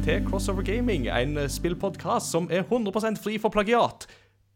[0.00, 4.06] Velkommen til Crossover Gaming, en spillpodkast som er 100% fri for plagiat.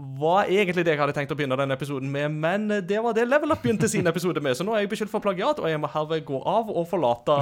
[0.01, 3.27] Var egentlig det jeg hadde tenkt å begynne denne episoden med, men det var det
[3.29, 5.83] Level Up begynte sin episode med, så nå er jeg beskyldt for plagiat, og jeg
[5.83, 7.37] må herved gå av og forlate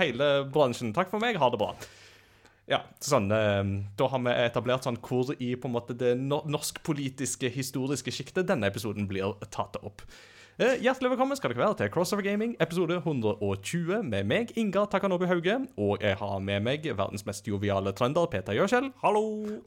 [0.00, 0.94] hele bransjen.
[0.96, 1.74] Takk for meg, ha det bra.
[2.72, 3.68] Ja, sånn, eh,
[4.00, 8.72] Da har vi etablert sånn hvor i på en måte det norsk-politiske, historiske sjiktet denne
[8.72, 10.00] episoden blir tatt opp.
[10.60, 15.24] Eh, Hjertelig velkommen skal dere være til Crossover Gaming, episode 120, med meg, Inga Takanobu
[15.24, 15.54] Hauge.
[15.80, 18.90] Og jeg har med meg verdens mest joviale trønder, Peter Gjørskjell.
[19.00, 19.22] Hallo!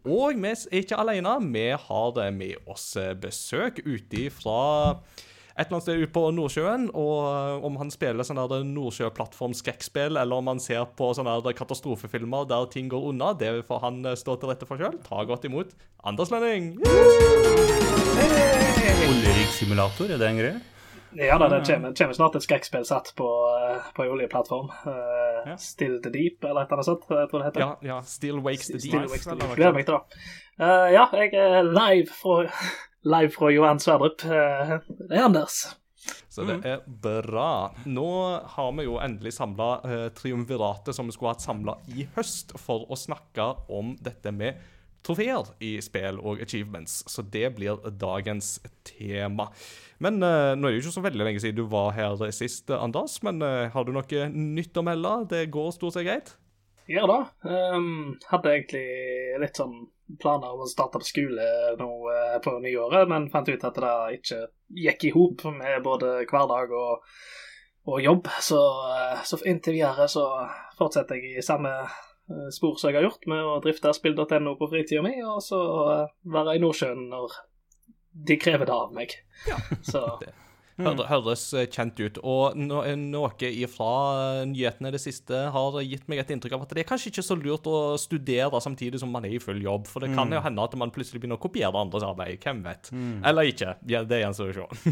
[0.05, 1.31] Og vi er ikke alene.
[1.49, 4.59] Vi har det med oss eh, besøk ute fra
[5.57, 6.85] et eller annet sted ute på Nordsjøen.
[6.93, 8.43] Og om han spiller sånn
[8.75, 13.97] Nordsjø-plattform-skrekkspill, eller om han ser på sånne katastrofefilmer der ting går unna, det får han
[14.05, 15.01] eh, stå til rette for sjøl.
[15.09, 15.73] Ta godt imot
[16.05, 16.75] Anders Lønning.
[19.09, 20.61] Oljerigsimulator, er det en greie?
[21.19, 24.71] Ja da, det kommer, kommer snart et skrekkspill satt på, eh, på en oljeplattform.
[24.85, 25.57] Uh, Ja.
[25.57, 27.05] Still the Deep, eller et eller annet sånt.
[27.09, 27.63] Jeg tror det heter.
[27.63, 27.99] Ja, ja.
[28.07, 29.11] Still Wakes the Still Deep.
[29.11, 29.55] Wakes the Deep.
[29.57, 30.19] Gleder meg til det.
[30.59, 32.43] Uh, ja, jeg er live fra,
[33.15, 34.23] live fra Johan Sverdrup.
[34.23, 34.77] Uh,
[35.09, 35.63] det er Anders.
[36.33, 37.73] Så det er bra.
[37.85, 38.07] Nå
[38.55, 42.87] har vi jo endelig samla uh, triumviratet som vi skulle hatt samla i høst, for
[42.91, 44.59] å snakke om dette med
[45.03, 47.03] trofeer i spill og achievements.
[47.11, 49.49] Så det blir dagens tema.
[50.03, 52.71] Men uh, nå er det jo ikke så veldig lenge siden du var her sist,
[52.75, 53.19] Anders.
[53.25, 55.13] Men uh, har du noe nytt å melde?
[55.31, 56.33] Det går stort sett greit?
[56.91, 57.19] Ja da.
[57.47, 58.87] Um, hadde egentlig
[59.39, 59.85] litt sånn
[60.19, 61.45] planer om å starte på skole
[61.79, 64.41] nå uh, på nyåret, men fant ut at det ikke
[64.83, 67.05] gikk i hop med både hverdag og,
[67.87, 68.27] og jobb.
[68.43, 70.25] Så, uh, så inntil videre så
[70.79, 71.71] fortsetter jeg i samme
[72.55, 75.59] spor som jeg har gjort, med å drifte spill.no på fritida mi, og så
[76.23, 77.35] være i Nordsjøen når
[78.13, 79.17] de krever det av meg.
[79.49, 79.59] Ja.
[79.91, 80.33] Så Det
[80.81, 82.15] Hør, høres eh, kjent ut.
[82.25, 83.89] Og no, noe ifra
[84.49, 87.25] nyhetene i det siste har gitt meg et inntrykk av at det er kanskje ikke
[87.27, 90.41] så lurt å studere samtidig som man er i full jobb, for det kan jo
[90.41, 92.41] hende at man plutselig begynner å kopiere andres arbeid.
[92.41, 92.89] Hvem vet?
[93.21, 93.75] Eller ikke.
[93.91, 94.89] Ja, det gjenstår å se.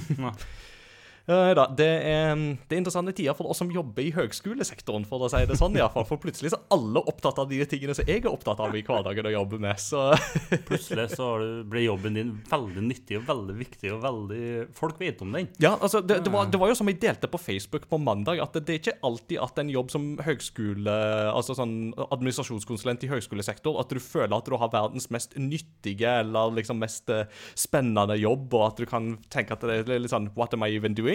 [1.30, 2.34] Eh, da, det, er,
[2.68, 5.76] det er interessante tider for oss som jobber i høgskolesektoren, for å si det sånn.
[5.78, 6.08] i hvert fall.
[6.10, 8.84] For plutselig så er alle opptatt av de tingene som jeg er opptatt av i
[8.86, 9.82] hverdagen å jobbe med.
[9.82, 10.10] Så
[10.70, 11.34] Plutselig så
[11.70, 14.42] blir jobben din veldig nyttig og veldig viktig, og veldig
[14.78, 15.50] Folk vet om den.
[15.62, 18.42] Ja, altså, det, det, var, det var jo som jeg delte på Facebook på mandag,
[18.44, 20.96] at det, det er ikke alltid at en jobb som høgskole,
[21.32, 21.76] altså sånn
[22.08, 27.12] administrasjonskonsulent i høgskolesektor, at du føler at du har verdens mest nyttige eller liksom mest
[27.14, 27.28] eh,
[27.58, 30.72] spennende jobb, og at du kan tenke at det er litt sånn What am I
[30.76, 31.11] even doing?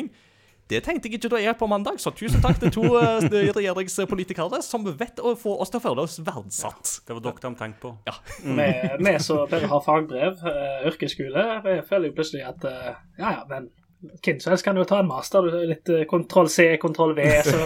[0.66, 3.26] Det tenkte jeg ikke da jeg er på mandag, så tusen takk til to eh,
[3.58, 6.96] regjeringspolitikere som vet å få oss til å føle oss verdsatt.
[7.06, 7.92] Det var dere de tenkte på.
[8.08, 8.16] Ja.
[8.42, 8.68] vi,
[8.98, 13.44] vi som bare har fagbrev, uh, yrkesskole, vi føler jo plutselig at eh, ja ja,
[13.52, 13.70] men
[14.24, 15.46] hvem som helst kan jo ta en master.
[15.70, 17.62] Litt kontroll C, kontroll V, så,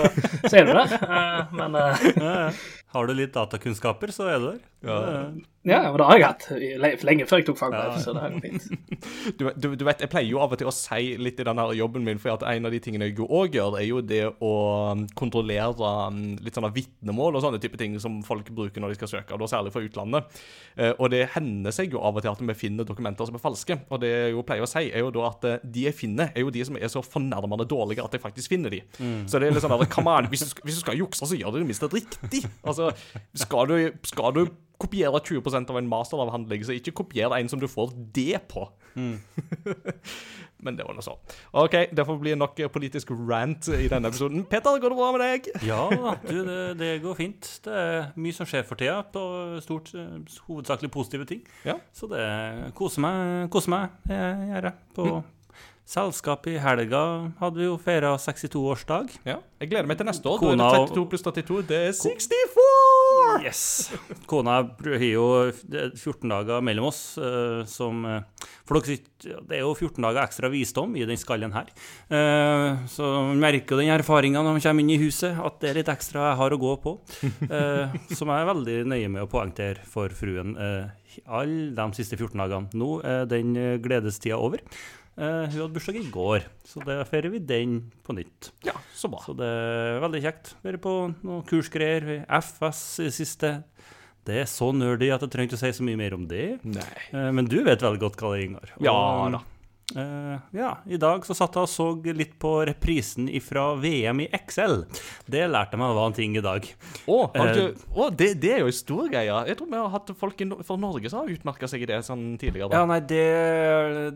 [0.47, 0.95] så er du der.
[1.01, 2.53] Eh, men eh, Ja, ja.
[2.91, 4.63] Har du litt datakunnskaper, så er du der.
[4.81, 4.95] Ja.
[5.69, 7.99] ja, men det har jeg hatt lenge før jeg tok fagbrev, Ja.
[8.01, 8.69] så det er fint.
[9.39, 11.67] Du, du, du vet, Jeg pleier jo av og til å si litt i denne
[11.77, 14.53] jobben min, for at en av de tingene jeg òg gjør, er jo det å
[14.93, 18.99] um, kontrollere um, litt sånne vitnemål og sånne type ting som folk bruker når de
[19.03, 20.41] skal søke, og da særlig fra utlandet.
[20.77, 23.45] Eh, og det hender seg jo av og til at vi finner dokumenter som er
[23.45, 23.77] falske.
[23.93, 26.33] Og det jeg jo pleier å si, er jo da at eh, de jeg finner,
[26.33, 28.81] er jo de som er så fornærmende dårlige at jeg faktisk finner de.
[29.29, 31.37] Så det er litt sånn at, come on, hvis du, hvis du skal jukse, så
[31.37, 32.47] gjør du det minst riktig.
[32.65, 32.91] Altså,
[33.45, 33.77] skal du,
[34.09, 34.45] skal du
[34.81, 38.67] kopiere 20 av en masteravhandling, så ikke kopier en som du får det på.
[40.61, 41.15] Men det var nå så.
[41.57, 44.45] OK, det får bli nok politisk rant i denne episoden.
[44.51, 45.49] Peter, går det bra med deg?
[45.65, 45.87] Ja
[46.27, 47.49] du, det, det går fint.
[47.65, 49.23] Det er mye som skjer for tida, på
[49.65, 49.93] stort,
[50.49, 51.45] hovedsakelig positive ting.
[51.65, 51.79] Ja.
[51.97, 52.25] Så det
[52.77, 54.89] koser meg, koser meg, det gjør jeg.
[54.97, 55.11] På
[55.91, 57.03] selskap i helga
[57.41, 59.11] hadde vi jo feira 62-årsdag.
[59.27, 59.41] Ja.
[59.61, 60.39] Jeg gleder meg til neste år.
[60.41, 61.57] Kona da er det 32 pluss 32.
[61.69, 62.67] Det er 64!
[63.45, 63.63] Yes!
[64.31, 69.01] Kona har jo er 14 dager mellom oss, eh, som eh, For dere
[69.49, 71.69] Det er jo 14 dager ekstra visdom i den skallen her.
[72.09, 75.73] Eh, så man merker jo den erfaringa når man kommer inn i huset, at det
[75.73, 76.95] er litt ekstra jeg har å gå på.
[78.19, 80.55] Som jeg er veldig nøye med å poengtere for fruen
[81.27, 82.71] alle de siste 14 dagene.
[82.79, 83.53] Nå er den
[83.83, 84.63] gledestida over.
[85.19, 88.53] Eh, hun hadde bursdag i går, så da feirer vi den på nytt.
[88.65, 89.21] Ja, så bra.
[89.27, 90.53] Så det er veldig kjekt.
[90.65, 90.95] Vært på
[91.27, 92.23] noen kursgreier.
[92.41, 93.55] FS i siste.
[94.29, 96.61] Det er så nerdy at jeg trenger ikke å si så mye mer om det.
[96.69, 96.91] Nei.
[97.13, 98.75] Uh, Men du vet veldig godt hva det er, Ingar.
[98.85, 98.97] Ja
[99.35, 99.43] da.
[99.97, 104.29] Eh, ja, i dag så satt jeg og så litt på reprisen fra VM i
[104.37, 104.85] Excel.
[105.31, 106.67] Det lærte meg var en ting i dag.
[107.05, 109.41] Å, oh, uh, oh, det, det er jo en stor greie.
[109.51, 112.25] Jeg tror vi har hatt folk fra Norge som har utmerka seg i det sånn
[112.41, 112.71] tidligere.
[112.75, 113.25] Ja, nei, det,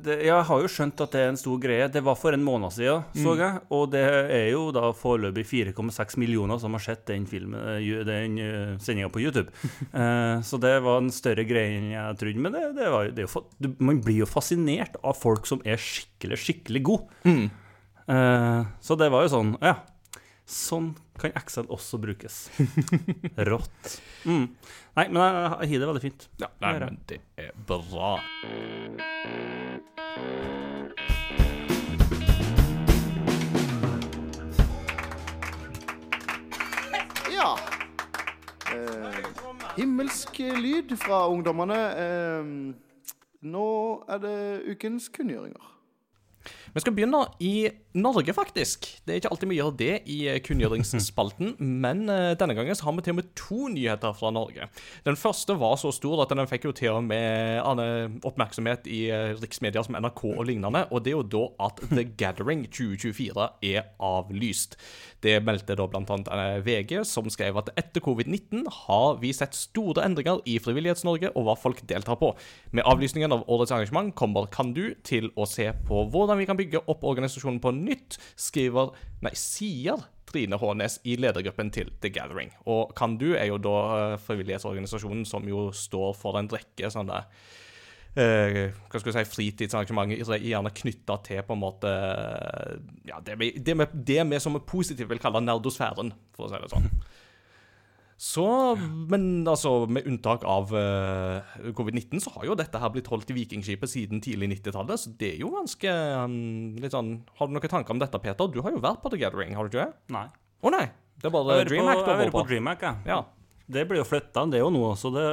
[0.05, 1.91] det Jeg har jo skjønt at det er en stor greie.
[1.93, 3.65] Det var for en måned siden, så jeg.
[3.75, 8.39] Og det er jo da foreløpig 4,6 millioner som har sett den filmen, eh, den
[8.83, 9.51] sendinga på YouTube.
[9.95, 12.47] uh, så det var en større greie enn jeg trodde.
[12.47, 16.83] Men det, det var, jo, man blir jo fascinert av folk som er skikkelig, skikkelig
[16.85, 17.11] god.
[17.25, 17.51] Mm.
[18.05, 19.79] Eh, så det var jo sånn Ja.
[20.45, 22.51] Sånn kan Excel også brukes.
[23.49, 23.95] Rått.
[24.29, 24.51] Mm.
[24.99, 26.27] Nei, men jeg, jeg har det veldig fint.
[26.43, 28.19] Ja, nei, men det er bra.
[37.33, 37.55] Ja.
[38.69, 39.25] Eh,
[39.79, 41.81] himmelsk lyd fra ungdommene.
[42.05, 42.84] Eh,
[43.45, 45.74] nå er det ukens kunngjøringer.
[46.75, 48.89] Vi skal begynne i Norge, faktisk.
[49.07, 51.53] Det er ikke alltid vi gjør det i eh, kunngjøringsspalten,
[51.85, 54.67] men eh, denne gangen så har vi til og med to nyheter fra Norge.
[55.07, 57.63] Den første var så stor at den fikk jo til og med
[58.27, 62.09] oppmerksomhet i eh, riksmedier som NRK og lignende, og det er jo da at The
[62.25, 64.75] Gathering 2024 er avlyst.
[65.23, 70.43] Det meldte da eh, VG, som skrev at etter covid-19 har vi sett store endringer
[70.51, 72.35] i Frivillighets-Norge og hva folk deltar på.
[72.75, 76.59] Med avlysningen av årets arrangement kommer Kan du til å se på hvordan vi kan
[76.59, 78.95] bygge opp organisasjonen på nytt, skriver
[79.25, 82.53] Nei, sier Trine Hånes i ledergruppen til The Gathering.
[82.71, 87.21] Og Kan du er jo da eh, frivillighetsorganisasjonen som jo står for en rekke sånne
[88.19, 91.93] eh, hva skal vi si, fritidsarrangementer gjerne knytta til på en måte
[93.09, 96.53] ja, det, vi, det, vi, det vi som er positivt vil kalle nerdosfæren, for å
[96.53, 96.91] si det sånn.
[98.21, 98.45] Så,
[99.11, 103.37] men altså, med unntak av uh, covid-19, så har jo dette her blitt holdt i
[103.41, 107.73] Vikingskipet siden tidlig 90-tallet, så det er jo ganske um, litt sånn Har du noen
[107.73, 108.53] tanker om dette, Peter?
[108.55, 110.15] Du har jo vært på The Gathering, har du ikke det?
[110.15, 110.29] Nei.
[110.63, 110.87] Å nei!
[111.19, 112.45] Det er bare har vært på, DreamHack jeg har vært på.
[112.51, 113.03] DreamHack, jeg.
[113.11, 113.19] Ja.
[113.67, 115.25] Det blir jo flytta, det er jo nå også, det,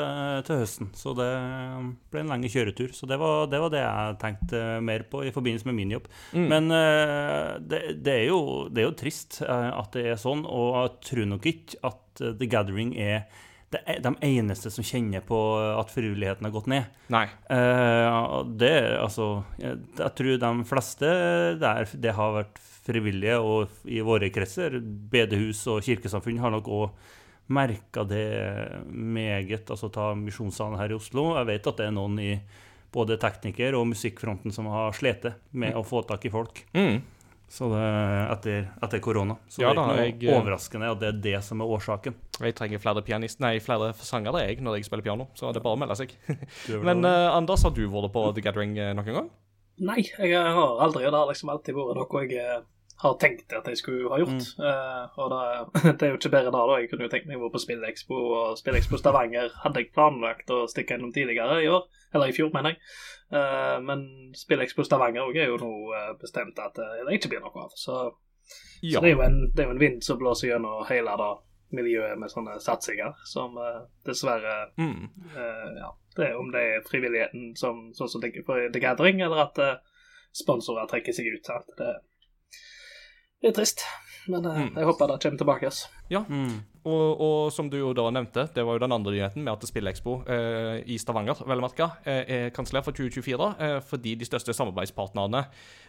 [0.48, 0.90] til høsten.
[0.96, 1.28] Så det
[2.14, 2.94] ble en lenge kjøretur.
[2.96, 6.08] Så det var, det var det jeg tenkte mer på i forbindelse med min jobb.
[6.32, 6.48] Mm.
[6.54, 8.42] Men eh, det, det, er jo,
[8.72, 12.26] det er jo trist eh, at det er sånn, og jeg tror nok ikke at
[12.40, 13.26] The Gathering er
[13.72, 15.38] er de eneste som kjenner på
[15.80, 16.98] at frivilligheten har gått ned.
[17.14, 17.24] Nei.
[17.52, 18.18] Eh,
[18.60, 21.12] det, altså jeg, jeg tror de fleste
[21.62, 27.10] der det har vært frivillige, og i våre kretser, bedehus og kirkesamfunn, har nok òg
[27.52, 28.26] merka det
[28.88, 29.70] meget.
[29.72, 31.32] Altså ta Misjonssalen her i Oslo.
[31.40, 32.34] Jeg vet at det er noen i
[32.92, 36.64] både tekniker- og musikkfronten som har slitt med å få tak i folk.
[36.76, 37.02] Mm.
[37.52, 37.84] Så det,
[38.32, 39.36] etter, etter korona.
[39.52, 41.72] Så Ja det er ikke noe jeg, eh, overraskende at det er det som er
[41.76, 42.16] årsaken.
[42.40, 45.66] Jeg trenger flere pianist, nei, flere sangere jeg, når jeg spiller piano, så det er
[45.66, 46.14] bare å melde seg.
[46.88, 47.12] Men det.
[47.12, 49.28] eh, Anders, har du vært på The Gathering eh, noen gang?
[49.84, 52.62] Nei, jeg har aldri, det har liksom alltid vært noe jeg
[53.02, 54.48] har tenkt at jeg skulle ha gjort.
[54.62, 55.46] Eh, og det,
[55.98, 56.78] det er jo ikke bedre da, da.
[56.82, 60.52] Jeg kunne jo tenkt meg å gå på Spillekspo, og Spillekspo Stavanger hadde jeg planlagt
[60.54, 61.88] å stikke innom tidligere i år.
[62.14, 62.82] Eller i fjor, mener jeg.
[63.32, 64.04] Uh, men
[64.38, 67.74] Spillekspo Stavanger er jo nå eh, bestemt at det ikke blir noe av.
[67.80, 68.04] Så,
[68.82, 68.98] Ja.
[69.00, 71.32] så det, er jo en, det er jo en vind som blåser gjennom hele da
[71.72, 75.08] miljøet med sånne satsinger, som uh, dessverre Mm.
[75.80, 79.62] Ja, det er om det er frivilligheten som sånn som The Gathering, eller at
[80.36, 81.46] sponsorer trekker seg ut.
[81.48, 81.72] Sant?
[81.80, 81.94] Det,
[83.42, 83.82] det er trist,
[84.30, 84.76] men eh, Mm.
[84.78, 85.66] jeg håper det kommer tilbake.
[85.66, 85.88] Altså.
[86.30, 86.60] Mm.
[86.86, 89.66] Og, og som du jo da nevnte, det var jo den andre nyheten med at
[89.70, 94.54] Spillekspo eh, i Stavanger vel merka, eh, er kansellert for 2024 eh, fordi de største
[94.54, 95.44] samarbeidspartnerne,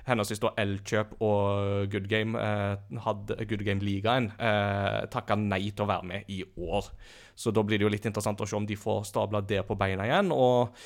[0.08, 5.88] henholdsvis da Elkjøp og Good Game, eh, hadde Good Game-ligaen, eh, takka nei til å
[5.92, 6.88] være med i år.
[7.36, 9.76] Så da blir det jo litt interessant å se om de får stabla det på
[9.80, 10.32] beina igjen.
[10.32, 10.76] og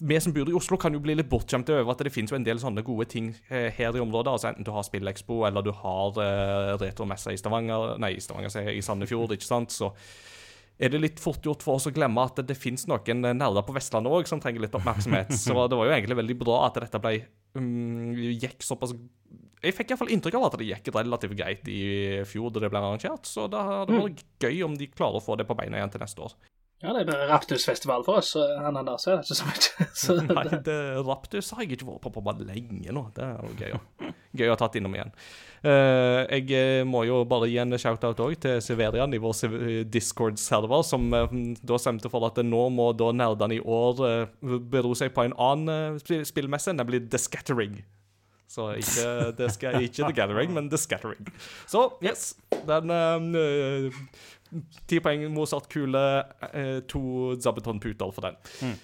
[0.00, 2.38] vi som bor i Oslo, kan jo bli litt bortskjemte over at det finnes jo
[2.38, 4.32] en del sånne gode ting eh, her i området.
[4.32, 8.52] altså Enten du har Spillekspo, eller du har uh, retromesse i Stavanger Nei, i Stavanger,
[8.52, 9.74] sier jeg, i Sandefjord, ikke sant.
[9.74, 9.92] Så
[10.78, 13.66] er det litt fort gjort for oss å glemme at det, finnes noen eh, nerder
[13.66, 15.32] på Vestlandet òg som trenger litt oppmerksomhet.
[15.46, 17.16] Så det var jo egentlig veldig bra at dette ble
[17.58, 18.94] um, gikk såpass
[19.62, 21.80] Jeg fikk iallfall inntrykk av at det gikk relativt greit i
[22.28, 25.38] fjor da det ble arrangert, så det hadde vært gøy om de klarer å få
[25.38, 26.38] det på beina igjen til neste år.
[26.78, 28.46] Ja, det blir Raptusfestival for oss, og
[28.86, 29.86] der ser er ikke så mye.
[29.98, 33.02] Så Nei, det, Raptus har jeg ikke vært på på bare lenge nå.
[33.16, 35.10] Det er jo gøy, å- gøy å ha tatt innom igjen.
[35.58, 40.86] Uh, jeg eh, må jo bare gi en shout-out òg til Severian i vår Discord-server,
[40.86, 41.26] som uh,
[41.66, 45.34] da stemte for at nå må da nerdene i år uh, bero seg på en
[45.34, 47.80] annen uh, spillmesse, nemlig The Scattering.
[48.48, 51.26] Så ikke, det skal, ikke The Gathering, men The Scattering.
[51.68, 52.30] Så yes,
[52.70, 52.88] den
[54.88, 56.04] Ti poeng Mozart-kule,
[56.52, 58.76] eh, to Zabeton-puter for den.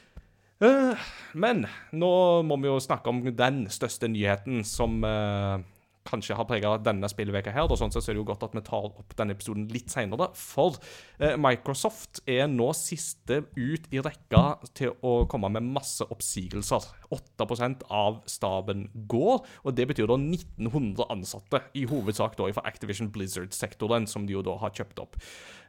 [0.65, 2.11] Eh, men nå
[2.47, 5.65] må vi jo snakke om den største nyheten som eh,
[6.09, 7.69] kanskje har prega denne spillveka her.
[7.69, 9.93] Og sånn sett så er det jo godt at vi tar opp denne episoden litt
[9.93, 10.31] seinere.
[10.39, 10.79] For
[11.19, 14.45] eh, Microsoft er nå siste ut i rekka
[14.77, 16.91] til å komme med masse oppsigelser.
[17.15, 21.63] 8% av staben går, og det betyr da 1900 ansatte.
[21.79, 25.19] I hovedsak da fra Activision Blizzard-sektoren, som de jo da har kjøpt opp.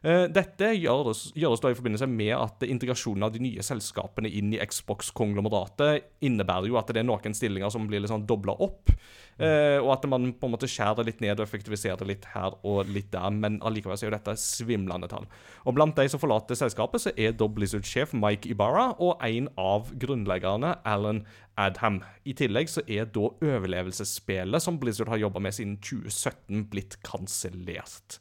[0.06, 4.52] Eh, dette gjøres, gjøres da i forbindelse med at integrasjonen av de nye selskapene inn
[4.54, 8.92] i Xbox-konglomeratet innebærer jo at det er noen stillinger som blir litt sånn dobla opp.
[9.36, 12.88] Eh, og at man på en måte skjærer litt ned og effektiviserer litt her og
[12.88, 13.28] litt der.
[13.34, 15.28] Men allikevel så er jo dette svimlende tall.
[15.68, 20.76] Og blant de som forlater selskapet, så er Blizzard-sjef Mike Ibarra og en av grunnleggerne,
[20.88, 21.24] Alan
[21.60, 22.00] Adham.
[22.24, 28.20] I tillegg så er da overlevelsesspillet som Blizzard har jobba med siden 2017, blitt kansellert.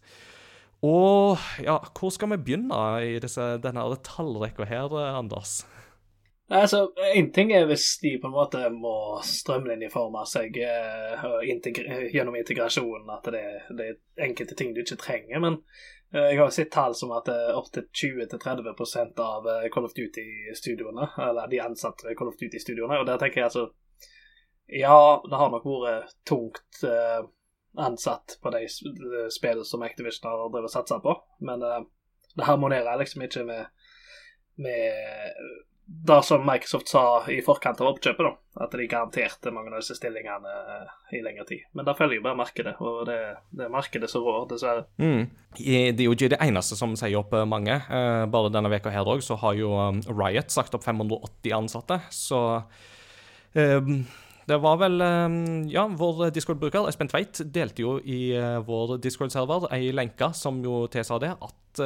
[0.86, 5.63] Og ja, hvor skal vi begynne i disse, denne tallrekka her, Anders?
[6.50, 12.38] Altså, En ting er hvis de på en måte må strømlinjeforme seg uh, integre, gjennom
[12.38, 13.42] integrasjonen, at det,
[13.78, 15.42] det, er enkelte ting du ikke trenger.
[15.42, 15.58] Men
[16.14, 21.10] uh, jeg har sett tall som at uh, opptil 20-30% av uh, Call of Duty-studioene,
[21.30, 23.68] eller de ansatte Call of Duty-studioene, og der tenker jeg altså
[24.70, 26.86] Ja, det har nok vært tungt
[27.78, 28.64] ansatt på de
[29.30, 31.14] spillene som Activision har drevet satsa på,
[31.46, 33.68] men det harmonerer liksom ikke med,
[34.58, 34.90] med
[35.88, 39.98] det som Microsoft sa i forkant av oppkjøpet, da, at de garanterte mange av disse
[40.00, 41.68] stillingene eh, i lengre tid.
[41.77, 43.20] Men da følger jo bare markedet, og det,
[43.54, 44.88] det er markedet som rår, dessverre.
[44.98, 45.30] Mm.
[45.60, 47.77] Det er jo ikke det eneste som sier opp eh, mange.
[47.77, 49.72] Eh, bare denne veka her òg så har jo
[50.10, 52.44] Riot sagt opp 580 ansatte, så
[53.54, 53.98] um,
[54.46, 55.01] det var vel
[55.72, 58.27] Ja, vår Discord-bruker Espen Tveit delte jo i
[58.65, 61.82] vår Discord-server ei lenke som jo tilsa det, at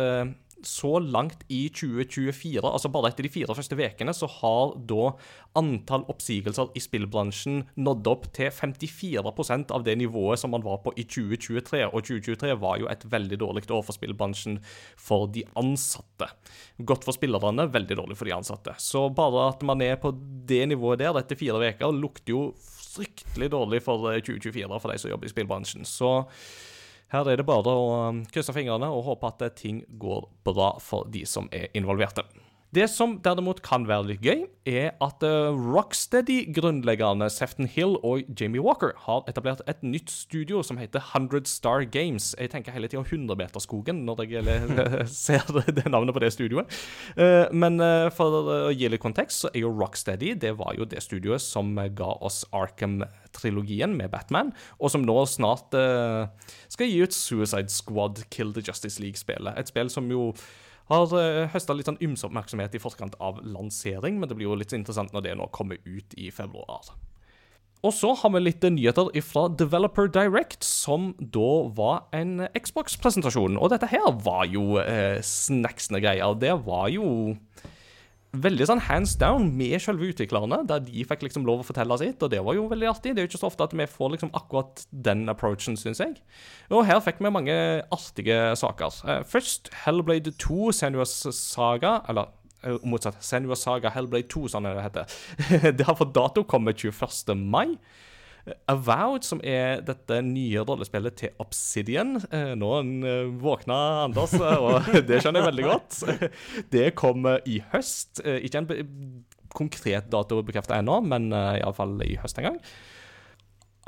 [0.66, 5.12] så langt i 2024, altså bare etter de fire første ukene, så har da
[5.60, 10.94] antall oppsigelser i spillbransjen nådd opp til 54% av det nivået som man var på
[11.00, 11.84] i 2023.
[11.90, 14.60] Og 2023 var jo et veldig dårlig år for spillbransjen
[15.00, 16.30] for de ansatte.
[16.80, 18.76] Godt for spillerne, veldig dårlig for de ansatte.
[18.82, 20.14] Så bare at man er på
[20.50, 22.44] det nivået der etter fire uker, lukter jo
[22.90, 25.88] fryktelig dårlig for 2024 for de som jobber i spillbransjen.
[25.88, 26.12] Så
[27.14, 31.10] her er det bare å um, krysse fingrene og håpe at ting går bra for
[31.10, 32.26] de som er involverte.
[32.70, 38.62] Det som derimot kan være litt gøy, er at uh, Rocksteady-grunnleggerne Sefton Hill og Jamie
[38.62, 42.36] Walker har etablert et nytt studio som heter 100 Star Games.
[42.38, 44.46] Jeg tenker hele tida 100-meterskogen når jeg
[45.24, 46.70] ser det navnet på det studioet.
[47.18, 50.86] Uh, men uh, for å gi litt kontekst, så er jo Rocksteady det var jo
[50.86, 57.16] det studioet som ga oss Arkham-trilogien med Batman, og som nå snart skal gi ut
[57.16, 59.58] Suicide Squad Kill the Justice League-spillet.
[59.58, 60.36] Et spill som jo
[60.90, 64.50] har uh, eh, høsta litt sånn ymse oppmerksomhet i forkant av lansering, men det blir
[64.50, 66.92] jo litt interessant når det nå kommer ut i februar.
[67.80, 73.56] Og så har vi litt nyheter fra Developer Direct, som da var en Xbox-presentasjon.
[73.56, 76.36] Og dette her var jo eh, snacksende greier.
[76.36, 77.08] Det var jo
[78.30, 82.22] veldig sånn hands down med selve utviklerne, der de fikk liksom lov å fortelle sitt,
[82.22, 83.14] og det var jo veldig artig.
[83.16, 86.20] Det er jo ikke så ofte at vi får liksom akkurat den approachen, syns jeg.
[86.70, 87.56] Og her fikk vi mange
[87.96, 89.00] artige saker.
[89.02, 92.30] Uh, først Hellblade 2, Senua's Saga, eller
[92.68, 95.18] uh, motsatt, Senua's Saga Hellblade 2, sånn det heter.
[95.80, 97.34] det har fått dato kommer 21.
[97.34, 97.80] mai.
[98.70, 102.18] Avowed, som er dette nye rollespillet til Obsidian.
[102.34, 106.00] Eh, nå eh, våkna Anders, eh, og det skjønner jeg veldig godt.
[106.76, 108.22] Det kommer i høst.
[108.26, 108.70] Ikke en
[109.56, 112.62] konkret dato bekrefta ennå, men iallfall i høst en gang.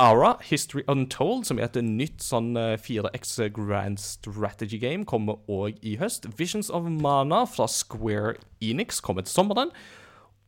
[0.01, 5.97] Ara, History Untold, som er et nytt sånn 4X Grand Strategy Game, kommer òg i
[6.01, 6.25] høst.
[6.39, 9.75] Visions of Mana fra Square Enix kommer til sommeren.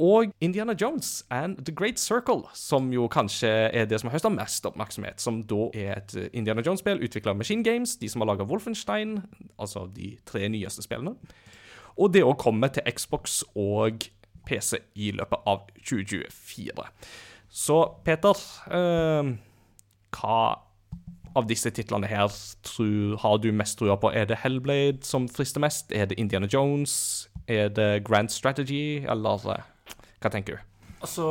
[0.03, 4.31] Og Indiana Jones and The Great Circle, som jo kanskje er det som har høsta
[4.33, 5.22] mest oppmerksomhet.
[5.24, 8.48] Som da er et eh, Indiana Jones-spill utvikla av Machine Games, de som har laga
[8.50, 9.22] Wolfenstein,
[9.55, 11.15] altså de tre nyeste spillene.
[11.95, 14.10] Og det òg kommer til Xbox og
[14.48, 16.88] PC i løpet av 2024.
[17.53, 18.43] Så Peter,
[18.75, 19.33] eh,
[20.17, 20.39] hva
[21.33, 22.27] av disse titlene her
[22.65, 24.12] tror, har du mest trua på?
[24.12, 25.91] Er det Hellblade som frister mest?
[25.91, 27.29] Er det Indiana Jones?
[27.48, 29.69] Er det Grand Strategy, eller eh,
[30.24, 30.70] hva tenker du?
[31.03, 31.25] Altså,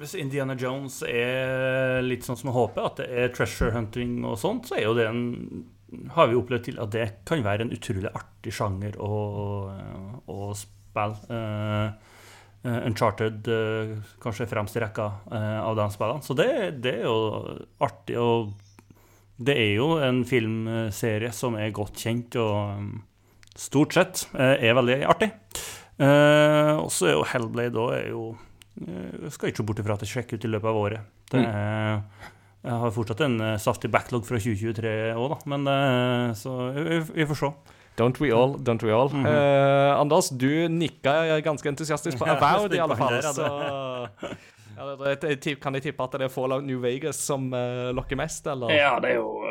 [0.00, 4.40] Hvis Indiana Jones er litt sånn som jeg håper, at det er treasure hunting og
[4.42, 5.22] sånt, så er jo det en
[6.14, 9.14] har vi opplevd til at det kan være en utrolig artig sjanger å,
[10.30, 10.80] å spille.
[11.30, 12.18] Uh,
[12.60, 16.24] Uncharted uh, kanskje fremst i rekka uh, av de spillene.
[16.26, 16.50] Så det,
[16.84, 18.18] det, er jo artig.
[18.20, 18.50] Og
[19.40, 22.90] det er jo en filmserie som er godt kjent og um,
[23.56, 25.30] stort sett er veldig artig.
[26.00, 30.14] Uh, og så er jo Hellblade òg Jeg uh, Skal ikke bort ifra at jeg
[30.14, 31.10] sjekker ut i løpet av året.
[31.28, 32.30] Det mm.
[32.60, 35.38] Jeg har fortsatt en uh, saftig backlog fra 2023 òg, da.
[35.48, 37.50] Men uh, så vi, får se.
[37.96, 39.08] Don't we all, don't we all.
[39.12, 39.92] Mm -hmm.
[39.92, 43.22] uh, Anders, du nikka ganske entusiastisk på Avowed, i alle fall.
[43.22, 43.46] Så
[44.76, 45.14] ja,
[45.60, 47.50] kan jeg tippe at det er Fallout New Vegas som
[47.92, 48.70] lokker mest, eller?
[48.70, 49.44] Ja, det er jo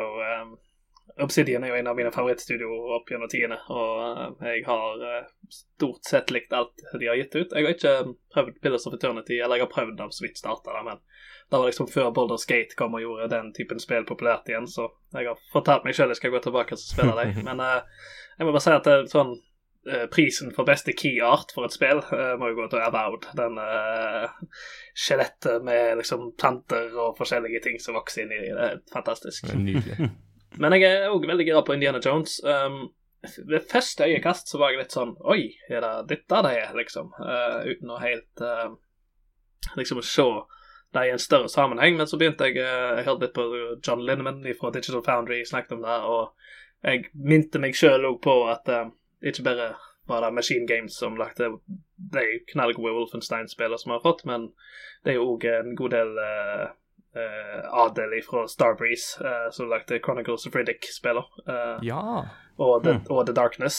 [1.24, 5.04] Obsidian er jo en av mine favorittstudioer opp gjennom tidene, og jeg har
[5.50, 7.52] stort sett likt alt de har gitt ut.
[7.54, 10.76] Jeg har ikke prøvd Pillars of Eternity, eller jeg har prøvd dem så vidt starta
[10.76, 11.02] det, men
[11.50, 14.86] det var liksom før Boulder Skate kom og gjorde den typen spill populært igjen, så
[15.16, 17.40] jeg har fortalt meg sjøl jeg skal gå tilbake og spille dem.
[17.48, 18.04] Men uh,
[18.38, 21.66] jeg må bare si at det er sånn uh, Prisen for beste key art for
[21.66, 23.26] et spill uh, må jo gå til Avowed.
[23.40, 23.58] Den
[24.94, 28.70] skjelettet med liksom planter og forskjellige ting som vokser inn i det.
[28.70, 29.50] er fantastisk.
[29.50, 29.98] Nydelig.
[30.58, 32.40] Men jeg er òg veldig gira på Indiana Jones.
[32.42, 32.88] Um,
[33.46, 37.10] ved første øyekast så var jeg litt sånn Oi, er det dette det er, liksom?
[37.68, 38.42] uten å helt
[39.76, 40.24] liksom se
[40.92, 41.96] det i en større sammenheng.
[41.96, 43.46] Men så begynte jeg uh, Jeg hørte litt på
[43.86, 46.32] John Linneman fra Digital Foundry snakket om det, og
[46.86, 48.90] jeg minte meg sjøl òg på at uh,
[49.20, 49.72] ikke bare
[50.10, 51.52] var det Machine Games som lagde
[52.10, 54.48] de knallgode Wolfenstein-spillene som vi har fått, men
[55.04, 56.72] det er jo òg en god del uh, uh,
[57.74, 61.26] adel fra Starbreeze, uh, som lagde Chronicles of Riddick-spiller.
[61.82, 62.04] ja.
[62.60, 63.06] Og The, mm.
[63.08, 63.76] og The Darkness.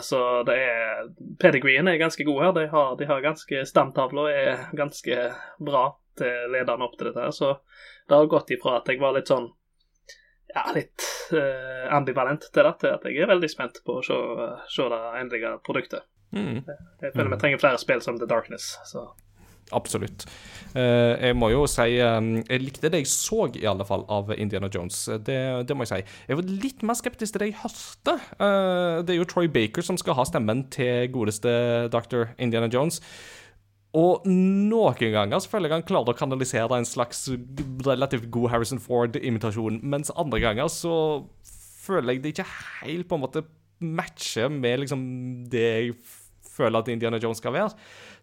[0.00, 1.08] så det er
[1.42, 2.52] Pedigreen er ganske god her.
[2.54, 5.16] De har, de har ganske Stamtavla er ganske
[5.58, 5.88] bra
[6.18, 7.20] til lederen opp til dette.
[7.20, 7.56] her, Så
[8.08, 9.50] det har gått ifra at jeg var litt sånn
[10.54, 14.18] ja, litt uh, ambivalent til det, til at jeg er veldig spent på å se,
[14.68, 16.04] se det endelige produktet.
[16.32, 16.62] Mm.
[17.02, 18.74] Jeg føler vi trenger flere spill som The Darkness.
[18.88, 19.10] så...
[19.72, 20.26] Absolutt.
[20.72, 24.70] Uh, jeg må jo si Jeg likte det jeg så, i alle fall, av Indiana
[24.72, 25.04] Jones.
[25.24, 25.38] Det,
[25.68, 26.16] det må jeg si.
[26.28, 28.16] Jeg var litt mer skeptisk til det jeg hørte.
[28.40, 31.52] Uh, det er jo Troy Baker som skal ha stemmen til godeste
[31.92, 32.32] Dr.
[32.38, 33.00] Indiana Jones.
[33.92, 37.26] Og noen ganger så føler jeg han klarer å kanalisere en slags
[37.84, 40.94] relativt god Harrison Ford-imitasjon, mens andre ganger så
[41.82, 42.48] føler jeg det ikke
[42.80, 43.44] helt på en måte
[43.82, 45.02] matcher med liksom
[45.52, 45.96] det jeg
[46.52, 47.72] føler at Indiana Jones skal være.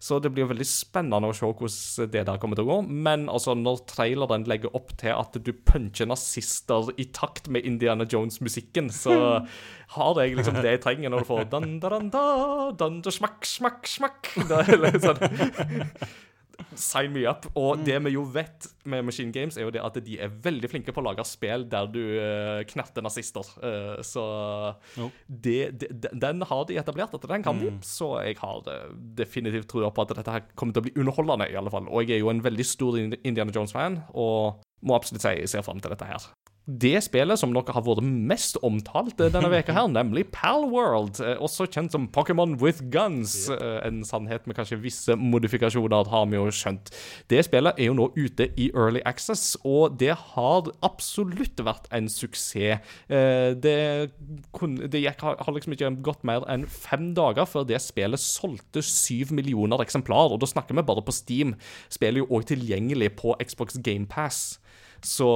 [0.00, 2.78] Så det blir veldig spennende å se hvordan det der kommer til å gå.
[2.88, 8.06] Men altså, når traileren legger opp til at du puncher nazister i takt med Indiana
[8.08, 9.18] Jones-musikken, så
[9.96, 13.44] har jeg liksom det jeg trenger når du får dan, dan, dan, dan da smakk,
[13.48, 14.34] smakk, smakk.
[14.48, 16.28] Det er sånn
[16.74, 17.46] Sign me up.
[17.58, 20.70] Og det vi jo vet med Machine Games, er jo det at de er veldig
[20.72, 23.46] flinke på å lage spill der du uh, knatter nazister.
[23.62, 24.24] Uh, så
[25.00, 25.14] oh.
[25.26, 27.72] det, det, den har de etablert, at den kan de.
[27.74, 27.80] Mm.
[27.86, 31.50] Så jeg har uh, definitivt trua på at dette her kommer til å bli underholdende,
[31.50, 31.88] i alle fall.
[31.88, 35.66] Og jeg er jo en veldig stor Indiana Jones-fan, og må absolutt si jeg ser
[35.66, 36.30] fram til dette her
[36.78, 41.36] det spillet som nok har vært mest omtalt denne veka her, nemlig Pal World, eh,
[41.40, 43.48] også kjent som Pokémon with Guns.
[43.50, 46.92] En sannhet med kanskje visse modifikasjoner, har vi jo skjønt.
[47.30, 52.08] Det spillet er jo nå ute i Early Access, og det har absolutt vært en
[52.10, 52.50] suksess.
[52.50, 54.10] Eh, det,
[54.90, 59.34] det gikk, har liksom ikke gått mer enn fem dager før det spillet solgte syv
[59.36, 61.54] millioner eksemplar, og da snakker vi bare på Steam.
[61.92, 64.59] Spillet er jo òg tilgjengelig på Xbox GamePass.
[65.06, 65.28] Så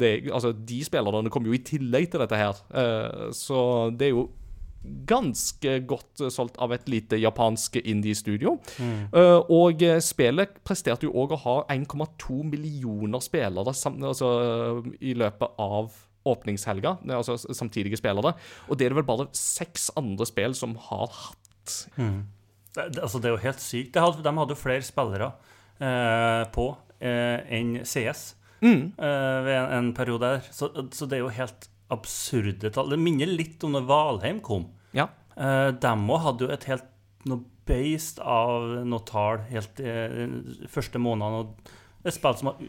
[0.00, 2.60] det, altså, de spillerne kommer jo i tillegg til dette her.
[2.72, 4.28] Uh, så det er jo
[4.80, 8.54] ganske godt solgt av et lite japansk indie-studio.
[8.80, 9.10] Mm.
[9.12, 14.30] Uh, og spillet presterte jo òg å ha 1,2 millioner spillere altså,
[15.04, 15.92] i løpet av
[16.28, 18.34] åpningshelga, altså samtidige spillere.
[18.68, 21.76] Og det er det vel bare seks andre spill som har hatt.
[21.96, 22.26] Mm.
[22.74, 23.94] Det, det, altså, det er jo helt sykt.
[23.94, 25.30] De hadde, de hadde flere spillere
[25.80, 26.66] eh, på
[27.00, 28.82] eh, enn CS mm.
[28.98, 30.50] uh, ved en, en, periode der.
[30.54, 32.92] Så, så, det er jo helt absurde tall.
[32.92, 34.68] Det minner litt om da Valheim kom.
[34.96, 35.08] Ja.
[35.36, 36.88] Uh, dem òg hadde jo et helt
[37.28, 41.44] noe beist av noe tall helt de uh, første månedene.
[41.44, 42.62] Og et spill som har,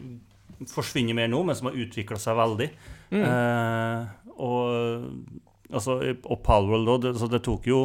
[0.72, 2.68] forsvinner mer nå, men som har utvikla seg veldig.
[3.12, 3.24] Mm.
[3.26, 7.82] Uh, og altså, og Palworld òg, så det tok jo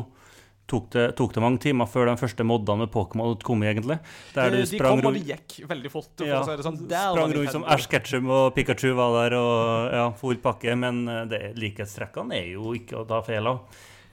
[0.67, 3.99] tok det, tok det, mange timer før de første moddene med Pokémon kom, egentlig.
[4.35, 6.11] Der de, de kom, og de gikk veldig fort.
[6.27, 6.79] Ja, si sånn.
[6.87, 10.75] sprang rundt som Ash Ketchum og Pikachu var der, og ja, full pakke.
[10.79, 13.63] Men eh, det, likhetstrekkene er jo ikke å ta feil av.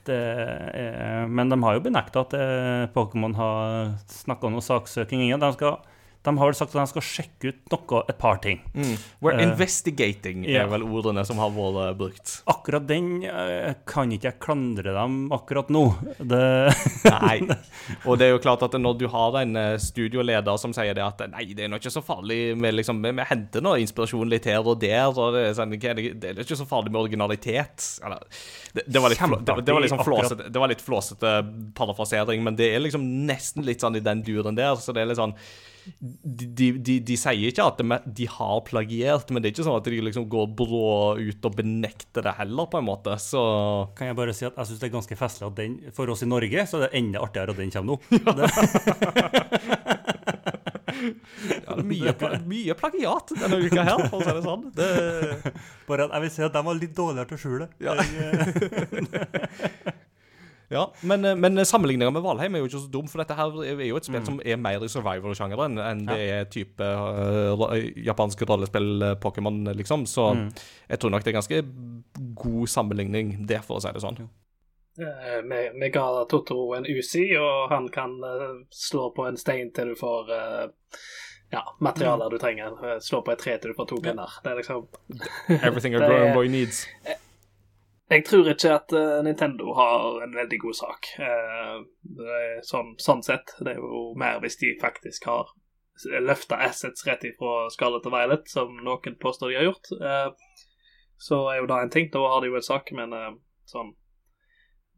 [0.05, 5.27] Er, men de har jo benekta at eh, Pokémon har snakka om noe saksøking.
[5.41, 5.79] De skal
[6.25, 8.61] de har vel sagt at de skal sjekke ut noe, et par ting.
[8.73, 8.95] Mm.
[9.23, 10.69] We're uh, investigating er yeah.
[10.69, 12.33] vel ordene som har vært eh, brukt.
[12.51, 15.83] Akkurat den uh, kan ikke jeg klandre dem akkurat nå.
[16.17, 16.41] Det
[17.13, 17.37] nei.
[18.05, 21.21] Og det er jo klart at når du har en studioleder som sier det at
[21.31, 24.65] nei, det er nå ikke så farlig med liksom, Vi, henter nå inspirasjon litt her
[24.65, 27.85] og der, og det sånn, det, det er ikke så farlig med originalitet.
[28.05, 28.25] Eller,
[28.73, 31.35] det, det, var litt, det, det, var liksom flåsete, det var litt flåsete
[31.77, 35.13] parafrasering, men det er liksom nesten litt sånn i den duren der, så det er
[35.13, 35.35] litt sånn
[35.99, 39.77] de, de, de, de sier ikke at de, har plagiert, men det er ikke sånn
[39.77, 40.87] at de liksom går brå
[41.19, 43.11] ut og benekter det heller, på en måte.
[43.21, 43.41] Så
[43.97, 46.25] Kan jeg bare si at jeg syns det er ganske festlig at den For oss
[46.25, 47.97] i Norge så er det enda artigere at den kommer nå.
[51.05, 54.63] Det, ja, mye, pla mye plagiat denne uka her, for å si det sånn.
[54.75, 54.89] Det,
[55.89, 57.65] bare at jeg vil si at de var litt dårligere til å skjule.
[57.83, 57.93] Ja.
[60.69, 63.59] eh, ja, men, men sammenligninga med Valheim er jo ikke så dum, for dette her
[63.65, 67.75] er jo et spill som er mer i survival-sjangeren enn det er type uh,
[68.05, 70.07] japanske rollespill-Pokémon, liksom.
[70.09, 70.31] Så
[70.89, 71.61] jeg tror nok det er ganske
[72.35, 74.25] god sammenligning, det, for å si det sånn.
[74.99, 79.71] Eh, Vi, vi ga Totoro en Uzi, og han kan uh, slå på en stein
[79.75, 80.65] til du får eh,
[81.51, 82.77] ja, materialer du trenger.
[82.85, 84.39] Eh, Slå på et tre til du får to pinner.
[84.43, 84.87] Det er liksom
[85.61, 86.85] Everything a growing boy needs.
[88.09, 91.07] Jeg tror ikke at eh, Nintendo har en veldig god sak.
[91.25, 93.55] Eh, sånn, sånn sett.
[93.57, 95.49] Det er jo mer hvis de faktisk har
[96.21, 99.89] løfta assets rett ifra Scarlett og Violet, som noen påstår de har gjort.
[99.97, 100.57] Eh,
[101.17, 102.11] så er jo det en ting.
[102.13, 103.15] Da har de jo en sak, men
[103.65, 103.95] sånn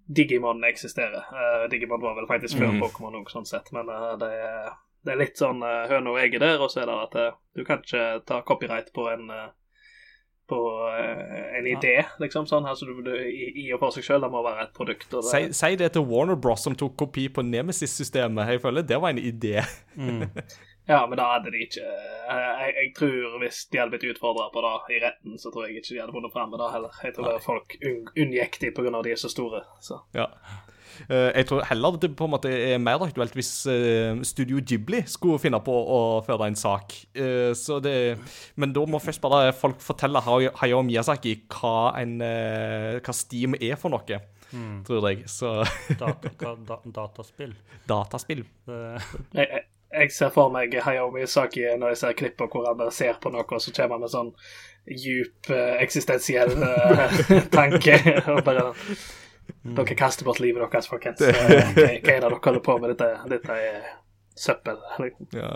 [0.08, 1.28] Digimon eksisterer.
[1.72, 2.82] Digimon var vel faktisk før mm.
[2.82, 3.90] Pokémon òg, sånn sett, men
[4.20, 4.70] det, er,
[5.04, 7.18] det er litt sånn høne og egget der, og så er det at
[7.60, 9.28] du kan ikke ta copyright på en
[10.48, 12.48] på eh, en idé, liksom.
[12.48, 15.12] sånn, altså du, du, i, I og for seg selv, det må være et produkt.
[15.18, 18.54] Og Si, det, si det til Warner Bros, som tok kopi på Nemesis-systemet.
[18.54, 19.60] Jeg føler det var en idé.
[20.92, 24.48] ja, men da hadde de ikke eh, jeg, jeg tror hvis de hadde blitt utfordra
[24.54, 27.04] på det i retten, så tror jeg ikke de hadde vunnet fram med det heller.
[27.04, 28.96] Jeg tror det folk unn, unngikk de pga.
[29.04, 29.66] de er så store.
[29.84, 30.00] Så.
[30.16, 30.32] Ja.
[31.10, 35.04] Eh, jeg tror heller det på en måte er mer aktuelt hvis eh, Studio Ghibli
[35.10, 36.96] skulle finne på å føre en sak.
[37.18, 38.18] Eh, så det,
[38.56, 43.94] men da må først bare folk fortelle Hayao Miyazaki hva, en, hva Steam er for
[43.94, 44.22] noe,
[44.88, 45.26] tror jeg.
[45.32, 45.60] Så
[46.02, 47.56] data, da, dataspill.
[47.90, 48.46] dataspill.
[48.68, 53.34] Jeg, jeg, ser for meg Hayao Miyazaki når jeg ser klippet hvor han ser på
[53.34, 54.34] noe, og så kommer han med sånn
[54.88, 55.50] djup
[55.84, 56.54] eksistensiell
[57.58, 57.98] tanke.
[58.32, 58.70] og bare
[59.78, 61.22] Dere kaster bort livet deres, folkens.
[61.22, 61.36] Eh,
[61.76, 62.94] hva, er det dere holder på med?
[62.96, 63.86] Dette, dette er
[64.38, 64.78] søppel.
[65.04, 65.28] liksom.
[65.34, 65.52] Ja.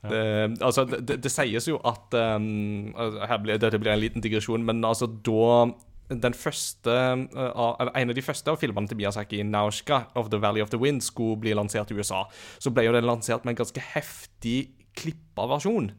[0.00, 4.22] Det, altså, det, det, det sies jo at um, her blir, Dette blir en liten
[4.24, 5.66] digresjon, men altså da
[6.10, 6.94] den første,
[7.36, 10.70] uh, av- En av de første av filmene til Miyazaki, 'Naushka of the Valley of
[10.72, 12.24] the Wind', skulle bli lansert i USA,
[12.58, 15.92] så ble jo den lansert med en ganske heftig klippa versjon.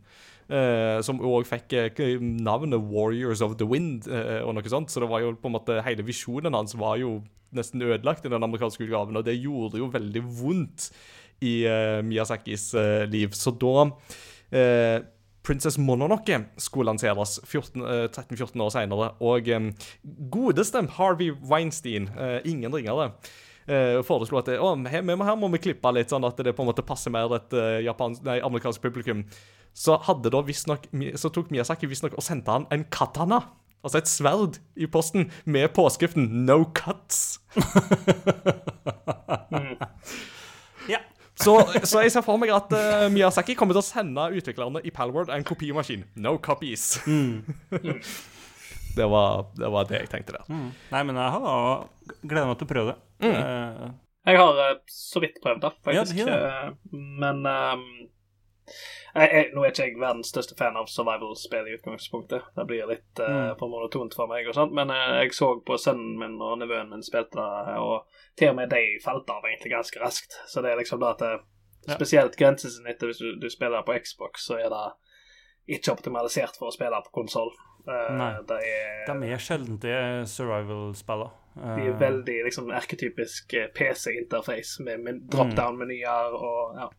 [0.51, 4.91] Eh, som òg fikk eh, navnet 'Warriors of the Wind' eh, og noe sånt.
[4.91, 8.31] Så det var jo på en måte hele visjonen hans var jo nesten ødelagt i
[8.31, 10.91] den amerikanske utgaven, og det gjorde jo veldig vondt
[11.43, 11.65] i
[12.05, 12.69] Miyazakis
[13.11, 13.33] liv.
[13.35, 13.89] Så da
[15.43, 19.49] Princess Mononoke skulle lanseres 14, eh, 13-14 år senere, og
[20.31, 22.07] godeste Harvey Weinstein,
[22.45, 23.11] ingen ringere,
[23.71, 26.65] eh, foreslo at det, å, her, her må vi klippe litt, sånn at det på
[26.65, 29.23] en måte passer mer et eh, japans, nei, amerikansk publikum.
[29.73, 33.39] Så hadde da nok, Så tok Miyazaki visstnok og sendte han en katana.
[33.81, 37.39] Altså et sverd i posten med påskriften 'No cuts'.
[40.93, 40.99] ja.
[41.35, 44.91] Så, så jeg ser for meg at uh, Miyazaki kommer til å sende utviklerne i
[44.93, 46.03] Palward en kopimaskin.
[46.15, 46.99] No copies.
[48.95, 50.47] det, var, det var det jeg tenkte der.
[50.51, 50.69] Mm.
[50.91, 51.83] Nei, men jeg har
[52.21, 53.27] gleder meg til å prøve det.
[53.31, 53.91] Eh,
[54.29, 56.17] Jeg har eh, så vidt prøvd det, faktisk.
[56.21, 57.85] Ja, det Eh, Men um,
[59.15, 62.45] jeg, jeg, nå er ikke jeg verdens største fan av survival-spill i utgangspunktet.
[62.55, 65.77] Det blir litt uh, for monotont for meg, og sånt, men uh, jeg så på
[65.81, 68.05] sønnen min og nevøen min spilte det, og
[68.39, 70.37] til og med de falt av egentlig ganske raskt.
[70.47, 71.33] Så det er liksom da at det,
[71.89, 74.83] Spesielt grensesnittet hvis du, du spiller på Xbox, så er det
[75.77, 77.49] ikke optimalisert for å spille på konsoll.
[77.87, 78.31] Nei.
[78.47, 81.31] det er de er sjelden til survival-spiller.
[81.57, 86.89] Eh, de er veldig liksom erketypisk eh, PC-interface med men drop-down-menyer og ja.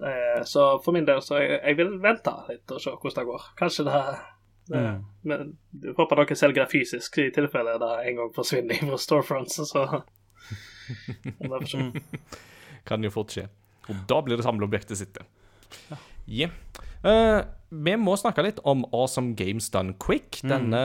[0.00, 3.26] Eh, så for min del så jeg, jeg vil vente litt og se hvordan det
[3.30, 3.48] går.
[3.60, 4.02] Kanskje det,
[4.72, 5.04] det Mm.
[5.26, 5.48] Men
[5.82, 9.58] jeg håper dere selger det fysisk, i tilfelle det en gang forsvinner fra storefronts.
[9.66, 9.82] Så.
[12.88, 13.48] Kan jo fort skje.
[13.90, 15.18] Og da blir det samleobjektet sitt.
[15.90, 15.98] Ja.
[16.28, 16.54] Yeah.
[17.06, 20.40] Eh, vi må snakke litt om Awesome Games Done Quick.
[20.42, 20.80] Denne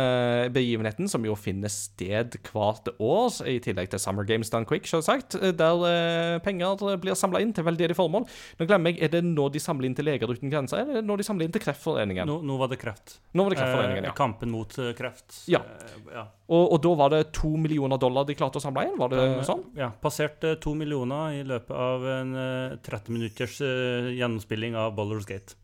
[0.53, 5.33] begivenheten som jo finner sted hvert år, i tillegg til Summer Games Done Quick, selvsagt,
[5.41, 8.27] eh, der eh, penger blir samla inn til veldedige formål.
[8.59, 11.01] Nå glemmer jeg, Er det nå de samler inn til Leger uten grenser, eller er
[11.01, 12.29] det når de samler inn til Kreftforeningen?
[12.29, 13.17] nå, nå var det kreft.
[13.33, 14.13] Nå var det Kreftforeningen, Eh, ja.
[14.21, 15.41] Kampen mot eh, kreft.
[15.49, 15.63] Ja.
[15.65, 16.27] Eh, ja.
[16.53, 18.97] Og, og da var det to millioner dollar de klarte å samle inn?
[19.01, 19.65] Var det Den, sånn?
[19.75, 25.25] Ja, passerte to millioner i løpet av en eh, 30 minutters eh, gjennomspilling av Bollers
[25.25, 25.57] Gate.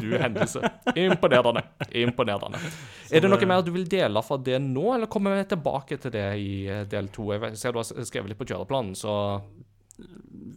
[0.00, 0.62] Du hendelse.
[0.94, 1.62] Imponerende.
[1.92, 2.60] Imponerende.
[3.10, 6.14] Er det noe mer du vil dele fra det nå, eller kommer vi tilbake til
[6.14, 7.30] det i eh, del to?
[7.34, 9.16] Jeg ser du har skrevet litt på kjøreplanen, så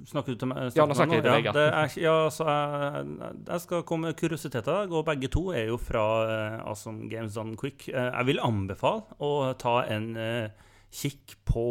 [0.07, 0.69] Snakker du til meg?
[0.75, 1.53] Ja, nå snakker jeg til deg, ja.
[1.55, 5.79] det er, ja så jeg, jeg skal komme med kuriositeter, og begge to er jo
[5.79, 7.89] fra uh, Awesome Games Done Quick.
[7.89, 11.65] Uh, jeg vil anbefale å ta en uh, kikk på,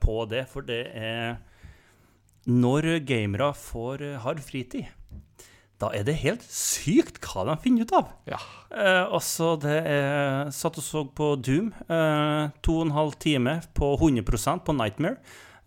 [0.00, 1.40] på, det, for det er
[2.48, 4.88] Når gamere får hard fritid
[5.80, 8.08] da er det helt sykt hva de finner ut av.
[8.28, 8.40] Ja.
[8.68, 11.70] Eh, altså, det er Satt og så på Doom.
[11.88, 15.16] Eh, to og en halv time på 100% på Nightmare.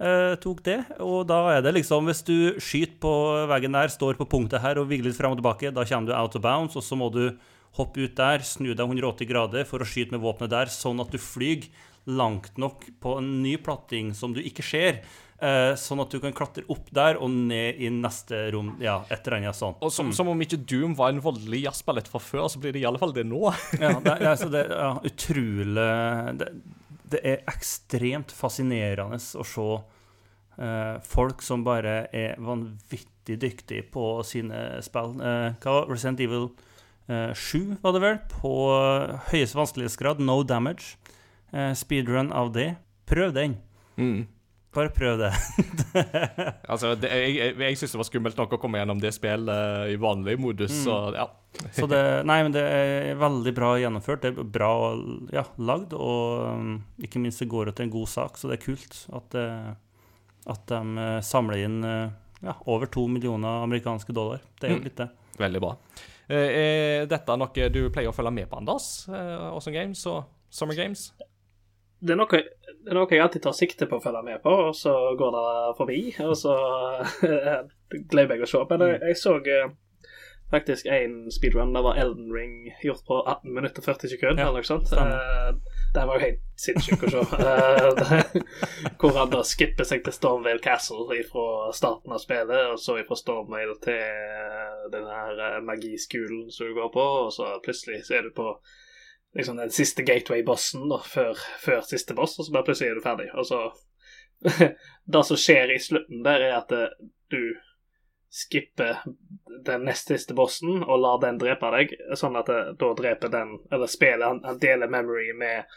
[0.03, 0.79] Eh, tok det.
[1.01, 3.13] Og da er det liksom Hvis du skyter på
[3.49, 6.17] veggen der, står på punktet her og vigler litt fram og tilbake, da kommer du
[6.17, 7.33] out of bounds, og så må du
[7.77, 11.09] hoppe ut der, snu deg 180 grader for å skyte med våpenet der, sånn at
[11.09, 11.65] du flyr
[12.05, 15.01] langt nok på en ny platting som du ikke ser.
[15.43, 18.69] Uh, sånn at du kan klatre opp der og ned i neste rom.
[18.79, 19.81] Ja, et eller annet sånt.
[19.83, 20.15] Og som, mm.
[20.15, 23.01] som, om ikke Doom var en voldelig jazzballett fra før, så blir det i alle
[23.01, 23.41] fall det nå.
[23.81, 25.87] ja, det, altså det ja, utrolig
[26.39, 26.47] det,
[27.11, 29.65] det, er ekstremt fascinerende å se
[30.63, 35.17] eh, folk som bare er vanvittig dyktige på sine spill.
[35.19, 36.53] Eh, hva var Resident Evil
[37.11, 38.21] 7, var det vel?
[38.31, 38.53] På
[39.33, 40.95] høyeste vanskelighetsgrad, no damage.
[41.75, 42.69] speedrun av det.
[43.11, 43.57] Prøv den.
[43.99, 44.23] Mm.
[44.73, 45.29] Bare prøv det.
[46.71, 49.91] altså, det, jeg, jeg, jeg syns det var skummelt nok å komme gjennom det spillet
[49.93, 50.81] i vanlig modus, mm.
[50.81, 51.25] så ja.
[51.77, 54.23] så det, nei, men det er veldig bra gjennomført.
[54.25, 54.73] Det er bra
[55.33, 56.71] ja, lagd, og um,
[57.05, 59.73] ikke minst det går ut til en god sak, så det er kult at, uh,
[60.55, 64.41] at de uh, samler inn ja, over to millioner amerikanske dollar.
[64.57, 64.87] Det er jo mm.
[64.89, 65.09] litt det.
[65.37, 65.75] Veldig bra.
[66.33, 68.89] er dette noe du pleier å følge med på, Anders?
[69.09, 71.11] Awesome Games og Summer Games?
[72.03, 72.39] Det er, noe,
[72.83, 75.37] det er, noe, jeg alltid tar sikte på å følge med på, og så går
[75.37, 75.45] det
[75.77, 76.01] forbi.
[76.25, 76.55] Og så
[78.11, 78.63] glemmer jeg å se.
[78.71, 79.71] Men jeg, jeg så uh,
[80.51, 81.71] faktisk en speedrun.
[81.73, 84.43] Det var Elden Ring gjort på 18 minutter og 40 sekunder.
[84.43, 84.91] Ja, eller noe sånt.
[84.91, 88.21] Uh, det var jo helt sinnssykt å se.
[88.99, 93.19] hvor han da skipper seg til Stormvale Castle fra starten av spillet, og så fra
[93.19, 98.35] Stormvale til den her magiskolen som du går på, og så plutselig så er du
[98.35, 98.57] på
[99.35, 103.29] liksom den siste gateway-bossen før, før, siste boss, og så bare plutselig er du ferdig.
[103.33, 103.63] Og så
[105.05, 106.91] Det som skjer i slutten der, er at eh,
[107.31, 107.55] du
[108.33, 108.99] skipper
[109.65, 113.31] den nest siste bossen og lar den drepe deg, sånn at det, eh, da dreper
[113.31, 115.69] den Eller spillet han, han deler memory med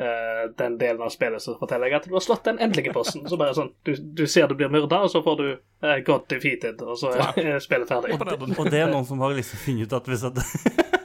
[0.00, 3.24] uh, den delen av spillet som forteller deg at du har slått den endelige bossen.
[3.30, 6.28] Så bare sånn Du, du ser du blir myrda, og så får du uh, God
[6.28, 8.18] defeated, og så er spillet ferdig.
[8.18, 10.42] Og det, og det er noen som har liksom funnet ut at hvis at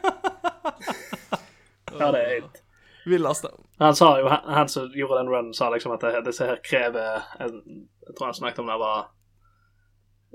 [2.02, 2.62] Ja, det er helt
[3.06, 3.52] Villeste.
[3.78, 7.60] Han sa jo, han som gjorde den runnen, sa liksom at disse her krever en,
[8.08, 9.06] Jeg tror han snakket om det var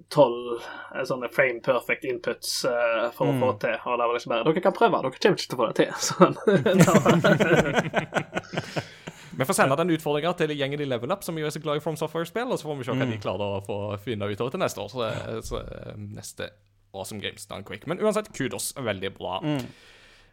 [0.08, 0.62] tolv
[0.94, 3.34] eh, sånne frame perfect inputs uh, for mm.
[3.34, 3.76] å få til.
[3.84, 5.76] Og det var liksom bare Dere kan prøve, dere kommer ikke til å få det
[5.80, 5.90] til.
[6.08, 6.34] Sånn.
[9.40, 11.78] Vi får sende den utfordringa til gjengen i Level Up, som jo er så glad
[11.78, 13.22] i From Software-spill, og så får vi se hva de mm.
[13.22, 14.90] klarer å få finne utover til neste år.
[14.92, 14.98] Så,
[15.46, 15.62] så
[15.96, 16.50] neste
[16.92, 17.86] Awesome Games Done Quick.
[17.88, 18.74] Men uansett, kudos.
[18.76, 19.38] Veldig bra.
[19.40, 19.64] Mm.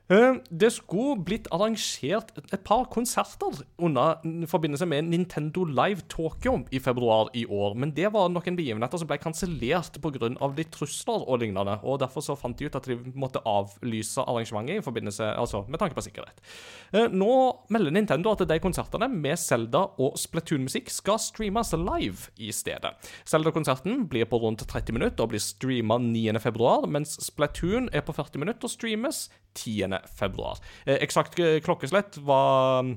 [0.07, 6.79] Eh, det skulle blitt arrangert et par konserter under forbindelse med Nintendo Live Tokyo i
[6.79, 10.29] februar i år, men det var noen begivenheter som ble kansellert pga.
[10.57, 11.79] litt trusler og lignende.
[11.83, 15.79] og Derfor så fant de ut at de måtte avlyse arrangementet i forbindelse, altså med
[15.79, 16.39] tanke på sikkerhet.
[16.93, 22.51] Eh, nå melder Nintendo at de konsertene med Zelda og Splatoon-musikk skal streames live i
[22.51, 22.95] stedet.
[23.25, 28.39] Zelda-konserten blir på rundt 30 minutter og blir streama 9.2, mens Splatoon er på 40
[28.39, 29.96] minutter og streames 10.
[30.17, 30.59] februar.
[30.85, 32.87] Eh, eksakt eh, klokkeslett var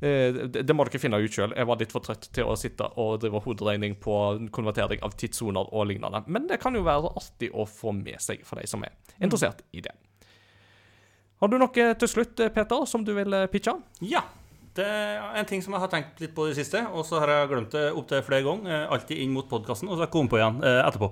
[0.00, 1.54] eh, det må dere finne ut sjøl.
[1.56, 4.16] Jeg var litt for trøtt til å sitte og drive hoderegning på
[4.54, 6.24] konvertering av tidssoner og lignende.
[6.26, 9.64] Men det kan jo være artig å få med seg for de som er interessert
[9.72, 9.94] i det.
[11.40, 13.78] Har du noe til slutt, Peter, som du vil pitche?
[14.04, 14.26] Ja.
[14.76, 17.18] Det er en ting som jeg har tenkt litt på i det siste, og så
[17.18, 18.84] har jeg glemt det opptil flere ganger.
[18.94, 21.08] Alltid inn mot podkasten, og så har jeg kommet på igjen etterpå.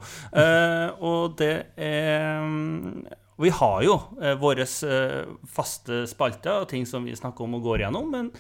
[1.09, 7.07] og det er og vi har jo eh, våre eh, faste spalter og ting som
[7.07, 8.33] vi snakker om og går gjennom, men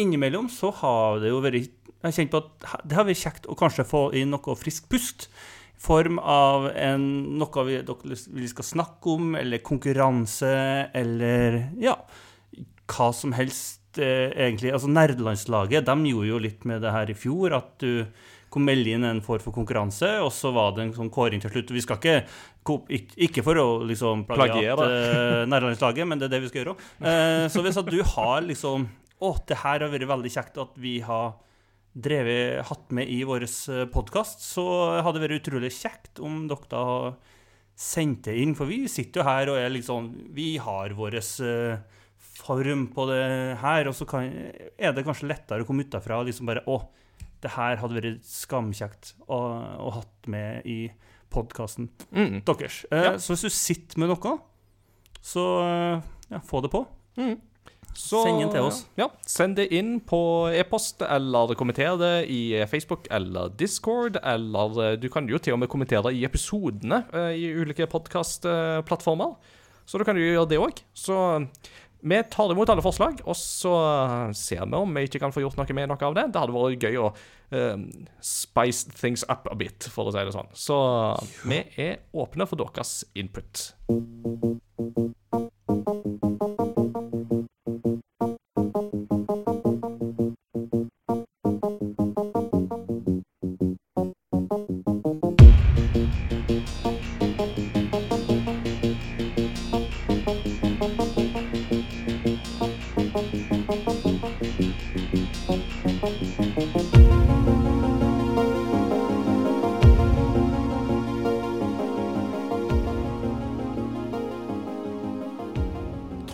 [0.00, 3.46] innimellom så har det jo vært Jeg har kjent på at det har vært kjekt
[3.46, 5.28] å kanskje få inn noe frisk pust.
[5.80, 7.04] I form av en,
[7.40, 10.50] noe vi, vi skal snakke om, eller konkurranse,
[10.96, 11.94] eller ja,
[12.90, 14.74] hva som helst eh, egentlig.
[14.74, 17.54] Altså Nerdelandslaget de gjorde jo litt med det her i fjor.
[17.60, 18.02] At du
[18.50, 21.52] kom melde inn en form for konkurranse, og så var det en sånn kåring til
[21.52, 21.74] slutt.
[21.74, 22.16] Vi skal ikke
[23.26, 26.74] ikke for å liksom plagiere uh, nærlandslaget, men det er det vi skal gjøre.
[27.00, 28.88] Uh, så hvis at du har liksom
[29.20, 31.34] Å, det her har vært veldig kjekt at vi har
[31.92, 34.64] drevet, hatt med i vår eh, podkast, så
[35.02, 37.10] hadde det vært utrolig kjekt om dere har
[37.76, 38.54] sendt det inn.
[38.56, 41.18] For vi sitter jo her og er liksom Vi har vår
[42.40, 43.20] form på det
[43.60, 44.30] her, og så kan,
[44.80, 46.80] er det kanskje lettere å komme utafra og liksom bare Å,
[47.42, 49.38] det her hadde vært skamkjekt å,
[49.80, 50.90] å hatt med i
[51.30, 52.40] podkasten Mm.
[52.44, 52.84] deres.
[52.90, 53.12] Eh, Ja.
[53.18, 54.38] Så hvis du sitter med noe,
[55.22, 56.86] så eh, ja, få det på.
[57.92, 58.84] Så, Send den til oss.
[58.96, 64.16] Ja, Send det inn på e-post, eller kommenter det i Facebook eller Discord.
[64.22, 69.34] Eller eh, du kan jo til og med kommentere i episodene eh, i ulike podkastplattformer.
[69.90, 70.80] Så da kan du gjøre det òg.
[70.94, 71.16] Så
[72.02, 73.74] vi tar imot alle forslag, og så
[74.36, 76.26] ser vi om vi ikke kan få gjort noe med noe av det.
[76.32, 77.84] Det hadde vært gøy å uh,
[78.24, 80.50] spice things up a bit, for å si det sånn.
[80.56, 80.80] Så
[81.44, 83.68] vi er åpne for deres input.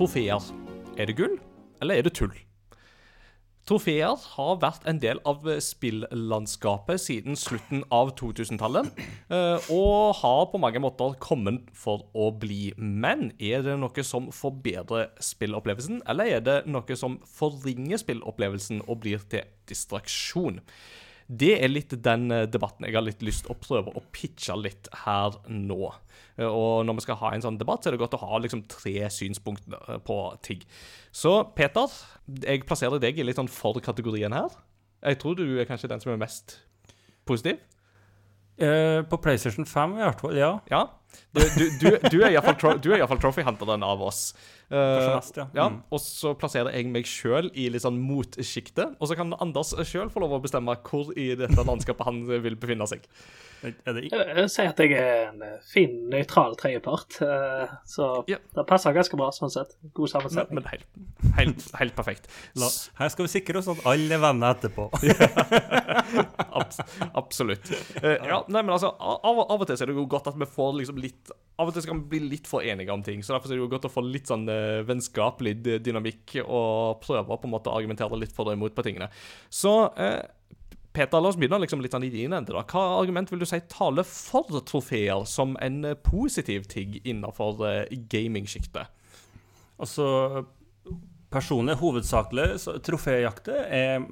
[0.07, 0.43] Trofeer.
[0.95, 1.33] Er det gull,
[1.83, 2.31] eller er det tull?
[3.67, 8.87] Trofeer har vært en del av spillandskapet siden slutten av 2000-tallet,
[9.35, 12.69] eh, og har på mange måter kommet for å bli.
[12.79, 19.01] Men er det noe som forbedrer spillopplevelsen, eller er det noe som forringer spillopplevelsen og
[19.03, 20.63] blir til distraksjon?
[21.29, 24.55] Det er litt den eh, debatten jeg har litt lyst til å prøve å pitche
[24.61, 25.89] litt her nå.
[26.39, 28.39] Eh, Og når vi skal ha en sånn debatt, så er det godt å ha
[28.43, 30.63] liksom tre synspunkter eh, på ting.
[31.11, 31.91] Så Peter,
[32.47, 34.55] jeg plasserer deg i litt sånn for-kategorien her.
[35.03, 36.61] Jeg tror du er kanskje den som er mest
[37.27, 37.59] positiv.
[38.57, 40.53] Eh, på PlayStation 5 i hvert fall, ja.
[40.73, 40.85] Ja.
[41.37, 44.31] Du, du, du, du er iallfall tro, du er i hvert fall trophy-hunteren av oss.
[44.67, 45.45] Uh, ja.
[45.55, 45.67] ja.
[45.71, 45.81] Mm.
[45.95, 48.97] Og så plasserer jeg meg sjøl i litt sånn motsjiktet.
[48.99, 52.57] Og så kan Anders sjøl få lov å bestemme hvor i dette landskapet han vil
[52.59, 53.05] befinne seg.
[53.67, 57.19] Er det Jeg vil si at jeg er en fin, nøytral tredjepart.
[57.23, 58.39] Uh, Så Ja.
[58.57, 59.77] det passer ganske bra, sånn sett.
[59.97, 60.61] God sammensetning.
[60.61, 60.87] men helt,
[61.39, 62.29] helt, helt perfekt.
[62.57, 62.69] La,
[63.01, 64.89] her skal vi sikre oss at alle er venner etterpå.
[66.57, 66.81] Abs
[67.15, 67.71] absolutt.
[68.03, 70.39] Uh, ja, nei, men altså, av, av og til så er det jo godt at
[70.41, 73.23] vi får liksom litt Av og til kan vi bli litt for enige om ting.
[73.25, 77.33] Så derfor er det jo godt å få litt sånn eh, vennskapelig dynamikk og prøve
[77.33, 79.09] å på en måte argumentere litt for og imot på tingene.
[79.49, 80.21] Så eh,
[80.97, 82.55] Peter, la oss begynne liksom litt sånn i din ende.
[82.55, 82.63] da.
[82.65, 87.97] Hva argument vil du si taler for trofeer som en eh, positiv ting innenfor eh,
[88.13, 88.93] gamingsjiktet?
[89.81, 90.07] Altså,
[91.33, 92.49] personlig, hovedsakelig,
[92.87, 94.07] troféjakter er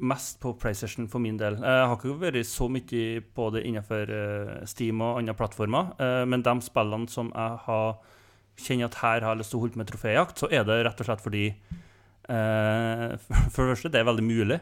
[0.00, 1.58] mest på PlayStation for min del.
[1.60, 6.24] Jeg har ikke vært så mye på det innenfor eh, Steam og andre plattformer, eh,
[6.28, 7.96] men de spillene som jeg har
[8.62, 10.82] kjenner at her har jeg lyst til å holde på med troféjakt, så er det
[10.86, 13.08] rett og slett fordi eh,
[13.48, 14.60] For det første, det er veldig mulig,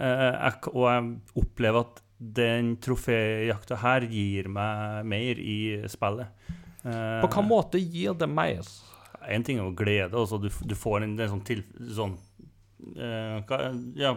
[0.00, 5.58] og jeg opplever at den troféjakta her gir meg mer i
[5.90, 6.30] spillet.
[6.80, 8.64] På hvilken måte gir det mer?
[9.28, 10.16] en ting er jo glede.
[10.16, 11.62] Altså du, du får en, en sånn, til,
[11.96, 12.16] sånn
[13.98, 14.12] ja,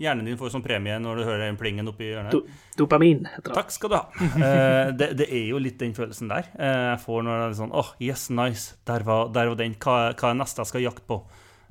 [0.00, 2.34] Hjernen din får sånn premie når du hører den plingen oppi hjørnet.
[2.34, 2.42] Do
[2.78, 3.56] dopamin, heter det.
[3.58, 4.04] Takk skal du ha.
[4.34, 6.50] Eh, det, det er jo litt den følelsen der.
[6.58, 8.78] Eh, jeg får når det er sånn åh, yes, nice.
[8.88, 9.76] Der var, der var den.
[9.80, 11.22] Hva, hva er neste jeg skal jakte på?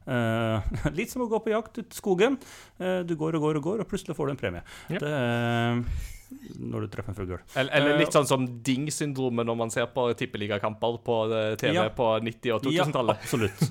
[0.03, 0.59] Uh,
[0.97, 2.37] litt som å gå på jakt ut i skogen.
[2.81, 4.63] Uh, du går og går og går, og plutselig får du en premie.
[4.91, 4.99] Ja.
[4.99, 6.11] Det, eh,
[6.59, 7.33] når du treffer en fugl.
[7.55, 11.73] Eller, eller Eh, litt sånn som Ding-syndromet når man ser på tippeligakamper på eh, TV
[11.75, 11.87] Ja.
[11.89, 13.17] på 90- og 2000-tallet.
[13.17, 13.61] Ja, absolutt.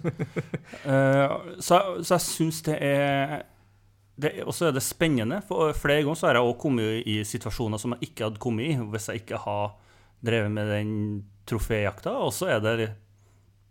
[0.86, 3.42] uh, så, så jeg syns det er
[4.22, 5.40] det, Og så er det spennende.
[5.48, 8.68] For flere ganger så har jeg også kommet i situasjoner som jeg ikke hadde kommet
[8.68, 9.72] i hvis jeg ikke har
[10.22, 10.90] drevet med den
[11.48, 12.12] troféjakta.
[12.22, 12.90] Og så er det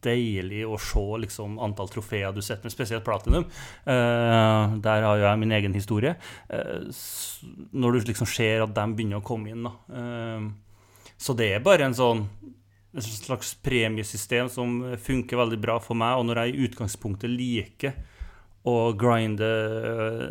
[0.05, 3.47] deilig å se liksom, antall trofeer du setter spesielt platinum.
[3.85, 6.15] Uh, der har jo jeg min egen historie.
[6.51, 6.89] Uh,
[7.71, 9.67] når du liksom ser at de begynner å komme inn.
[9.67, 10.49] Eh,
[11.21, 12.25] så det er bare en sånn
[12.91, 16.19] et slags premiesystem som funker veldig bra for meg.
[16.19, 17.95] Og når jeg i utgangspunktet liker
[18.68, 19.47] å grinde,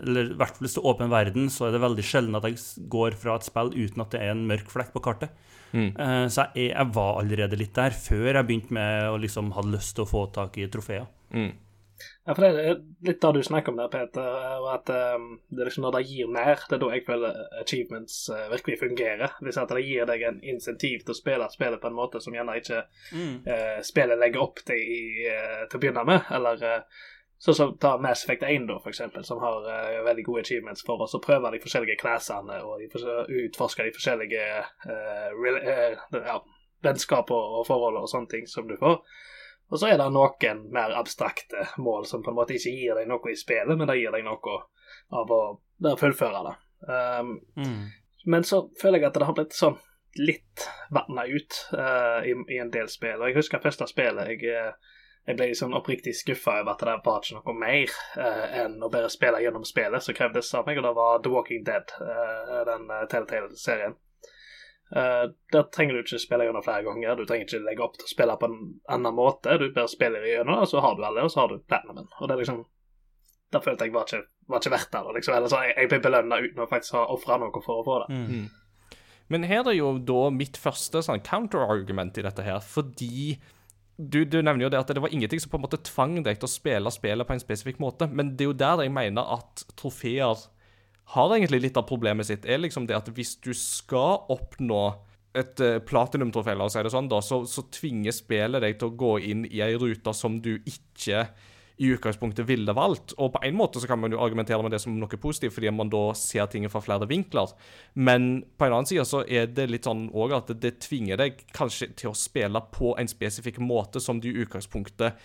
[0.07, 2.47] eller i hvert fall hvis det er åpen verden, så er det veldig sjelden at
[2.47, 2.61] jeg
[2.93, 5.35] går fra et spill uten at det er en mørk flekk på kartet.
[5.73, 5.91] Mm.
[5.95, 9.75] Eh, Så jeg, jeg var allerede litt der før jeg begynte med å liksom hadde
[9.75, 11.11] lyst til å få tak i trofeer.
[11.35, 11.53] Mm.
[12.01, 14.25] Ja, for det er litt det du snakker om der, Peter,
[14.63, 17.41] og at um, det er liksom når det gir mer, det er da jeg føler
[17.61, 19.35] achievements uh, virkelig fungerer.
[19.45, 22.37] Hvis at det gir deg en insentiv til å spille spillet på en måte som
[22.37, 25.03] gjerne ikke uh, spillet legger opp til, i,
[25.69, 26.65] til å begynne med, eller
[27.41, 30.83] Sånn som ta Mass Effect 1, da, for eksempel, som har uh, veldig gode achievements
[30.85, 34.43] for oss å prøve de forskjellige classene og de fors- utforske de forskjellige
[34.91, 36.35] uh, uh, ja,
[36.85, 38.99] vennskap og, og forhold og sånne ting som du får.
[39.71, 43.09] Og så er det noen mer abstrakte mål som på en måte ikke gir deg
[43.09, 44.59] noe i spillet, men det gir deg noe
[45.17, 45.41] av å
[46.01, 46.55] fullføre det.
[46.91, 47.89] Um, Mm.
[48.27, 49.77] men så føler jeg at det har blitt sånn
[50.21, 51.57] litt vanna ut
[52.27, 53.21] i, i en del spill.
[53.23, 54.73] Og jeg husker første spillet jeg,
[55.31, 58.91] jeg ble sånn oppriktig skuffa over at det var ikke noe mer uh, enn å
[58.93, 62.61] bare spille gjennom spillet som krevdes av meg, og det var The Walking Dead, uh,
[62.69, 63.97] den uh, Telltale-serien.
[64.91, 67.15] Uh, der trenger du ikke spille gjennom flere ganger.
[67.15, 68.59] Du trenger ikke legge opp til å spille på en
[68.91, 69.55] annen måte.
[69.63, 72.11] Du bare spiller igjennom, og så har du alle, og så har du platinumen.
[72.19, 72.65] Og det er liksom
[73.51, 75.01] Da følte jeg var ikke, var ikke verdt det.
[75.17, 75.35] Liksom.
[75.35, 77.97] Eller så jeg, jeg ble belønna uten å faktisk ha ofra noe for å få
[78.05, 78.19] det.
[78.19, 78.45] Mm.
[79.31, 83.41] Men her er jo da mitt første sånn counter-argument i dette her, fordi
[84.01, 86.41] du, du nevner jo det at det var ingenting som på en måte tvang deg
[86.41, 89.37] til å spille spillet på en spesifikk måte, men det er jo der jeg mener
[89.37, 90.47] at trofeer
[91.15, 94.83] har egentlig litt av problemet sitt, er liksom det at hvis du skal oppnå
[95.37, 99.63] et uh, platinum-trofé, si sånn, så, så tvinger spillet deg til å gå inn i
[99.63, 101.29] ei rute som du ikke
[101.81, 103.15] i utgangspunktet ville valgt.
[103.17, 105.73] Og på en måte så kan man jo argumentere med det som noe positivt, fordi
[105.73, 107.55] man da ser ting fra flere vinkler.
[107.97, 111.41] Men på en annen side så er det litt sånn òg at det tvinger deg
[111.57, 115.17] kanskje til å spille på en spesifikk måte som du i utgangspunktet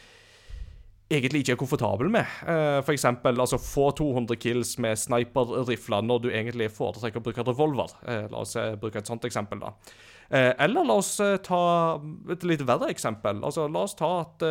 [1.11, 2.39] egentlig ikke er komfortabel med.
[2.47, 7.45] Uh, for eksempel altså, få 200 kills med sniper-rifler når du egentlig foretrekker å bruke
[7.45, 7.99] revolver.
[8.07, 9.75] Uh, la oss uh, bruke et sånt eksempel, da.
[10.29, 11.13] Eller la oss
[11.45, 11.61] ta
[12.33, 13.43] et litt verre eksempel.
[13.45, 14.45] Altså, la oss ta at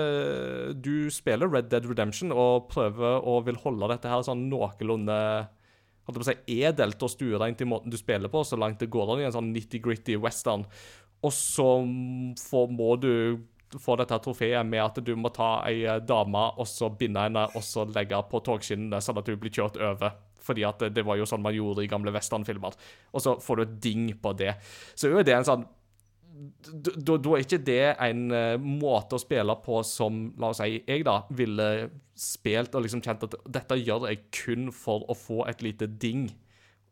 [0.79, 5.19] du spiller Red Dead Redemption og prøver å vil holde dette her sånn noenlunde
[6.05, 8.91] holdt på å si, edelt og stuereint i måten du spiller på, så langt det
[8.93, 10.67] går an i en sånn nitty-gritty western.
[11.25, 11.69] Og så
[12.45, 13.15] får, må du
[13.81, 17.65] få dette trofeet med at du må ta ei dame og så binde henne og
[17.65, 20.15] så legge på togskinnene sånn at hun blir kjørt over.
[20.45, 22.77] Fordi at det var jo sånn man gjorde i gamle westernfilmer.
[23.13, 24.55] Og så får du et ding på det.
[24.95, 25.67] Så er jo det en sånn
[26.75, 31.05] Da er ikke det en uh, måte å spille på som, la oss si, jeg
[31.07, 31.69] da ville
[32.19, 36.27] spilt og liksom kjent at dette gjør jeg kun for å få et lite ding,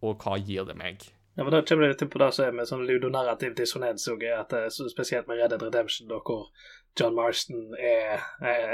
[0.03, 1.03] og hva gir det meg?
[1.35, 4.25] Ja, men Da kommer det litt på det som er med sånn ludonarrativ dissonans òg,
[4.29, 6.51] er spesielt med Red Dead Redemption, da, hvor
[6.99, 8.21] John Marston er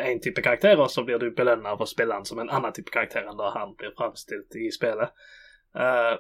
[0.03, 2.75] én type karakter, og så blir du belønna for å spille han som en annen
[2.75, 5.15] type karakter enn da han blir framstilt i spillet.
[5.79, 6.17] Uh,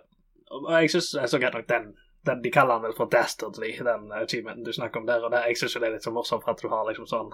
[0.54, 1.88] og jeg syns så greit nok den,
[2.28, 5.24] den, De kaller han vel for Dastardly, den achievementen du snakker om der.
[5.24, 7.32] Og det, jeg syns det er litt så morsomt at du har liksom sånn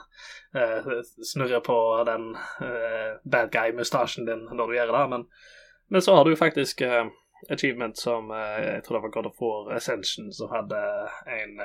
[0.57, 0.89] uh,
[1.21, 1.77] Snurre på
[2.09, 5.29] den uh, bad guy-mustasjen din når du gjør det, men,
[5.93, 7.05] men så har du faktisk uh,
[7.53, 10.81] achievement som jeg tror det var God of War Ascension som hadde
[11.29, 11.61] en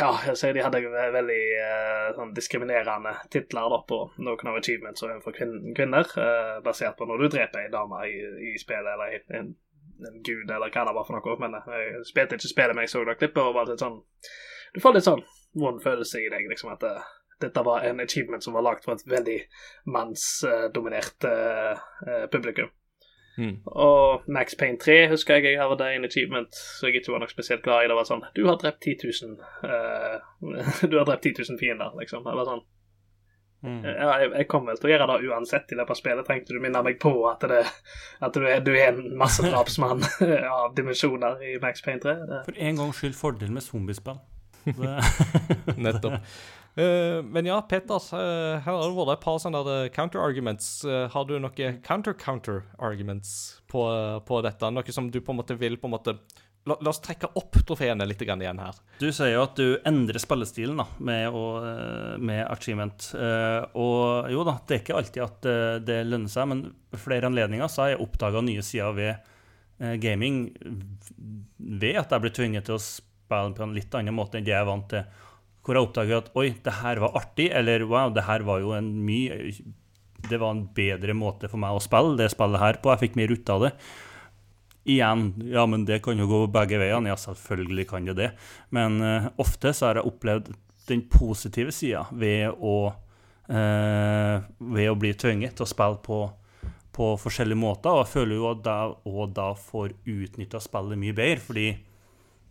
[0.00, 5.04] ja, jeg sier de hadde veldig uh, sånn diskriminerende titler da, på noen av achievements
[5.24, 8.18] for kvinner, uh, basert på når du dreper ei dame i,
[8.50, 9.52] i spillet, eller en,
[10.02, 11.36] en, gud, eller hva det var for noe.
[11.42, 14.00] Men jeg spilte ikke spillet, men jeg så det klippet, og var litt sånn
[14.74, 15.24] Du får litt sånn
[15.62, 16.94] vond følelse i deg, liksom, at det,
[17.46, 19.38] dette var en achievement som var lagd for et veldig
[19.94, 22.70] mannsdominert uh, publikum.
[23.36, 23.56] Mm.
[23.66, 27.32] Og Max Payne 3 husker jeg jeg hadde en achievement så jeg ikke var nok
[27.32, 27.88] spesielt glad i.
[27.90, 29.34] Det var sånn Du har drept 10 000
[29.66, 32.22] uh, Du har drept 10 000 fiender, liksom.
[32.26, 32.64] Det var sånn
[33.64, 33.80] Mm.
[33.84, 36.26] ja, jeg, jeg kommer vel til å gjøre det uansett i løpet av spillet.
[36.28, 37.62] Trengte du minne meg på at, det,
[38.20, 40.04] at du, er, du er en massedrapsmann
[40.58, 42.14] av dimensjoner i Max Payne 3?
[42.28, 42.40] Det.
[42.50, 44.20] For en gangs skyld fordel med zombiespill.
[45.86, 46.20] Nettopp.
[46.74, 50.70] Eh, men ja, Peter, eh, her har det vært et par sånne counter-arguments.
[50.84, 53.34] Eh, har du noen counter-counter-arguments
[53.70, 53.84] på,
[54.26, 54.70] på dette?
[54.74, 56.18] Noe som du på en måte vil på en måte
[56.64, 58.76] La, la oss trekke opp trofeene litt igjen her.
[58.96, 61.42] Du sier jo at du endrer spillestilen da, med, å,
[62.16, 63.10] med achievement.
[63.76, 65.48] Og jo da, det er ikke alltid at
[65.84, 66.62] det lønner seg, men
[66.96, 70.40] flere anledninger så har jeg oppdaga nye sider ved gaming
[71.58, 74.56] ved at jeg blir tvunget til å spille på en litt annen måte enn det
[74.56, 75.04] jeg er vant til.
[75.64, 78.74] Hvor jeg oppdager at oi, det her var artig, eller wow, det her var jo
[78.76, 79.54] en mye
[80.24, 82.92] Det var en bedre måte for meg å spille det spillet her på.
[82.92, 83.72] Jeg fikk mer ut av det.
[84.84, 87.08] Igjen, ja, men det kan jo gå begge veiene.
[87.08, 88.30] Ja, selvfølgelig kan det det.
[88.72, 90.52] Men uh, ofte så har jeg opplevd
[90.88, 96.20] den positive sida ved å uh, Ved å bli tvunget til å spille på,
[96.92, 97.92] på forskjellige måter.
[97.92, 101.68] Og jeg føler jo at jeg òg da får utnytta spillet mye bedre, fordi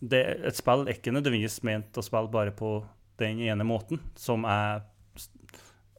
[0.04, 2.76] det, et spill er ikke nødvendigvis ment å spille bare på
[3.22, 4.82] den ene måten, som jeg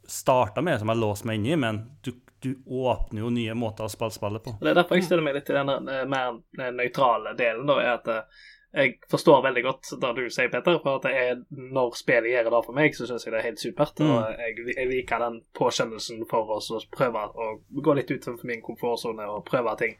[0.07, 2.13] starta med, som jeg låste meg inn i, men du,
[2.45, 4.57] du åpner jo nye måter å spille spillet på.
[4.61, 7.79] Det er derfor jeg stiller meg litt til den eh, mer eh, nøytrale delen, da,
[7.81, 8.43] er at eh,
[8.75, 12.51] jeg forstår veldig godt det du sier, Peter, for at det er når spillet gjør
[12.51, 14.01] det for meg, så syns jeg det er helt supert.
[14.03, 14.11] Mm.
[14.11, 18.65] Og jeg, jeg liker den påskjønnelsen for oss å prøve å gå litt utenfor min
[18.67, 19.95] komfortsone og prøve ting.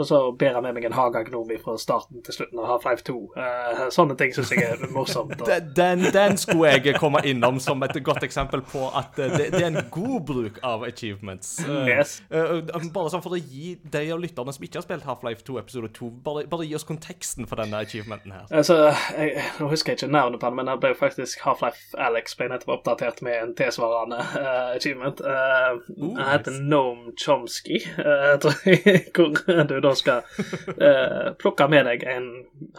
[0.00, 3.16] Og så ber jeg med meg en hagagnom fra starten til slutten av Half-Life 2.
[3.36, 5.36] Uh, sånne ting syns jeg er morsomt.
[5.50, 9.46] Den, den, den skulle jeg komme innom som et godt eksempel på at eh, det,
[9.54, 11.56] det er en god bruk av achievements.
[11.66, 12.20] Uh, Yes.
[12.30, 15.42] eh, eh, bare sånn for å gi de av lytterne som ikke har spilt Half-Life
[15.48, 18.46] 2 episode 2, bare, bare gi oss konteksten for denne achievementen her.
[18.50, 22.36] Altså, jeg, Nå husker jeg ikke navnet på den, men det ble faktisk Half-Life Alex
[22.38, 25.20] ble nettopp oppdatert med en tilsvarende eh, achievement.
[25.24, 25.40] Uh,
[25.70, 26.62] Uh, den heter nice.
[26.62, 30.24] Noam Chomsky, eh, tror jeg, hvor du da skal
[30.88, 32.28] eh, plukke med deg en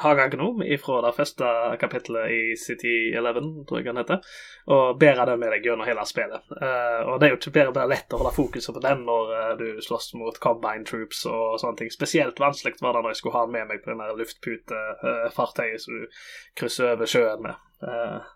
[0.01, 1.51] hagagnom fra det første
[1.81, 4.33] kapittelet i City 11, tror jeg den heter,
[4.71, 6.45] og bære den med deg gjennom hele spillet.
[6.57, 9.33] Eh, og det er jo ikke bare, bare lett å holde fokuset på den når
[9.37, 11.93] eh, du slåss mot combine troops og sånne ting.
[11.93, 15.97] Spesielt vanskelig var det når jeg skulle ha den med meg på den luftputefartøyet som
[15.97, 16.21] du
[16.59, 17.67] krysser over sjøen med.
[17.87, 18.31] Eh,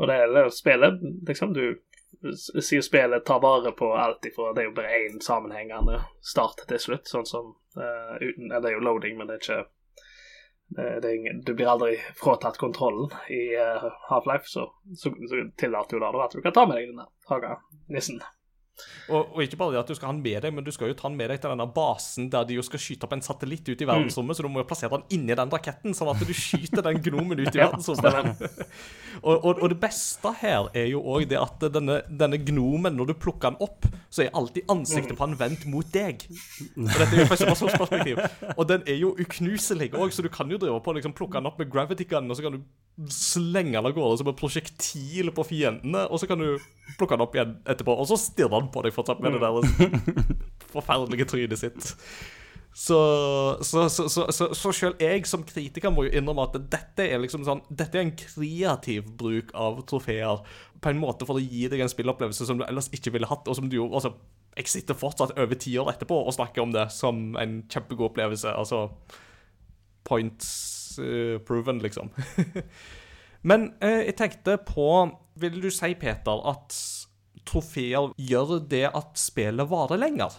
[0.00, 1.76] og det er spillet, liksom, du
[2.62, 6.80] sier spillet tar vare på alt ifra Det er jo bare én sammenhengende start til
[6.80, 9.62] slutt, sånn som uh, uten Det er jo loading, men det er ikke
[10.76, 16.04] det, det Du blir aldri fratatt kontrollen i uh, Half-Life, så, så, så tillater jo
[16.04, 18.22] det at du kan ta med deg denne haga-nissen.
[19.10, 20.92] Og, og ikke bare det at du skal ha den med deg, men du skal
[20.92, 23.24] jo ta den med deg til denne basen der de jo skal skyte opp en
[23.24, 26.22] satellitt ut i verdensrommet, så du må jo plassere den inni den raketten, sånn at
[26.22, 28.44] du skyter den gnomen ut i verdensrommet.
[29.26, 33.12] og, og, og det beste her er jo òg det at denne, denne gnomen, når
[33.12, 36.26] du plukker den opp, så er alltid ansiktet på den vendt mot deg.
[36.76, 38.22] Og dette er jo perspektiv.
[38.56, 41.48] Og den er jo uknuselig òg, så du kan jo drive på liksom plukke den
[41.50, 45.32] opp med gravity gun, og så kan du slenge den av gårde som et prosjektil
[45.34, 46.60] på fiendene, og så kan du
[46.98, 50.22] plukke den opp igjen etterpå, og så stirrer den på deg fortsatt med det der
[50.74, 51.92] forferdelige trynet sitt.
[52.74, 52.98] Så,
[53.60, 57.20] så, så, så, så, så selv jeg som kritiker må jo innrømme at dette er
[57.20, 60.40] liksom sånn Dette er en kreativ bruk av trofeer
[60.80, 63.44] på en måte for å gi deg en spillopplevelse som du ellers ikke ville hatt,
[63.44, 64.14] og som du jo altså,
[64.56, 68.50] Jeg sitter fortsatt over ti år etterpå og snakker om det som en kjempegod opplevelse.
[68.56, 68.86] Altså
[70.08, 70.48] Points
[71.00, 72.10] uh, proven, liksom.
[73.48, 74.88] Men eh, jeg tenkte på
[75.40, 76.76] Vil du si, Peter, at
[77.48, 80.36] trofeer gjør det at spillet varer lenger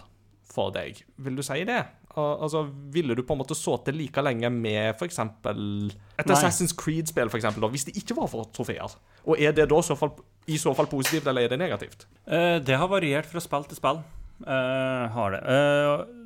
[0.54, 1.02] for deg?
[1.24, 1.82] Vil du si det?
[2.14, 5.18] Altså, Ville du på en måte sittet like lenge med f.eks.
[5.18, 5.90] et Nei.
[6.22, 8.98] Assassin's Creed-spill, for eksempel, da, hvis det ikke var for trofeer?
[9.26, 10.14] Og er det da så fall,
[10.46, 12.06] i så fall positivt, eller er det negativt?
[12.28, 14.04] Uh, det har variert fra spill til spill.
[14.46, 15.42] Uh, har det.
[15.50, 16.24] Uh,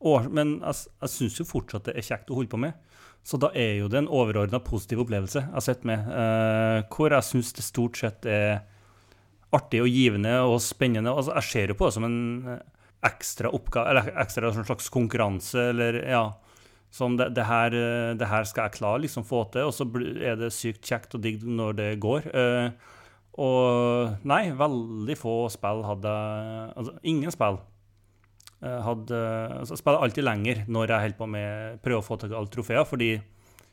[0.00, 2.74] og, men jeg, jeg syns jo fortsatt det er kjekt å holde på med.
[3.22, 6.06] Så da er jo det en overordna positiv opplevelse jeg har sett med.
[6.08, 8.62] eh, hvor jeg syns det stort sett er
[9.56, 11.12] artig og givende og spennende.
[11.12, 12.20] Altså, jeg ser jo på det som en
[12.54, 12.62] eh,
[13.10, 16.24] ekstra oppgave, eller ekstra slags konkurranse, eller ja.
[16.90, 19.86] Som det, det, her, eh, det her skal jeg klare liksom få til, og så
[20.18, 22.30] er det sykt kjekt og digg når det går.
[22.34, 22.96] Eh,
[23.40, 26.10] og nei, veldig få spill hadde
[26.74, 27.60] Altså, ingen spill
[28.58, 29.20] hadde
[29.54, 32.36] altså, Jeg spiller alltid lenger når jeg holder på med prøver å få tak i
[32.36, 33.12] alle trofeer, fordi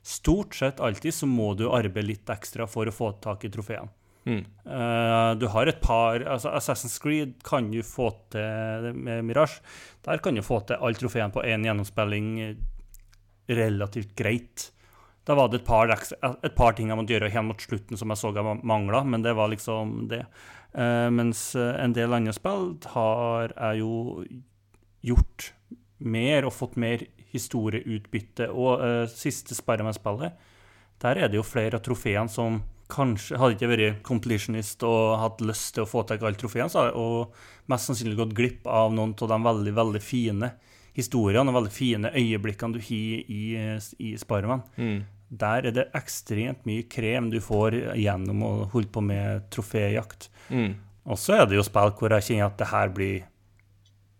[0.05, 3.89] stort sett alltid så må du arbeide litt ekstra for å få tak i trofeene.
[4.27, 9.61] Eh, du har et par altså Assassin's Creed kan du få til med Mirage.
[10.05, 12.57] Der kan du få til alle trofeene på én gjennomspilling eh,
[13.47, 14.71] relativt greit.
[15.27, 18.11] Da var det et par, et par ting jeg måtte gjøre helt mot slutten som
[18.11, 20.23] jeg så jeg mangla, men det var liksom det.
[20.71, 24.23] Uh, mens en del andre spill har jeg jo
[25.09, 25.49] gjort
[25.99, 27.03] mer og fått mer
[27.33, 28.47] historieutbytte.
[28.55, 30.39] Og uh, siste Spiderman-spillet,
[31.03, 32.61] der er det jo flere av trofeene som
[32.91, 36.69] kanskje hadde ikke vært completionist og hatt lyst til å få tak i alle trofeene,
[36.71, 37.27] så har jeg
[37.71, 40.51] mest sannsynlig gått glipp av noen av de veldig, veldig fine
[40.97, 43.43] historiene og veldig fine øyeblikkene du har i,
[43.99, 44.63] i Spiderman.
[45.27, 50.29] Der er det ekstremt mye krem du får gjennom å holde på med troféjakt.
[51.07, 53.25] Og så er det jo spill hvor jeg kjenner at det her blir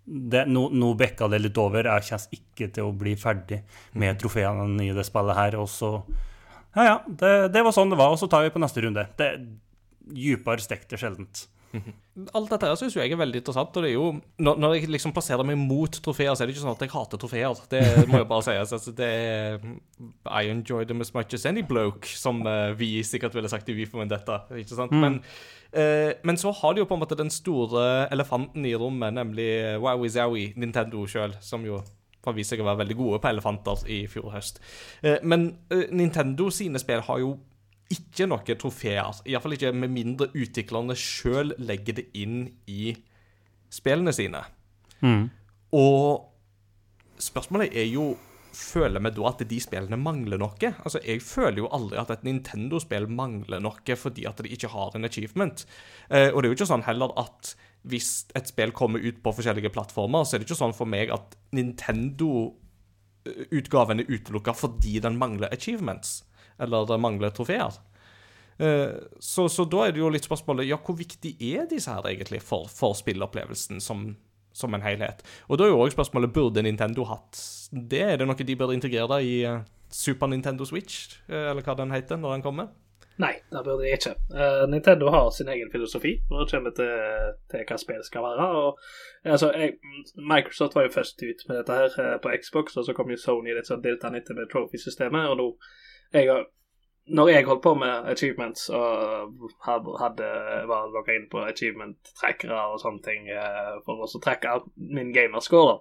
[0.07, 1.83] det, nå, nå bekka det litt over.
[1.83, 3.61] Jeg kommer ikke til å bli ferdig
[3.99, 5.57] med trofeene i det spillet her.
[5.59, 5.89] Og så
[6.77, 6.97] Ja, ja.
[7.09, 9.07] Det, det var sånn det var, og så tar vi på neste runde.
[9.19, 9.31] Det
[10.07, 11.47] Dypere stekk sjeldent.
[12.37, 13.75] Alt dette her syns jeg er veldig interessant.
[13.75, 14.05] og det er jo,
[14.41, 16.93] når, når jeg liksom plasserer meg mot trofeer, så er det ikke sånn at jeg
[16.93, 17.59] hater trofeer.
[17.71, 18.73] Det må jo bare sies.
[18.77, 19.67] Altså, det er,
[20.25, 23.77] I enjoy them as much as any bloke, som eh, vi sikkert ville sagt i
[23.77, 24.39] Vi for dette.
[24.63, 24.95] ikke sant?
[24.95, 25.19] Men,
[25.73, 29.51] eh, men så har de jo på en måte den store elefanten i rommet, nemlig
[29.83, 31.83] Wowie Zowie, Nintendo sjøl, som jo
[32.25, 34.61] har vist seg å være veldig gode på elefanter i fjor høst.
[35.01, 37.35] Eh, men eh, Nintendo sine spill har jo
[37.93, 39.21] ikke noe trofeer.
[39.29, 42.91] Iallfall ikke med mindre utviklerne sjøl legger det inn i
[43.71, 44.43] spillene sine.
[45.77, 48.15] Og spørsmålet er jo
[48.57, 50.69] Føler vi da at de spillene mangler noe?
[50.81, 54.95] Altså, Jeg føler jo aldri at et Nintendo-spill mangler noe fordi at de ikke har
[54.95, 55.65] en achievement.
[56.09, 57.51] Eh, og det er jo ikke sånn heller at
[57.83, 61.11] hvis et spill kommer ut på forskjellige plattformer, så er det ikke sånn for meg
[61.13, 62.53] at Nintendo
[63.51, 66.21] utgaven er utelukka fordi den mangler achievements,
[66.59, 67.75] eller det mangler trofeer.
[68.57, 72.07] Eh, Så, så da er det jo litt spørsmålet ja, hvor viktig er disse her
[72.09, 74.15] egentlig for, for spillopplevelsen som,
[74.55, 75.23] som en helhet?
[75.47, 77.37] Og da er jo også spørsmålet burde Nintendo hatt
[77.71, 78.01] det?
[78.01, 79.61] Er det noe de bør integrere i eh,
[79.93, 82.71] Super Nintendo Switch, eh, eller hva den heter, når den kommer?
[83.17, 84.13] Nei, det burde de ikke.
[84.29, 86.91] Uh, Nintendo har sin egen filosofi når det kommer til,
[87.51, 88.49] til hva spill skal være.
[88.59, 88.81] Og,
[89.23, 89.71] altså, jeg,
[90.33, 93.17] Microsoft var jo først ut med dette her eh, på Xbox, og så kom jo
[93.17, 95.31] Sony litt sånn diltende etter med trophy-systemet.
[95.31, 95.47] Og nå
[96.13, 96.45] jeg
[97.07, 100.27] Når jeg holdt på med achievements og hadde,
[100.67, 105.79] var logga inn på achievement-trackere og sånne ting eh, for å tracke min gamerscore,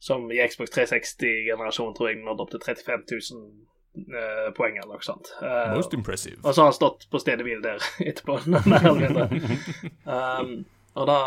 [0.00, 5.34] som i Xbox 360-generasjonen tror jeg nådde opp til 35 000 eh, poeng eller sånt.
[5.42, 6.40] Eh, Most impressive.
[6.42, 9.28] og så har han stått på stedet hvil der etterpå, mer eller mindre.
[10.14, 10.64] Um,
[10.94, 11.18] og da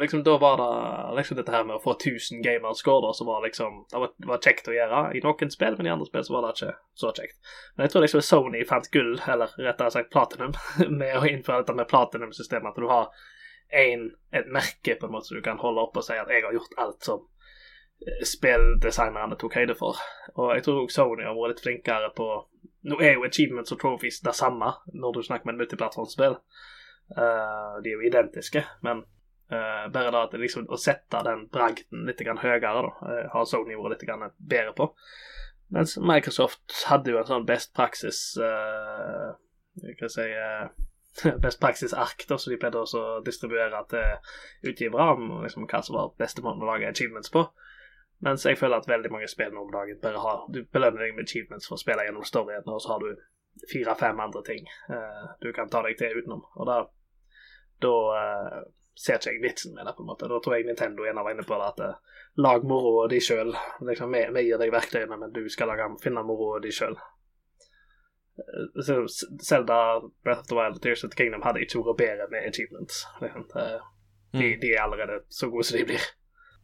[0.00, 3.42] Liksom Da var det liksom dette her med å få 1000 gamerscore, da, som var
[3.44, 6.34] liksom Det var, var kjekt å gjøre i noen spill, men i andre spill så
[6.34, 7.38] var det ikke så kjekt.
[7.74, 10.52] Men jeg tror liksom Sony fant gull, eller rettere sagt platinum,
[10.90, 12.72] med å innføre dette med platinum-systemet.
[12.74, 13.08] At du har
[13.80, 14.06] en,
[14.36, 16.56] et merke på en måte som du kan holde opp og si at jeg har
[16.56, 17.24] gjort alt som
[18.24, 20.00] spilldesignerne tok høyde for.
[20.36, 22.30] Og jeg tror også Sony har vært litt flinkere på
[22.88, 26.38] Nå er jo achievements og trophies det samme når du snakker med et multiplattformspill.
[27.12, 29.02] Uh, de er jo identiske, men
[29.52, 33.76] uh, bare da at liksom, å sette den bragden litt høyere da, uh, har Sony
[33.76, 34.88] vært litt bedre på.
[35.70, 39.36] Mens Microsoft hadde jo en sånn best praksis uh,
[39.78, 45.14] Hva skal jeg si eh, Best praksis-ark da, som de pleide å distribuere til utgivere
[45.14, 47.44] om liksom, hva som var beste måten å lage achievements på.
[48.20, 51.14] Mens jeg føler at veldig mange spill nå om dagen bare har Du belønner deg
[51.16, 53.14] med achievements for å spille gjennom storyen, og så har du
[53.70, 56.42] fire-fem andre ting uh, du kan ta deg til utenom.
[56.60, 56.76] Og da,
[57.84, 58.58] da uh,
[58.94, 60.28] ser ikke jeg vitsen med det, på en måte.
[60.30, 63.54] Da tror jeg Nintendo gjerne var inne på det at uh, lag moroa di sjøl.
[63.88, 66.98] Liksom, vi, vi gir deg verktøyene, men du skal lage, finne moroa di sjøl.
[68.80, 69.80] Selda
[70.24, 73.02] Breath of the Wild Tears of the Kingdom hadde ikke vært bedre med achievements.
[73.20, 73.50] Liksom.
[74.32, 76.06] De, de er allerede så gode som de blir.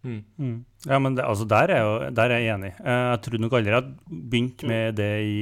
[0.04, 0.64] Mm.
[0.86, 2.72] Ja, men det, altså der er, jo, der er jeg enig.
[2.78, 5.38] Eh, Jeg tror nok aldri jeg hadde begynt med det i,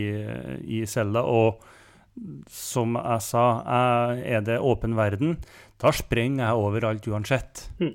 [0.79, 1.21] i Zelda.
[1.21, 1.61] Og
[2.49, 5.37] som jeg sa, jeg, er det åpen verden,
[5.83, 7.67] da sprenger jeg overalt uansett.
[7.81, 7.93] Mm.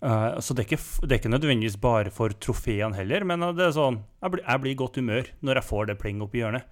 [0.00, 3.66] Uh, så det er, ikke, det er ikke nødvendigvis bare for trofeene heller, men det
[3.66, 6.32] er sånn Jeg blir, jeg blir i godt humør når jeg får det pling opp
[6.32, 6.64] i hjørnet.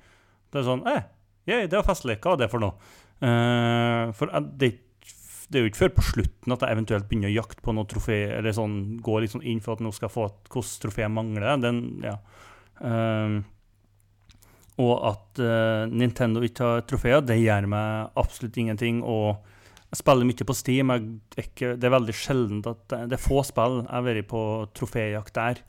[0.49, 1.03] Det er sånn eh,
[1.45, 1.85] yeah, det er.
[1.85, 2.95] Hva var det for noe?
[3.21, 4.71] Uh, for det,
[5.49, 7.89] det er jo ikke før på slutten at jeg eventuelt begynner å jakte på noe
[7.89, 10.83] trofé, eller sånn, gå litt sånn inn for at nå skal jeg få et hvilket
[10.85, 11.47] trofé jeg mangler.
[11.63, 12.19] Den, ja.
[12.85, 13.39] Um,
[14.79, 19.01] og at uh, Nintendo ikke har trofeer, det gjør meg absolutt ingenting.
[19.03, 19.41] Og
[19.89, 20.93] jeg spiller mye på Steam.
[21.41, 24.45] Ikke, det er veldig sjelden at det, det er få spill jeg har vært på
[24.77, 25.65] troféjakt der.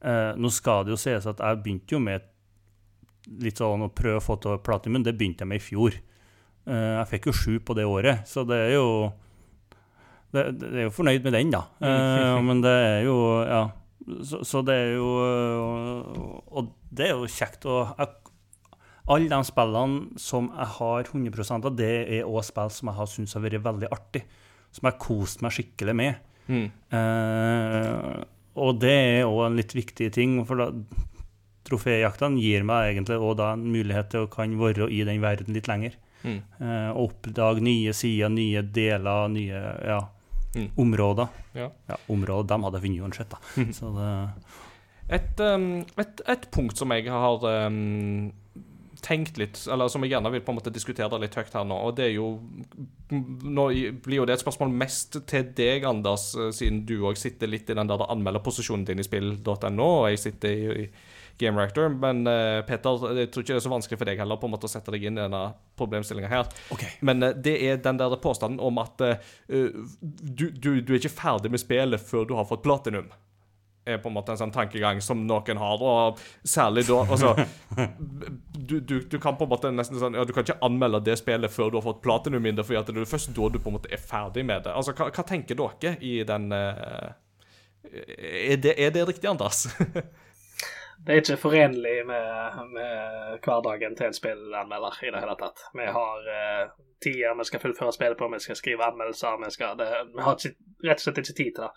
[0.00, 2.24] Uh, nå skal det jo sies at jeg begynte jo med
[3.44, 6.00] litt sånn å prøve å få til platinum, det begynte jeg med i fjor.
[6.68, 8.88] Eh, jeg fikk jo sju på det året, så det er jo
[10.30, 11.64] det, det er jo fornøyd med den, da.
[11.82, 13.68] Eh, men det er jo Ja.
[14.24, 15.08] Så, så det er jo
[16.48, 17.66] Og det er jo kjekt.
[17.68, 17.90] Og
[19.10, 23.10] alle de spillene som jeg har 100% av, det er òg spill som jeg har
[23.10, 24.24] syntes har vært veldig artig.
[24.72, 26.26] Som jeg har kost meg skikkelig med.
[26.50, 26.66] Mm.
[26.96, 28.24] Eh,
[28.60, 30.70] og det er òg en litt viktig ting, for da
[31.68, 35.54] troféjaktene gir meg egentlig òg da en mulighet til å kan være i den verden
[35.54, 35.96] litt lenger.
[36.24, 36.40] Mm.
[36.60, 39.60] Eh, og oppdage nye sider, nye deler, nye
[39.94, 40.00] ja,
[40.50, 40.64] Mm.
[40.82, 41.28] områder.
[41.54, 41.68] Ja.
[42.10, 43.38] områder, de hadde vunnet uansett, da.
[43.72, 44.08] Så det
[45.10, 48.32] Et, um, et, et punkt som jeg har um,
[49.02, 51.78] tenkt litt, eller som jeg gjerne vil på en måte diskutere litt høyt her nå,
[51.86, 52.26] og det er jo
[53.10, 53.64] Nå
[54.04, 57.70] blir jo det et spørsmål mest til deg, Anders, eh, siden du òg sitter litt
[57.70, 60.88] i den der anmelderposisjonen din i spill.no, og jeg sitter i, i
[61.40, 61.88] Game Reactor.
[61.88, 64.54] Men uh, Peter, jeg tror ikke det er så vanskelig for deg heller på en
[64.54, 65.42] måte å sette deg inn i denne
[65.80, 66.52] problemstillinga her.
[66.74, 66.92] Okay.
[67.06, 71.16] Men uh, det er den der påstanden om at uh, du, du, du er ikke
[71.16, 73.10] ferdig med spillet før du har fått platinum.
[73.88, 77.30] Er på en måte en sånn tankegang som noen har, og særlig da Altså
[78.68, 81.16] du, du, du kan på en måte nesten sånn Ja, du kan ikke anmelde det
[81.16, 83.56] spillet før du har fått platinum i det, fordi at det er først da du
[83.56, 84.76] på en måte er ferdig med det.
[84.76, 87.14] Altså, hva, hva tenker dere i den er,
[88.60, 89.64] det, er det riktig, Anders?
[91.06, 95.62] Det er ikke forenlig med, med hverdagen til en spillanmelder i det hele tatt.
[95.78, 96.72] Vi har uh,
[97.02, 100.36] tider vi skal fullføre spillet på, vi skal skrive anmeldelser, vi skal det, Vi har
[100.36, 100.56] ikke,
[100.88, 101.70] rett og slett ikke tid til det.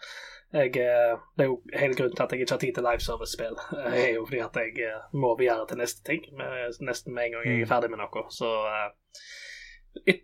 [0.54, 3.56] Jeg, uh, det er jo hele grunnen til at jeg ikke har tid til liveservice-spill,
[3.94, 7.30] Det er jo fordi at jeg uh, må begjære til neste ting med, nesten med
[7.30, 8.28] en gang jeg er ferdig med noe.
[8.30, 8.52] Så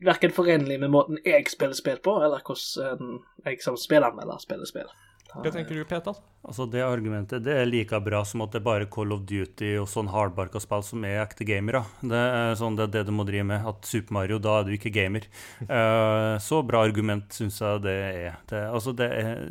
[0.02, 4.90] Verken forenlig med måten jeg spiller spill på, eller hvordan jeg som spillanmelder spiller spill.
[5.30, 6.18] Hva tenker du, Peter?
[6.42, 9.76] Altså Det argumentet det er like bra som at det er bare Call of Duty
[9.78, 11.84] og sånn hardbarka spill som er ekte gamere.
[12.02, 13.68] Det er sånn det er det du må drive med.
[13.70, 15.28] At Super Mario, da er du ikke gamer.
[15.68, 18.40] Uh, så bra argument syns jeg det er.
[18.50, 19.44] Det, altså det er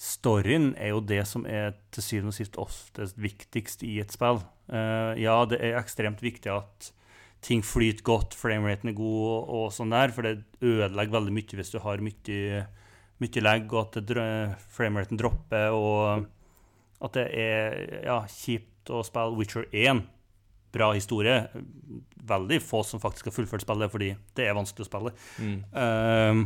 [0.00, 4.40] Storyen er jo det som er til syvende og sist oftest viktigst i et spill.
[4.72, 6.90] Uh, ja, det er ekstremt viktig at
[7.44, 11.60] ting flyter godt, frameraten er god og, og sånn der, for det ødelegger veldig mye
[11.60, 12.64] hvis du har mye
[13.22, 16.26] mye legg, og at frameraten dropper, og
[17.04, 20.02] at det er ja, kjipt å spille Witcher 1.
[20.74, 21.44] Bra historie.
[22.26, 25.14] Veldig få som faktisk har fullført spillet, fordi det er vanskelig å spille.
[25.38, 25.58] Mm.
[25.70, 26.44] Um,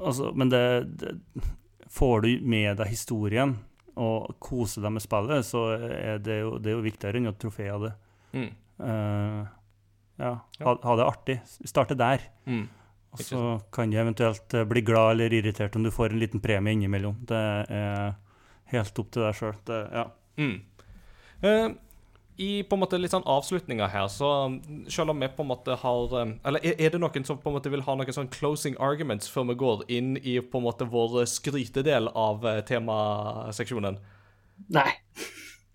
[0.00, 0.64] altså, men det,
[1.00, 1.16] det,
[1.92, 3.54] Får du med deg historien
[3.96, 7.36] og koser deg med spillet, så er det jo, det er jo viktigere enn å
[7.40, 7.92] trofeer det.
[8.36, 8.48] Mm.
[8.80, 9.44] Uh,
[10.20, 10.32] ja,
[10.64, 11.36] ha, ha, det artig.
[11.68, 12.24] Starte der.
[12.48, 12.66] Mm.
[13.16, 13.40] Og så
[13.72, 17.18] kan du eventuelt eh, bli glad eller irritert om du får en liten premie innimellom.
[17.28, 17.42] Det
[17.72, 18.14] er
[18.72, 19.58] helt opp til deg sjøl.
[19.70, 20.06] Ja.
[20.36, 20.56] Mm.
[21.44, 21.68] Uh,
[22.42, 24.30] I på en måte litt sånn avslutninger her, så
[24.92, 27.52] selv om vi på en måte har eh, Eller er, er det noen som på
[27.52, 30.66] en måte vil ha noen sånn closing arguments før vi går inn i på en
[30.68, 33.98] måte vår skrytedel av temaseksjonen?
[34.72, 34.90] Nei.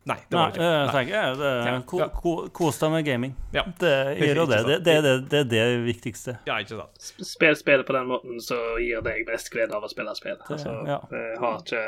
[0.04, 0.70] Nei, det var det ikke.
[0.94, 1.34] Nei, jeg.
[1.38, 1.74] Det, ja.
[1.86, 3.36] ko, ko, kos deg med gaming.
[3.54, 3.64] Ja.
[3.80, 4.62] Det gjør jo det.
[4.66, 6.40] Det, det, det, det, er det viktigste.
[6.50, 7.12] Ja, ikke sant.
[7.30, 10.40] Spill spillet på den måten så gir deg mest glede av å spille spill.
[10.48, 10.98] Altså, ja.
[11.12, 11.84] vi har ikke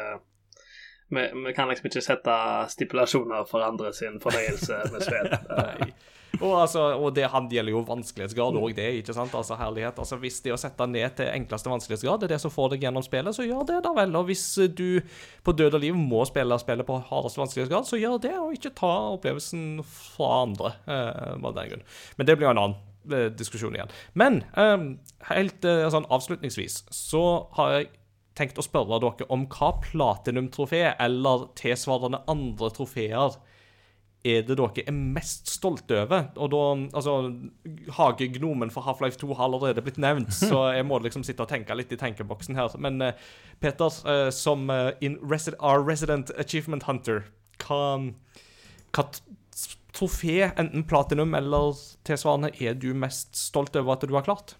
[1.14, 2.36] vi, vi, kan liksom ikke sette
[2.74, 5.34] stipulasjoner for andre sin fornøyelse med spill.
[6.42, 8.88] Og, altså, og det han gjelder jo vanskelighetsgrad òg, det.
[9.00, 9.36] ikke sant?
[9.38, 10.00] Altså herlighet.
[10.02, 12.88] Altså Hvis det å sette ned til enkleste vanskelighetsgrad det er det som får deg
[12.88, 14.16] gjennom spillet, så gjør det da vel.
[14.18, 14.88] Og hvis du
[15.46, 18.74] på død og liv må spille spillet på hardeste vanskelighetsgrad, så gjør det, og ikke
[18.82, 20.74] ta opplevelsen fra andre.
[20.90, 21.88] Eh, den grunn.
[22.18, 22.80] Men det blir jo en annen
[23.14, 23.94] eh, diskusjon igjen.
[24.18, 24.88] Men eh,
[25.30, 27.26] helt eh, sånn avslutningsvis så
[27.60, 27.92] har jeg
[28.34, 33.38] tenkt å spørre dere om hva platinum-trofé eller tilsvarende andre trofeer
[34.24, 36.30] er det dere er mest stolte over?
[36.39, 36.63] Og da,
[36.95, 37.15] altså,
[37.97, 41.76] Hagegnomen for Half-Life 2 har allerede blitt nevnt, så jeg må liksom sitte og tenke
[41.76, 42.74] litt i tenkeboksen her.
[42.84, 43.11] Men uh,
[43.63, 44.91] Peter, uh, som uh,
[45.28, 47.26] resi our resident achievement hunter,
[47.65, 47.99] hva,
[48.95, 49.07] hva
[49.93, 54.55] trofé, enten platinum eller tilsvarende, er du mest stolt over at du har klart?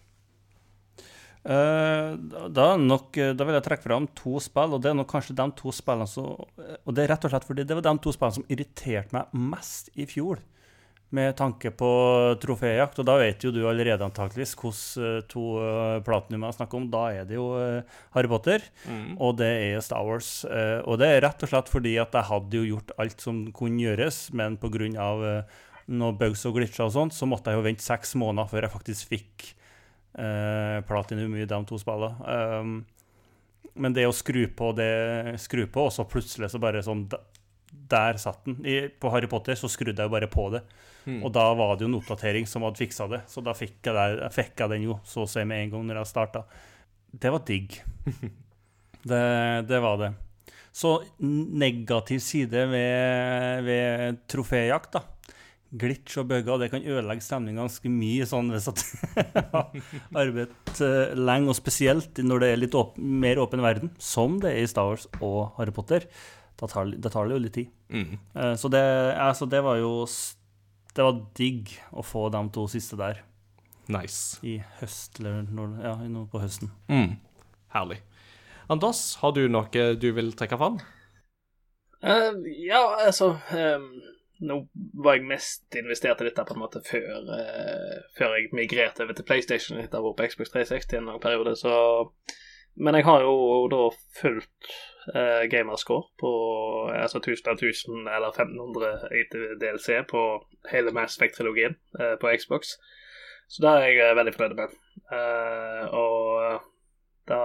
[1.44, 2.16] Uh,
[2.48, 5.36] da, nok, eh, da, vil jeg trekke fram to spill, og det er nok kanskje
[5.36, 8.14] de to spillene som Og det er rett og slett fordi det var de to
[8.16, 10.40] spillene som irriterte meg mest i fjor,
[11.14, 11.90] med tanke på
[12.42, 13.02] troféjakt.
[13.04, 15.44] Og da vet jo du allerede antakeligvis hvilke uh, to
[16.08, 16.86] platinum jeg snakker om.
[16.94, 17.50] Da er det jo
[18.16, 19.18] Harry Potter, mm.
[19.20, 20.32] og det er Star Wars.
[20.48, 23.84] og det er rett og slett fordi at jeg hadde jo gjort alt som kunne
[23.84, 24.88] gjøres, men pga.
[25.84, 28.72] Noen bugs og glitcher og sånt, så måtte jeg jo vente seks måneder før jeg
[28.72, 29.50] faktisk fikk
[30.14, 32.14] platinum i de to spillene.
[32.22, 32.74] Um,
[33.74, 37.08] men det å skru på det skru på, og så plutselig så bare sånn
[37.90, 38.60] Der satt den.
[38.66, 40.62] I, på Harry Potter så skrudde jeg bare på det.
[41.06, 41.24] Mm.
[41.26, 43.24] Og da var det jo en oppdatering som hadde fiksa det.
[43.30, 45.88] Så da fikk jeg, der, fikk jeg den jo så å si med en gang
[45.90, 46.44] når jeg starta.
[47.10, 47.80] Det var digg.
[49.10, 49.24] det,
[49.70, 50.12] det, var det.
[50.74, 50.94] Så
[51.26, 55.04] negativ side ved, ved troféjakt, da
[55.80, 58.84] glitch og bugger, det kan ødelegge stemningen ganske mye sånn hvis at
[60.22, 64.54] arbeidet uh, lenge, og spesielt når det er litt åp mer åpen verden, som det
[64.54, 66.06] er i Star Wars og Harry Potter.
[66.60, 67.74] Da tar, da tar det jo litt tid.
[67.90, 68.16] Mm.
[68.38, 68.84] Uh, så det,
[69.18, 70.06] altså, det var jo
[70.94, 73.24] Det var digg å få de to siste der.
[73.90, 74.38] Nice.
[74.46, 76.70] I høst, eller når, ja, nå på høsten.
[76.88, 77.16] Mm.
[77.74, 78.04] Herlig.
[78.72, 80.78] Anders, har du noe du vil trekke fram?
[82.04, 83.90] Uh, ja, altså um
[84.42, 84.60] nå
[85.06, 89.18] var jeg mest investert i dette på en måte før, uh, før jeg migrerte over
[89.18, 91.76] til PlayStation etter å ha vært på Xbox 360 en lang periode, så
[92.76, 93.84] Men jeg har jo da
[94.18, 94.70] fulgt
[95.14, 96.32] uh, gamerscore på
[96.90, 100.24] altså 1000 av 1000 eller 1500 etter DLC på
[100.72, 102.74] hele Mass Effect-trilogien uh, på Xbox.
[103.46, 104.74] Så det er jeg veldig fornøyd med.
[105.94, 106.64] og
[107.30, 107.40] da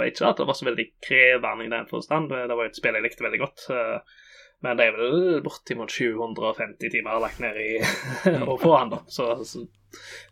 [0.00, 2.32] jeg ikke at det var så veldig krevende i den forstand.
[2.32, 3.66] Det var et spill jeg likte veldig godt.
[3.70, 4.23] Uh,
[4.64, 7.70] men det er vel bortimot 750 timer lagt ned i
[8.50, 9.02] å få han, da.
[9.12, 9.66] Så, så,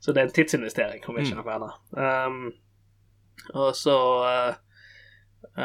[0.00, 1.40] så, det er en tidsinvestering, om ikke mm.
[1.42, 1.80] noe annet.
[1.92, 2.44] Um,
[3.58, 4.54] og så uh,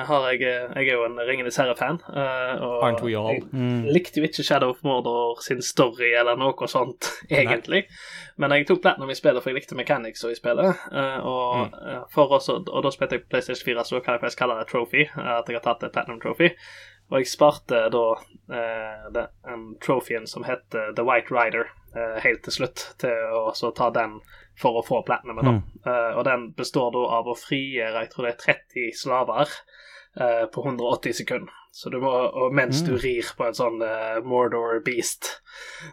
[0.10, 2.02] har jeg Jeg er jo en Ringenes herre-fan.
[2.10, 3.54] Uh, og Aren't?
[3.54, 3.86] Mm.
[3.86, 7.86] Jeg likte jo ikke Shadow of Mordor sin story eller noe sånt, egentlig.
[7.86, 8.04] Nei.
[8.44, 10.84] Men jeg tok platinum i spillet, for jeg likte mechanics i spillet.
[10.92, 12.20] Uh, og, mm.
[12.26, 15.08] også, og da spilte jeg på PlayStation 4, så kan jeg faktisk kalle det trophy.
[15.16, 16.52] At jeg har tatt et platinum trophy.
[17.08, 18.06] Og jeg sparte da
[18.52, 23.90] eh, en trofeen som heter The White Rider, eh, helt til slutt, til å ta
[23.96, 24.20] den
[24.60, 25.40] for å få platinum.
[25.40, 25.62] Mm.
[25.86, 29.56] Eh, og den består da av å frigjøre jeg tror det er 30 slaver
[30.20, 31.64] eh, på 180 sekunder.
[31.78, 35.28] Så du må, og mens du rir på en sånn uh, Mordor Beast.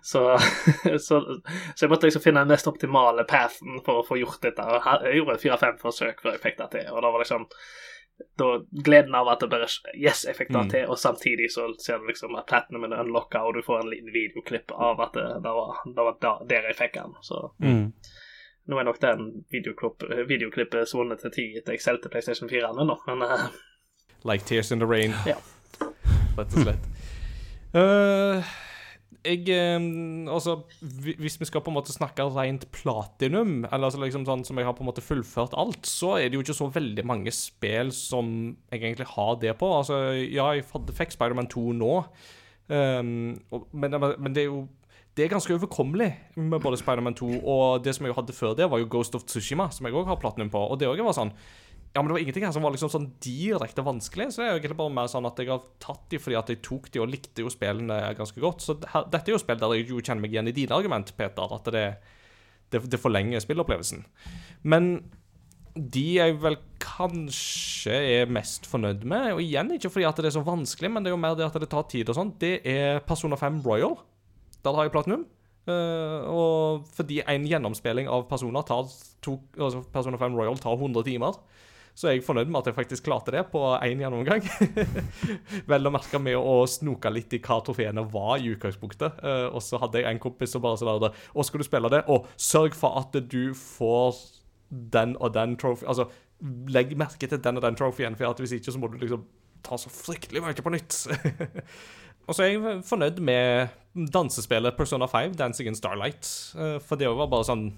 [0.00, 0.22] Så,
[1.06, 4.64] så, så jeg måtte liksom finne den mest optimale pathen for å få gjort dette.
[4.64, 6.88] Og jeg gjorde fire-fem forsøk før jeg fikk det til.
[6.88, 7.44] Og da var liksom
[8.38, 8.48] da
[8.84, 10.70] gleden av at det bare Yes, jeg fikk det Mm.
[10.70, 13.90] til, og samtidig så ser du liksom at platinum er unlocka, og du får en
[13.90, 17.14] liten videoklipp av at det, det var, det var da, der jeg fikk den.
[17.22, 17.92] Så Mm.
[18.68, 22.96] nå er nok den videoklipp, videoklippet svunnet til tid etter jeg solgte PlayStation 4 ennå,
[23.06, 23.48] men uh,
[24.24, 25.36] Like Tears in the Rain, ja.
[26.38, 26.86] rett og slett.
[27.74, 28.44] Eh,
[29.22, 29.86] jeg eh,
[30.32, 34.58] Altså, hvis vi skal på en måte snakke rent platinum, eller altså liksom sånn som
[34.58, 37.34] jeg har på en måte fullført alt, så er det jo ikke så veldig mange
[37.34, 39.70] spill som jeg egentlig har det på.
[39.78, 41.92] Altså, ja, jeg fikk Spiderman 2 nå,
[42.72, 43.12] um,
[43.72, 44.64] men, men det er jo
[45.14, 48.66] det er ganske overkommelig med både Spiderman 2 og det som jeg hadde før det,
[48.70, 50.58] var jo Ghost of Tsushima, som jeg òg har platinum på.
[50.58, 51.30] Og det også var sånn
[51.95, 54.49] Ja, men det var ingenting her som var liksom sånn direkte vanskelig, så det er
[54.51, 57.03] jo egentlig bare mer sånn at jeg har tatt de fordi at jeg tok de
[57.05, 58.64] og likte jo spillene ganske godt.
[58.66, 61.12] Så her, dette er jo spill der jeg jo kjenner meg igjen i dine argument,
[61.14, 61.84] Peter, at det,
[62.74, 64.03] det, det forlenger spillopplevelsen.
[64.66, 64.90] Men
[65.74, 70.36] de jeg vel kanskje er mest fornøyd med, og igjen ikke fordi at det er
[70.36, 72.57] så vanskelig, men det er jo mer det at det tar tid og sånn, det
[72.66, 73.97] er Persona 5 Royal.
[74.64, 75.26] Der har jeg platinum.
[75.64, 78.90] Uh, og fordi en gjennomspilling av Persona tar
[79.24, 81.38] to, altså Persona 5 Royal tar 100 timer,
[81.95, 84.42] så er jeg fornøyd med at jeg faktisk klarte det på én gjennomgang.
[85.70, 89.20] Vel å merke med å snoke litt i hva trofeene var i utgangspunktet.
[89.22, 91.12] Eh, og så hadde jeg en kompis som bare sa det.
[91.14, 92.03] Å, skal du spille det?
[92.11, 94.18] Og sørg for at du får
[94.74, 96.09] den og den trophy Altså,
[96.74, 99.22] legg merke til den og den trofeen, for hvis ikke så må du liksom
[99.64, 100.99] ta så fryktelig mye på nytt.
[102.26, 106.26] og så er jeg fornøyd med dansespillet Persona 5, 'Dancing in Starlight'.
[106.59, 107.68] eh, For det var bare sånn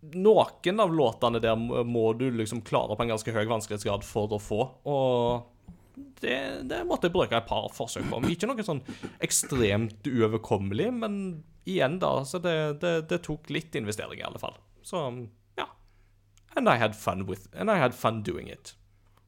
[0.00, 4.40] Noen av låtene der må du liksom klare på en ganske høy vanskelighetsgrad for å
[4.40, 4.60] få.
[4.88, 6.38] Og det,
[6.70, 8.20] det måtte jeg bruke et par forsøk på.
[8.22, 8.82] Men ikke noe sånn
[9.20, 11.20] ekstremt uoverkommelig, men
[11.68, 12.20] igjen, da.
[12.24, 14.56] Så det, det, det tok litt investering, i alle fall.
[14.86, 15.02] Så
[15.60, 15.68] ja.
[16.56, 18.74] And I had fun with And I had fun doing it.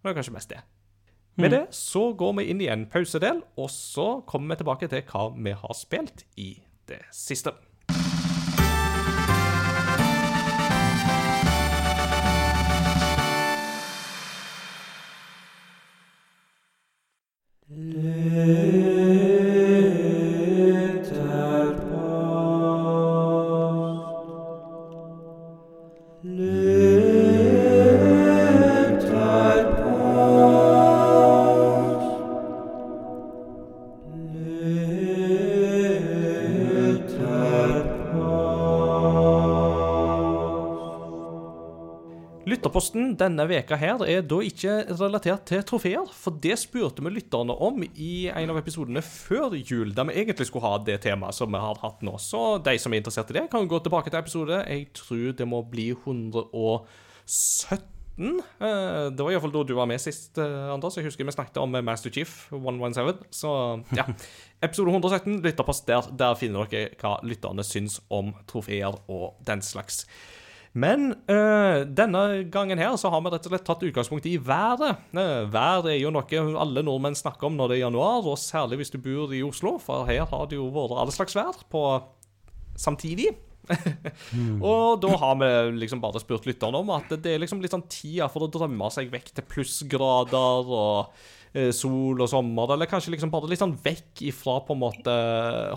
[0.01, 0.63] Det var kanskje mest det.
[1.35, 5.05] Med det så går vi inn i en pausedel, og så kommer vi tilbake til
[5.09, 6.51] hva vi har spilt i
[6.91, 7.55] det siste.
[42.83, 47.55] Lytterposten denne veka her er da ikke relatert til trofeer, for det spurte vi lytterne
[47.63, 51.53] om i en av episodene før jul, der vi egentlig skulle ha det temaet som
[51.55, 52.17] vi har hatt nå.
[52.19, 54.59] Så de som er interessert i det, kan gå tilbake til episode.
[54.67, 57.87] Jeg tror det må bli 117.
[58.19, 60.97] Eh, Det var iallfall da du var med sist, eh, Anders.
[60.99, 63.23] Jeg husker vi snakket om Master Chief 117.
[63.31, 63.55] Så
[63.95, 64.09] ja.
[64.67, 66.03] Episode 117, lytterpost der.
[66.19, 70.03] Der finner dere hva lytterne syns om trofeer og den slags.
[70.73, 75.03] Men øh, denne gangen her så har vi rett og slett tatt utgangspunkt i været.
[75.13, 78.81] Eh, vær er jo noe alle nordmenn snakker om når det er januar, og særlig
[78.81, 81.83] hvis du bor i Oslo, for her har det jo vært alle slags vær på
[82.81, 83.35] samtidig.
[84.73, 85.51] og da har vi
[85.85, 88.89] liksom bare spurt lytterne om at det er liksom litt sånn tida for å drømme
[88.91, 91.13] seg vekk til plussgrader og
[91.53, 95.19] eh, sol og sommer, eller kanskje liksom bare litt sånn vekk ifra på en måte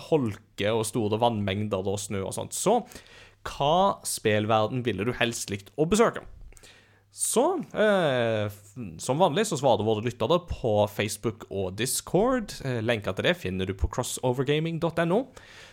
[0.08, 2.56] holke og store vannmengder og snø og sånt.
[2.56, 2.80] Så
[3.46, 6.24] hva spillverden ville du helst likt å besøke?
[7.16, 8.52] Så, eh,
[9.00, 12.52] som vanlig så svarer våre lyttere på Facebook og Discord.
[12.60, 15.22] Eh, lenker til det finner du på crossovergaming.no.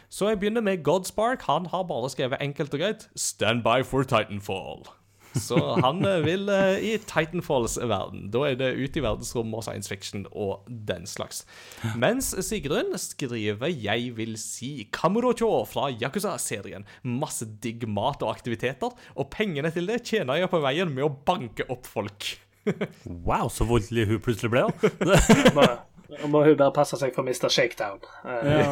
[0.07, 1.43] Så jeg begynner med Godspark.
[1.49, 5.03] Han har bare skrevet enkelt og greit 'Stand by for Titanfall'.
[5.40, 8.28] Så han eh, vil uh, i Titanfalls verden.
[8.34, 11.44] Da er det ut i verdensrommet og science fiction og den slags.
[12.00, 16.86] Mens Sigrun skriver 'Jeg vil si Kamurocho' fra Yakuza-serien.
[17.04, 21.14] Masse digg mat og aktiviteter, og pengene til det tjener jeg på veien med å
[21.26, 22.38] banke opp folk.
[23.28, 24.62] Wow, så voldelig hun plutselig ble.
[24.64, 25.18] da.
[25.58, 25.66] Må,
[26.30, 27.50] må hun bare passe seg for Mr.
[27.52, 28.00] Shakedown.
[28.24, 28.70] Ja.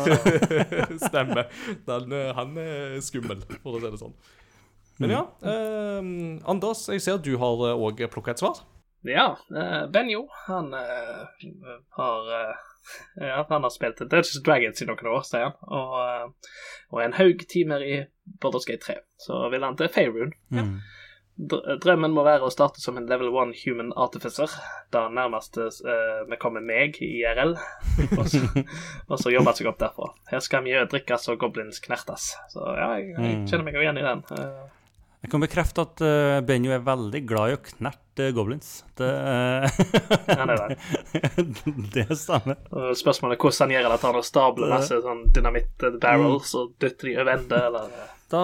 [1.10, 1.50] Stemmer.
[1.88, 4.16] Den, eh, han er skummel, for å si det sånn.
[5.02, 6.12] Men ja, eh,
[6.52, 8.62] Anders, jeg ser du har òg plukka et svar.
[9.08, 11.48] Ja, eh, Benjo, han eh,
[11.98, 12.56] har eh,
[13.22, 16.58] ja, han har spilt Dungeons Dragons i noen år, sier han, og, eh,
[16.94, 17.96] og en haug timer i
[18.42, 19.00] Baldur's Gate 3.
[19.22, 20.34] Så vil han til Faerun.
[20.54, 20.76] Mm.
[21.50, 24.52] dr- drømmen må være å starte som en level one human artificer.
[24.94, 27.56] Da nærmest eh, vi kommer meg i IRL,
[28.20, 28.44] og så,
[29.10, 30.12] og så jobbe seg opp derfra.
[30.30, 32.36] Her skal mye drikkes og goblins knertes.
[32.54, 33.48] Så ja, jeg, jeg Mm.
[33.50, 34.24] kjenner meg jo igjen i den.
[34.38, 34.62] Eh,
[35.22, 38.72] Jeg kan bekrefte at uh, Benjo er veldig glad i å knerte goblins.
[38.98, 41.38] Det, Ja, det er
[41.94, 42.58] det stemmer.
[42.98, 43.94] spørsmålet er hvordan han gjør det.
[44.00, 47.94] At han har stabler masse sånn dynamitt barrels og dytter de over ende, eller
[48.34, 48.44] Da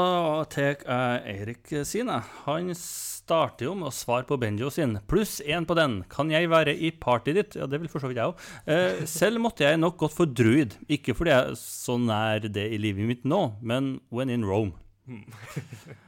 [0.54, 0.86] tar jeg
[1.34, 2.22] Eirik sine.
[2.46, 5.00] Han starter jo med å svare på Benjo sin.
[5.10, 6.04] Pluss én på den.
[6.14, 7.58] Kan jeg være i partyet ditt?
[7.60, 8.48] Ja, det vil for så vidt jeg òg.
[8.70, 10.78] Eh, selv måtte jeg nok gått for druid.
[10.88, 14.78] Ikke fordi jeg er så nær det i livet mitt nå, men when in Rome.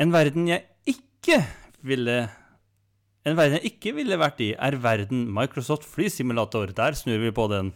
[0.00, 1.42] En verden jeg ikke
[1.84, 2.16] ville
[3.22, 6.72] En verden jeg ikke ville vært i, er verden Microsoft Flysimulator.
[6.74, 7.68] Der snur vi på den.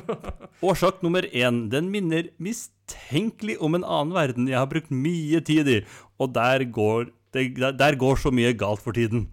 [0.64, 1.66] Årsak nummer én.
[1.68, 5.76] Den minner mistenkelig om en annen verden jeg har brukt mye tid i,
[6.16, 9.26] og der går det, der, går så mye galt for tiden.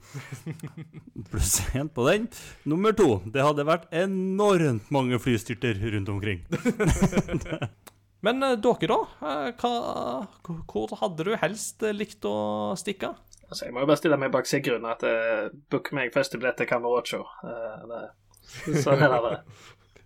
[1.32, 2.28] Pluss én på den.
[2.68, 3.22] Nummer to.
[3.32, 6.44] Det hadde vært enormt mange flystyrter rundt omkring.
[8.24, 8.98] Men eh, dere, da?
[9.30, 12.36] Eh, hva, hvor hadde du helst eh, likt å
[12.80, 13.14] stikke?
[13.50, 16.58] Altså, jeg må jo bare stille meg bak Sigrun at uh, book meg første billett
[16.58, 17.20] til Cameracho.
[17.44, 19.38] Uh, det- sånn er det.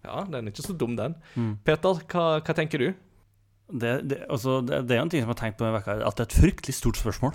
[0.07, 1.15] Ja, den er ikke så dum, den.
[1.35, 1.53] Mm.
[1.67, 2.91] Peter, hva, hva tenker du?
[3.67, 5.75] Det, det, altså, det, det er jo en ting som jeg har tenkt på denne
[5.81, 7.33] veka, at det er et fryktelig stort spørsmål.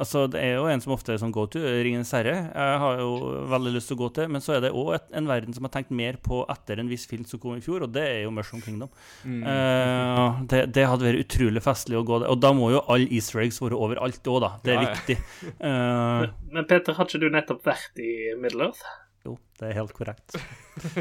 [0.00, 2.32] Altså, Det er jo en som ofte er sånn go to, Ringenes herre.
[2.54, 3.10] Jeg har jo
[3.52, 5.74] veldig lyst til å gå til, men så er det òg en verden som har
[5.74, 8.32] tenkt mer på etter en viss film som kom i fjor, og det er jo
[8.32, 8.88] Mushroom Kingdom.
[9.28, 12.30] Eh, det, det hadde vært utrolig festlig å gå der.
[12.32, 14.50] Og da må jo alle easter eggs være overalt òg, da.
[14.64, 14.94] Det er Ja, ja.
[14.96, 15.18] viktig.
[15.68, 18.80] Eh, Men Peter, har ikke du nettopp vært i Middle Earth?
[19.26, 20.36] Jo, det er helt korrekt.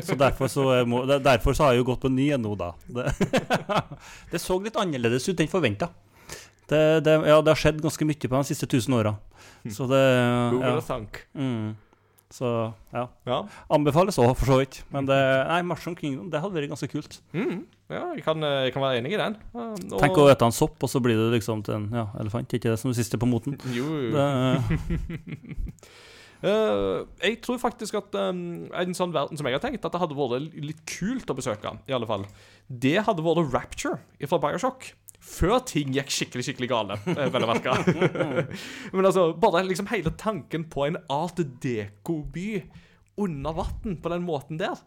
[0.04, 2.72] Så derfor så, er- må, derfor så har jeg jo gått på ny nå, da.
[2.88, 3.12] Det,
[4.32, 5.92] det så litt annerledes ut enn forventa.
[6.68, 9.14] Det, det, ja, det har skjedd ganske mye på de siste tusen åra.
[9.72, 10.74] Så det ja.
[11.40, 11.76] Mm.
[12.28, 12.50] Så
[12.92, 13.06] ja.
[13.24, 13.38] Ja.
[13.72, 14.82] Anbefales òg, for så vidt.
[14.92, 15.16] Men det,
[15.48, 17.22] nei, Mushroom Kingdom det hadde vært ganske kult.
[17.32, 17.62] Mm.
[17.88, 19.38] ja, jeg kan, eh, jeg kan være enig i den.
[19.56, 22.52] Og- Tenk å ete en sopp, og så blir det liksom til en ja, elefant.
[22.58, 23.56] Ikke det som det siste på moten?
[23.72, 24.12] Jo, jo.
[24.12, 24.68] Det, Eh,
[26.44, 30.18] jeg tror faktisk at um, en sånn verden som jeg har tenkt, at det hadde
[30.18, 32.28] vært litt kult å besøke, i alle fall,
[32.68, 34.92] det hadde vært Rapture fra Bioshock.
[35.28, 37.74] Før ting gikk skikkelig skikkelig gale, eh, vel å merke.
[38.96, 42.62] Men altså, bare liksom hele tanken på en art deco-by
[43.18, 44.78] under vann på den måten der,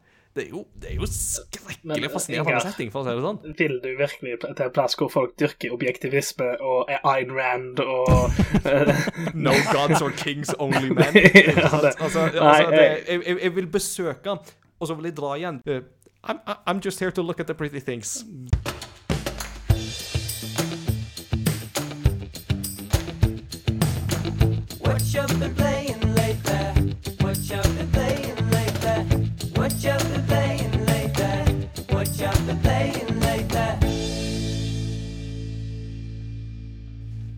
[0.40, 3.24] det er jo, det er jo skrekkelig Men, fascinerende Inger, setting, for å si det
[3.26, 3.40] sånn.
[3.58, 8.40] Vil du virkelig til en plass hvor folk dyrker objektivisme og er Ayn Rand og
[8.64, 8.92] eh,
[9.46, 11.20] No gods or kings, only men.
[11.20, 14.40] Ja, altså, altså, jeg- jeg, vil besøke han,
[14.80, 15.60] og så vil jeg dra igjen.
[15.68, 15.82] Uh,
[16.24, 18.24] I'm, I'm just here to look at the pretty things.
[24.80, 25.69] What you been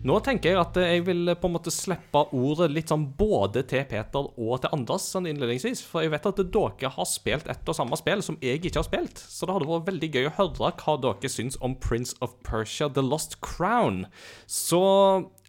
[0.03, 3.85] Nå tenker jeg at jeg vil på en måte slippe ordet litt sånn både til
[3.87, 5.79] Peter og til Anders sånn innledningsvis.
[5.87, 8.87] For jeg vet at dere har spilt et og samme spill som jeg ikke har
[8.89, 9.21] spilt.
[9.23, 12.89] Så det hadde vært veldig gøy å høre hva dere syns om Prince of Persia
[12.91, 14.03] The Lost Crown.
[14.43, 14.83] Så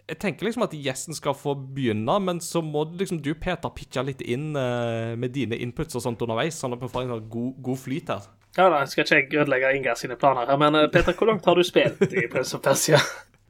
[0.07, 4.07] jeg tenker liksom at gjesten skal få begynne, men så må liksom du, Peter, pitche
[4.07, 7.29] litt inn eh, med dine inputs og sånt underveis, sånn at vi får en sånn
[7.33, 8.33] god, god flyt her.
[8.55, 11.49] Ja da, skal ikke jeg ødelegge Inga sine planer her, men eh, Peter, hvor langt
[11.49, 13.01] har du spilt i Prince of Persia?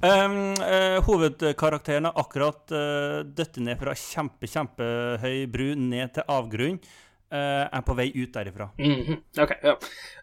[0.05, 6.77] Um, uh, hovedkarakteren har akkurat uh, dødd ned fra kjempe, kjempehøy bru ned til avgrunn.
[7.33, 8.69] Uh, er på vei ut derifra.
[8.79, 9.43] Mm -hmm.
[9.43, 9.75] okay, ja.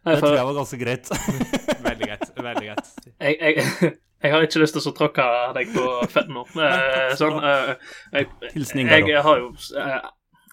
[0.03, 1.09] Nei, Det tror jeg var ganske greit.
[1.89, 2.31] Veldig greit.
[2.37, 2.87] veldig greit.
[3.19, 3.55] jeg, jeg,
[4.23, 6.45] jeg har ikke lyst til å tråkke deg på føttene nå.
[6.61, 7.73] Eh, sånn, uh,
[8.13, 8.27] jeg,
[8.75, 9.55] jeg, jeg har jo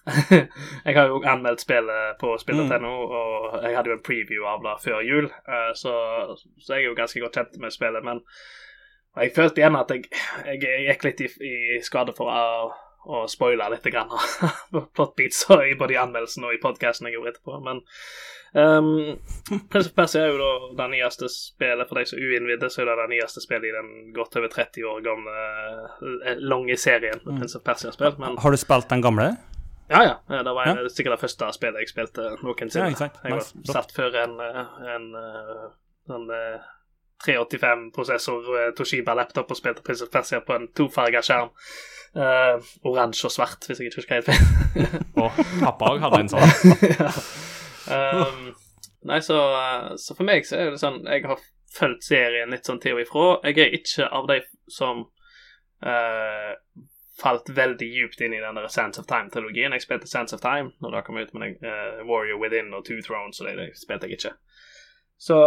[0.85, 4.75] Jeg har jo anmeldt spillet på spill.no, og jeg hadde jo en preview av det
[4.83, 5.29] før jul,
[5.75, 5.93] så,
[6.57, 8.03] så jeg er jo ganske godt kjent med spillet.
[8.03, 8.23] Men
[9.19, 10.05] og jeg følte igjen at jeg,
[10.47, 12.69] jeg gikk litt i, i skade for å,
[13.11, 14.13] å spoile litt grann
[14.95, 17.57] plotbeats i både i anmeldelsen og i podkasten jeg gjorde etterpå.
[17.65, 17.81] Men
[18.55, 19.19] um,
[19.67, 22.85] Prince of Persia er jo da det nyeste spillet for de som er uinnvidde, så
[22.85, 25.45] er det det nyeste spillet i den godt over 30 år gamle
[26.23, 28.15] eh, lange serien med Prince of Persia-spill.
[28.23, 29.33] Men Har du spilt den gamle?
[29.89, 30.43] ja, ja.
[30.43, 30.89] Det var ja.
[30.89, 32.91] sikkert det første spillet jeg spilte noensinne.
[32.95, 33.11] Ja.
[33.25, 35.71] Jeg var satt før en, en, en, eh,
[36.07, 36.75] sånn eh,
[37.25, 41.51] 385-prosessor eh, Toshiba-laptop og spilte Prince of Persia på en tofarga skjerm.
[42.09, 42.57] Uh,
[42.89, 44.87] Oransje og svart, hvis jeg ikke husker helt feil.
[45.21, 46.71] Og pappa òg hadde en sånn.
[46.89, 47.11] ja.
[48.23, 48.47] um,
[49.11, 51.43] nei, så, eh, så for meg så er det sånn Jeg har
[51.75, 53.27] fulgt serien litt sånn til og ifra.
[53.45, 54.39] Jeg er ikke av de
[54.73, 55.05] som
[55.85, 56.51] uh,
[57.21, 59.75] falt veldig djupt inn i den der Sands of Time-trilogien.
[59.77, 62.87] Jeg spilte Sands of Time når det kom ut, men jeg, uh, Warrior Within og
[62.89, 64.33] Two Thrones og det, det spilte jeg ikke.
[65.19, 65.43] Så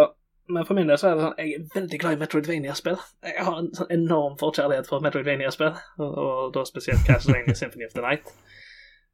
[0.52, 2.96] men for min del så er det sånn jeg er veldig glad i Metroidvania-spill.
[3.26, 7.94] Jeg har en sånn enorm forkjærlighet for Metroidvania-spill, og, og da spesielt Castlevania Symphony of
[7.96, 8.32] the Night.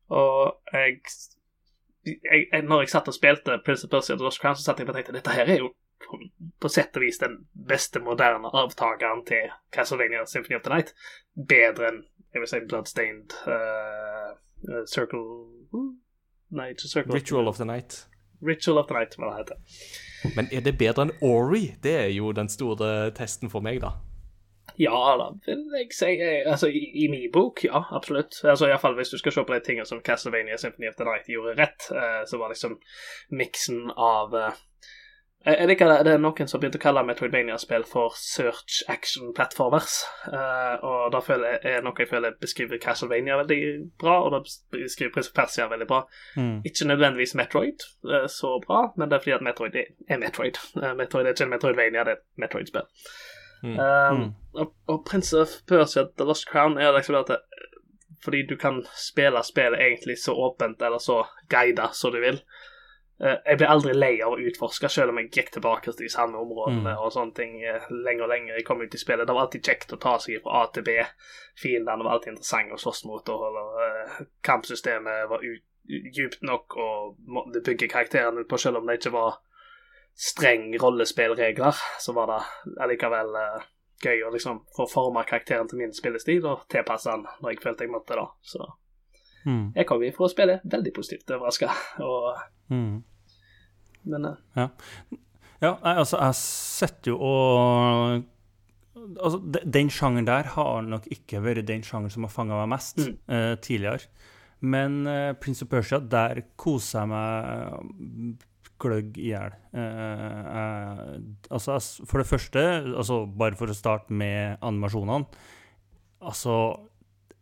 [0.09, 1.01] Og jeg,
[2.07, 4.89] jeg, Når jeg satt og spilte Prince of Persia og Lost Crown, så satt jeg
[4.89, 5.73] og tenkte dette her er jo
[6.05, 6.21] på,
[6.61, 10.95] på sett og vis den beste moderne avtakeren til Castlevania Symphony of the Night.
[11.35, 14.37] Bedre enn jeg vil si Bloodstained uh,
[14.69, 15.25] uh, Circle
[16.49, 18.07] Nei, ikke Circle Ritual of the Night.
[18.41, 19.59] Ritual of the Night, hva det heter.
[20.37, 21.75] Men er det bedre enn Ori?
[21.83, 23.93] Det er jo den store testen for meg, da.
[24.79, 26.11] Ja da, vil jeg si.
[26.23, 28.37] eh, Altså, i, i min bok, ja, absolutt.
[28.45, 31.27] Altså, Iallfall hvis du skal se på de tingene som Castlevania Symphony of the Night
[31.31, 32.77] gjorde rett, eh, så var liksom
[33.31, 34.61] miksen av eh,
[35.47, 40.01] jeg liker det, det er noen som begynte å kalle Metroidvania-spill for search action platformers.
[40.27, 43.61] eh, og jeg, er noe jeg føler beskriver Castlevania veldig
[44.03, 44.43] bra, og da
[44.75, 46.03] beskriver Prince of Persia veldig bra.
[46.37, 46.61] Mm.
[46.67, 50.59] Ikke nødvendigvis Metroid eh, så bra, men det er fordi at Metroid er, er Metroid.
[50.79, 52.87] Eh, Metroid er ikke en Metroidvania, det er et Metroid-spill.
[53.63, 53.79] Mm.
[53.83, 54.21] Um,
[54.55, 57.39] og, og Prince of Persia The Lost Crown er liksom at det,
[58.25, 62.39] fordi du kan spille spillet egentlig så åpent eller så guida som du vil.
[63.19, 66.11] Eh, jeg ble aldri lei av å utforske, selv om jeg gikk tilbake til de
[66.13, 69.27] samme områdene og sånne ting eh, lenger og lenger jeg kom ut i spillet.
[69.27, 70.95] Det var alltid kjekt å ta seg fra A til B.
[71.59, 77.19] Fiendene var alltid interessante å slåss mot, og eh, kampsystemet var ut, djupt nok og
[77.33, 79.41] måtte bygge karakterene på, selv om det ikke var
[80.19, 82.41] streng rollespillregler, så var det
[82.85, 83.33] allikevel
[84.03, 87.87] gøy å liksom få forma karakteren til min spillestil og tilpasse den når jeg følte
[87.87, 88.27] jeg måtte, da.
[88.45, 88.67] Så
[89.49, 89.73] Mm.
[89.79, 91.71] jeg kom ifra å spille veldig positivt overraska,
[92.69, 93.03] Mm.
[94.05, 94.67] Men eh,
[95.63, 98.25] Ja, nei, altså, jeg sitter jo og
[98.99, 102.99] Altså, den sjangeren der har nok ikke vært den sjangeren som har fanga meg mest
[102.99, 103.17] Mm.
[103.31, 104.09] eh, tidligere.
[104.61, 108.45] Men eh, Prince of Persia, der koser jeg meg
[108.83, 109.55] gløgg i hjel.
[109.75, 111.15] Eh,
[111.51, 112.65] altså, for det første,
[112.99, 115.27] altså, bare for å starte med animasjonene
[116.21, 116.55] Altså,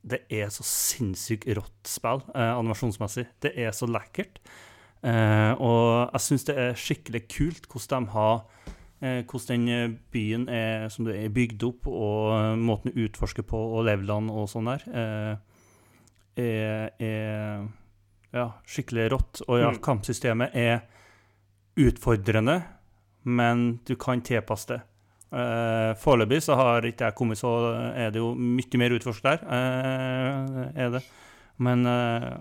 [0.06, 3.26] det er så sinnssykt rått spill eh, animasjonsmessig.
[3.42, 4.38] Det er så lekkert.
[5.02, 8.36] Eh, og jeg syns det er skikkelig kult hvordan de har
[9.02, 13.02] eh, hvordan den eh, byen er, som det er bygd opp, og eh, måten du
[13.04, 15.34] utforsker på, og levelene og sånn der, eh,
[16.36, 17.66] er, er
[18.36, 19.42] ja, skikkelig rått.
[19.48, 19.80] Og ja, Mm.
[19.84, 20.80] kampsystemet er
[21.76, 22.60] utfordrende,
[23.24, 24.80] men du kan tilpasse det.
[25.32, 27.50] Uh, Foreløpig så har ikke jeg kommet så
[27.98, 31.02] er det jo mye mer utforsk der, Uh, er det.
[31.58, 32.36] Men uh,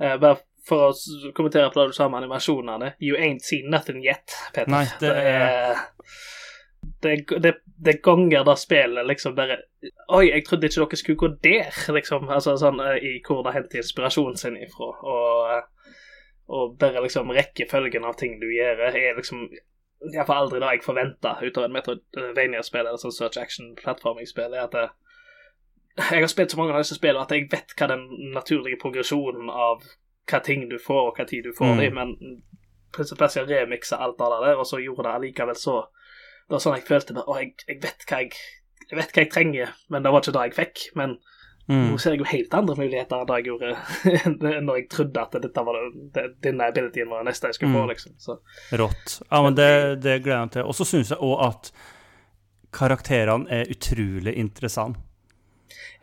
[0.00, 4.00] uh, bare for å kommentere på det du sa med animasjonene You ain't seen nothing
[4.04, 4.70] yet, Peter.
[4.72, 5.84] Nei, det er-
[7.04, 7.54] det, det,
[7.84, 9.58] det ganger da spillet liksom bare
[10.16, 12.28] Oi, jeg trodde ikke dere skulle gå der, liksom.
[12.32, 14.88] Altså sånn i hvor det henter inspirasjonen sin ifra.
[15.04, 15.98] Og,
[16.48, 19.46] og bare liksom rekkefølgen av ting du gjør, er liksom
[20.12, 24.54] Iallfall aldri det jeg forventa ut av et Metroidvania-spill eller sånn search action-plattforming-spill.
[24.54, 24.88] er at det,
[25.96, 29.50] Jeg har spilt så mange av disse spillene at jeg vet hva den naturlige progresjonen
[29.50, 29.84] av
[30.30, 31.78] hva ting du får, og hva tid du får Mm.
[31.80, 32.42] dem, men
[32.92, 35.86] Prince of Persia remiksa alt av det der, og så gjorde det allikevel så
[36.44, 37.22] Det var sånn jeg følte det.
[37.26, 38.32] Å, jeg, jeg vet hva jeg
[38.90, 40.82] jeg vet hva jeg trenger, men det var ikke det jeg fikk.
[40.94, 41.18] Men
[41.68, 45.22] mm, nå ser jeg jo helt andre muligheter enn det jeg gjorde når jeg trodde
[45.22, 45.78] at dette var
[46.18, 47.92] det, denne abilityen var det neste jeg skulle få, Mm.
[47.94, 48.12] liksom.
[48.18, 48.38] Så
[48.78, 49.18] rått.
[49.30, 49.70] Ja, men det,
[50.04, 50.68] det gleder jeg meg til.
[50.68, 51.72] Og så syns jeg òg at
[52.74, 55.00] karakterene er utrolig interessante.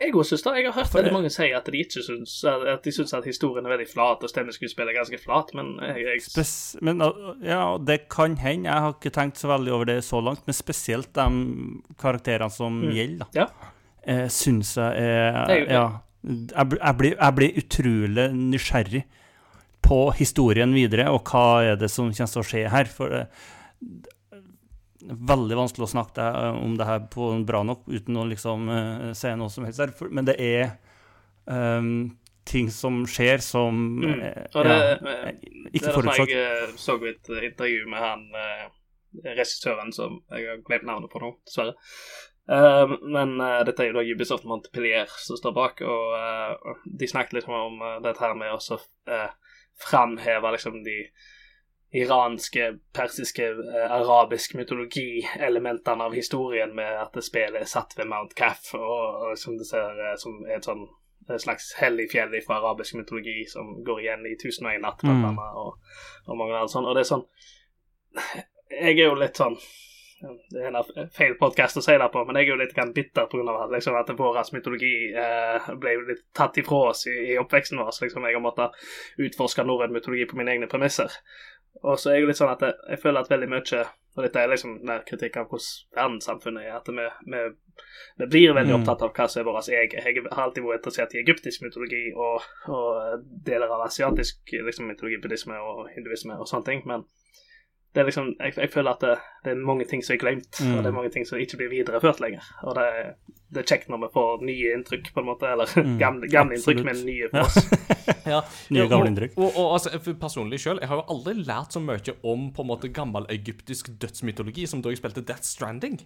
[0.02, 0.52] jeg òg syns det.
[0.58, 3.66] Jeg har hørt veldig mange si at de ikke syns at de syns at historien
[3.68, 6.98] er veldig flat, og stemmeskuespillet er ganske flat, men jeg, jeg Spes men
[7.46, 8.66] ja, det kan hende.
[8.72, 11.28] Jeg har ikke tenkt så veldig over det så langt, men spesielt de
[12.02, 12.90] karakterene som Mm.
[12.96, 13.44] gjelder, da.
[13.44, 13.71] Ja.
[14.04, 15.84] Eh, syns jeg er Ja.
[16.22, 19.02] Jeg, jeg, blir, jeg blir utrolig nysgjerrig
[19.82, 22.90] på historien videre, og hva er det som kommer til å skje her.
[22.90, 23.24] For det
[25.02, 26.24] det er veldig vanskelig å snakke
[26.62, 29.82] om det her på bra nok uten å liksom eh, si noe som helst.
[29.98, 30.76] For, men det er
[31.50, 32.12] um,
[32.46, 34.20] ting som skjer som Mm.
[34.20, 35.32] eh, det, ja,
[35.72, 38.22] ikke ikke det er derfor jeg eh, så et intervju med han
[39.26, 41.74] regissøren som jeg har glemt navnet på nå, dessverre.
[42.50, 47.10] Eh, men uh, dette er jo da Ubisoft Montpellier som står bak, og uh, de
[47.10, 48.80] snakket litt om dette her med å
[49.82, 50.98] framheve liksom de
[51.92, 58.34] iranske, persiske, eh, arabisk mytologi-elementene av historien med at det spillet er satt ved Mount
[58.34, 60.86] Caff, og, og som det ser eh, som er et sånn
[61.38, 65.28] slags hellig fjell fra arabisk mytologi som går igjen i Tusen og en natt, blant
[65.28, 66.88] annet, og, og mange andre sånn.
[66.88, 67.26] Og det er sånn
[68.72, 69.54] Jeg er jo litt sånn
[70.22, 73.26] Det er en feil podkast å si det på, men jeg er jo litt bitter
[73.30, 73.54] pga.
[73.72, 77.90] Liksom, at vår mytologi eh, ble jo litt tatt ifra oss i, i oppveksten vår.
[77.90, 78.76] Så liksom, jeg har måttet
[79.18, 81.10] utforske norrøn mytologi på mine egne premisser.
[81.82, 83.82] Og så er jeg jo litt sånn at jeg, jeg føler at veldig mye
[84.12, 86.74] Og dette er liksom mer kritikk av hvordan verdenssamfunnet er.
[86.76, 87.38] At vi, vi,
[88.20, 88.82] vi blir veldig Mm.
[88.82, 90.04] opptatt av hva som er vårt egen.
[90.04, 95.16] Jeg har alltid vært interessert i egyptisk mytologi og, og deler av asiatisk liksom, mytologi,
[95.22, 96.84] buddhisme og hinduisme og sånne ting.
[96.84, 97.06] Men
[97.92, 99.14] det er liksom, jeg, jeg føler at det,
[99.44, 100.76] det er mange ting som er glemt, Mm.
[100.76, 102.46] og det er mange ting som ikke blir videreført lenger.
[102.64, 102.86] Og det,
[103.52, 105.50] det er kjekt når vi får nye inntrykk, på en måte.
[105.52, 107.28] Eller Mm, gamle, gamle inntrykk, men nye Ja.
[107.28, 107.68] for oss.
[108.32, 108.40] Ja.
[108.72, 109.36] Nye, gamle inntrykk.
[109.36, 112.70] Og, og altså, personlig selv, Jeg har jo aldri lært så mye om på en
[112.72, 116.00] måte gammel egyptisk dødsmytologi som da jeg spilte Death Stranding.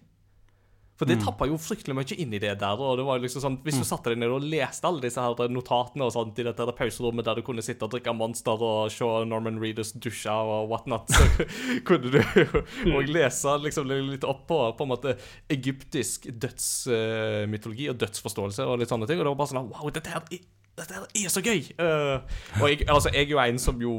[0.97, 2.81] For det tappa jo fryktelig mye inn i det der.
[2.81, 5.21] og det var jo liksom sånn, Hvis du satte deg ned og leste alle disse
[5.21, 8.63] her notatene og sånt i dette her pauserommet der du kunne sitte og drikke Monster
[8.65, 11.47] og se Norman Reedus dusje og whatnot, så
[11.87, 12.63] kunne du jo
[12.97, 15.17] og lese liksom litt opp på på en måte
[15.53, 19.21] egyptisk dødsmytologi og dødsforståelse og litt sånne ting.
[19.21, 20.47] Og det var bare sånn Wow, dette her er,
[20.79, 21.61] dette her er så gøy!
[21.77, 22.25] Uh,
[22.63, 23.99] og jeg, altså, jeg er jo en som jo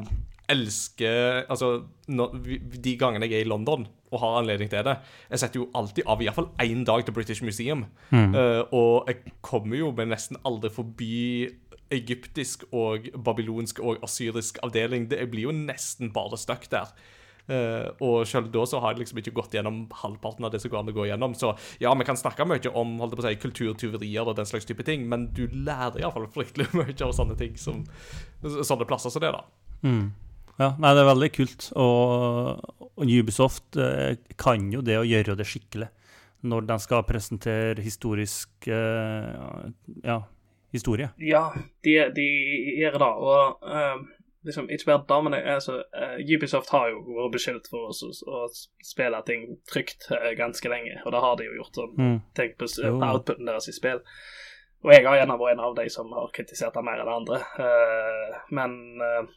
[0.51, 2.35] elsker Altså, når,
[2.83, 4.95] de gangene jeg er i London og har anledning til det
[5.31, 7.85] Jeg setter jo alltid av iallfall én dag til British Museum.
[8.13, 11.17] Eh, og jeg kommer jo med nesten aldri forbi
[11.91, 15.09] egyptisk og babylonsk og asyrisk avdeling.
[15.11, 16.91] Det, jeg blir jo nesten bare stuck der.
[17.47, 20.71] Uh, og selv da så har jeg liksom ikke gått gjennom halvparten av det som
[20.73, 21.35] går an å gå gjennom.
[21.39, 24.67] Så ja, vi kan snakke mye om holdt på å si, kulturtyverier og den slags
[24.67, 27.85] type ting, men du lærer iallfall fryktelig mye av sånne ting som
[28.43, 29.39] Sånne plasser som det, da.
[29.87, 30.11] Mm.
[30.57, 31.67] Ja, nei, det er veldig kult.
[31.77, 32.63] Og,
[32.97, 35.91] og Ubisoft eh, kan jo det å gjøre det skikkelig
[36.47, 39.69] når de skal presentere historisk eh,
[40.05, 40.19] ja,
[40.73, 41.09] historie.
[41.21, 41.47] Ja,
[41.83, 42.27] de, de
[42.77, 43.09] gjør det.
[43.27, 43.95] Og eh,
[44.47, 48.11] liksom, ikke bare det, men er altså, eh, Ubisoft har jo vært beskyldt for å,
[48.37, 48.43] å
[48.85, 51.81] spille ting trygt eh, ganske lenge, og det har de jo gjort.
[51.81, 52.19] Sånn, Mm.
[52.37, 52.93] Tenk på, Jo.
[53.11, 54.01] outputen deres i spill.
[54.85, 57.41] Og jeg har gjerne vært en av de som har kritisert det mer enn andre.
[57.65, 59.35] Eh, men eh, eh,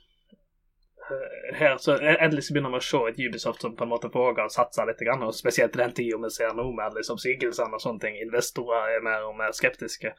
[1.59, 4.47] her så endelig så begynner vi å se et Ubisoft som på en måte våger
[4.47, 7.85] å satse litt, og spesielt den tida vi ser nå med alle disse oppsigelsene og
[7.85, 8.19] sånne ting.
[8.23, 10.15] Investorer er mer og mer skeptiske.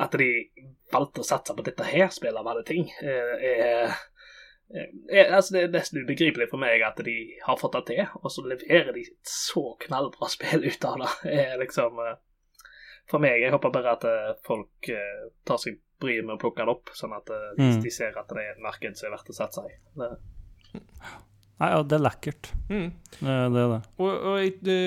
[0.00, 0.28] At de
[0.92, 3.94] valgte å satse på dette her spillet av alle ting, eh, er,
[5.12, 8.32] er altså Det er nesten ubegripelig for meg at de har fått det til, og
[8.32, 11.12] så leverer de et så knallbra spill ut av det.
[11.22, 12.16] Det er liksom eh,
[13.10, 16.62] For meg, jeg håper bare at eh, folk eh, tar seg bryet med å plukke
[16.68, 17.82] det opp, sånn at eh, de, Mm.
[17.84, 19.74] de ser at det er et marked som er verdt å satse i.
[19.98, 20.10] Det,
[21.54, 22.48] Nei, ja, det er lekkert.
[22.66, 22.88] Mm.
[23.20, 23.76] Det, det er det.
[24.02, 24.78] Og, og det,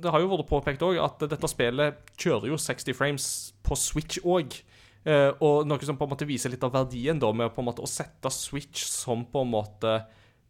[0.00, 3.26] det har jo vært påpekt òg at dette spillet kjører jo 60 frames
[3.66, 4.56] på Switch òg.
[5.06, 7.68] Eh, og noe som på en måte viser litt av verdien da med på en
[7.68, 9.92] måte å sette Switch som på en måte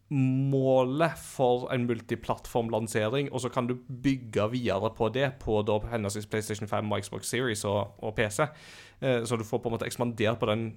[0.09, 6.29] målet for en multiplattformlansering, og så kan du bygge videre på det på da henholdsvis
[6.31, 8.45] PlayStation 5 og Xbox Series og, og PC.
[9.01, 10.69] Eh, så du får på en måte ekspandert på den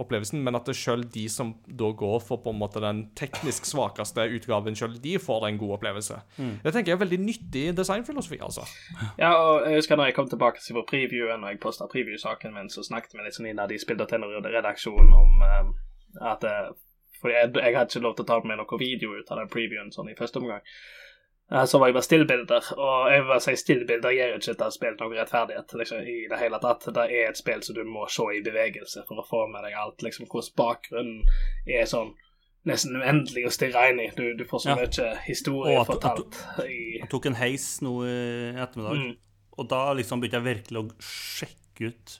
[0.00, 4.26] opplevelsen, men at sjøl de som da går for på en måte den teknisk svakeste
[4.36, 6.18] utgaven, selv de får en god opplevelse.
[6.36, 8.66] Det tenker jeg er veldig nyttig designfilosofi, altså.
[9.16, 12.52] Ja, og jeg husker når jeg kom tilbake til vår previewen, og jeg posta preview-saken
[12.56, 15.72] min, så snakket vi litt sånn innad i Spill.no-redaksjonen om eh,
[16.34, 16.74] at eh,
[17.16, 19.48] For jeg, jeg hadde ikke lov til å ta med noen video ut av den
[19.48, 20.60] previewen sånn i første omgang.
[21.52, 24.70] Eh, Så var jeg bare stillbilder, og jeg vil bare si stillbilder gir ikke dette
[24.74, 26.88] spillet noen rettferdighet liksom, i det hele tatt.
[26.94, 29.76] Det er et spill som du må se i bevegelse for å få med deg
[29.78, 30.02] alt.
[30.02, 31.22] liksom Hvordan bakgrunnen
[31.68, 32.14] er sånn
[32.66, 34.08] nesten uendelig å stirre inn i.
[34.16, 34.76] Du, du får så Ja.
[34.80, 36.34] mye historie Og fortalt
[36.66, 39.16] i Jeg tok en heis nå i ettermiddag, Mm.
[39.58, 42.18] og da liksom begynte jeg virkelig å sjekke ut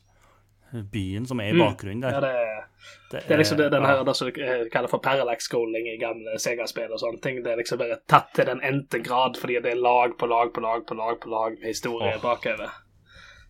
[0.73, 2.21] byen som er i bakgrunnen bakgrunnen Ja, der.
[2.21, 2.63] det er
[3.11, 3.89] Det Det er liksom det, den ja.
[3.89, 4.31] her, det som
[4.73, 7.43] kaller for parallax-scrolling i gamle Sega-spill og sånne ting.
[7.45, 10.53] Det er liksom bare tatt til den endte grad, fordi det er lag på lag
[10.55, 12.23] på lag på lag på lag med historie oh.
[12.23, 12.71] bakover.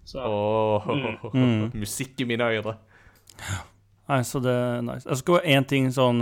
[0.04, 0.86] Så Åh,
[1.34, 1.70] Mm.
[1.82, 2.76] Musikk i mine øyne.
[4.06, 5.08] Nei, så det er nice.
[5.08, 6.20] Jeg skal bare én ting sånn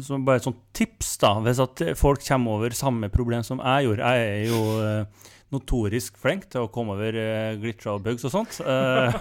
[0.00, 1.34] så Bare et sånt tips, da.
[1.44, 4.12] Hvis at folk kommer over samme problem som jeg gjorde.
[4.14, 8.32] Jeg er jo eh, notorisk flink til å komme over uh, glitcher og bugs og
[8.34, 8.56] sånt.
[8.66, 9.14] Uh,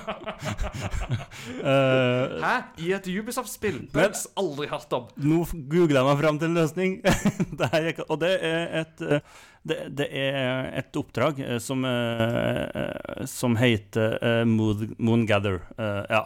[1.61, 2.53] eh, Hæ?
[2.81, 3.83] I et Ubisoft-spill?
[3.93, 5.05] Bugs aldri hørt om.
[5.21, 6.95] Nå googler jeg meg fram til en løsning.
[7.59, 9.35] det her og det er et eh,
[9.65, 15.61] det, det er et oppdrag eh, som, eh, eh, som heter eh, Moongather.
[15.77, 16.23] eh, ja.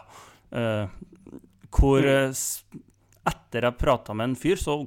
[0.50, 0.98] Eh,
[1.70, 2.32] hvor eh,
[3.30, 4.82] etter jeg prata med en fyr, så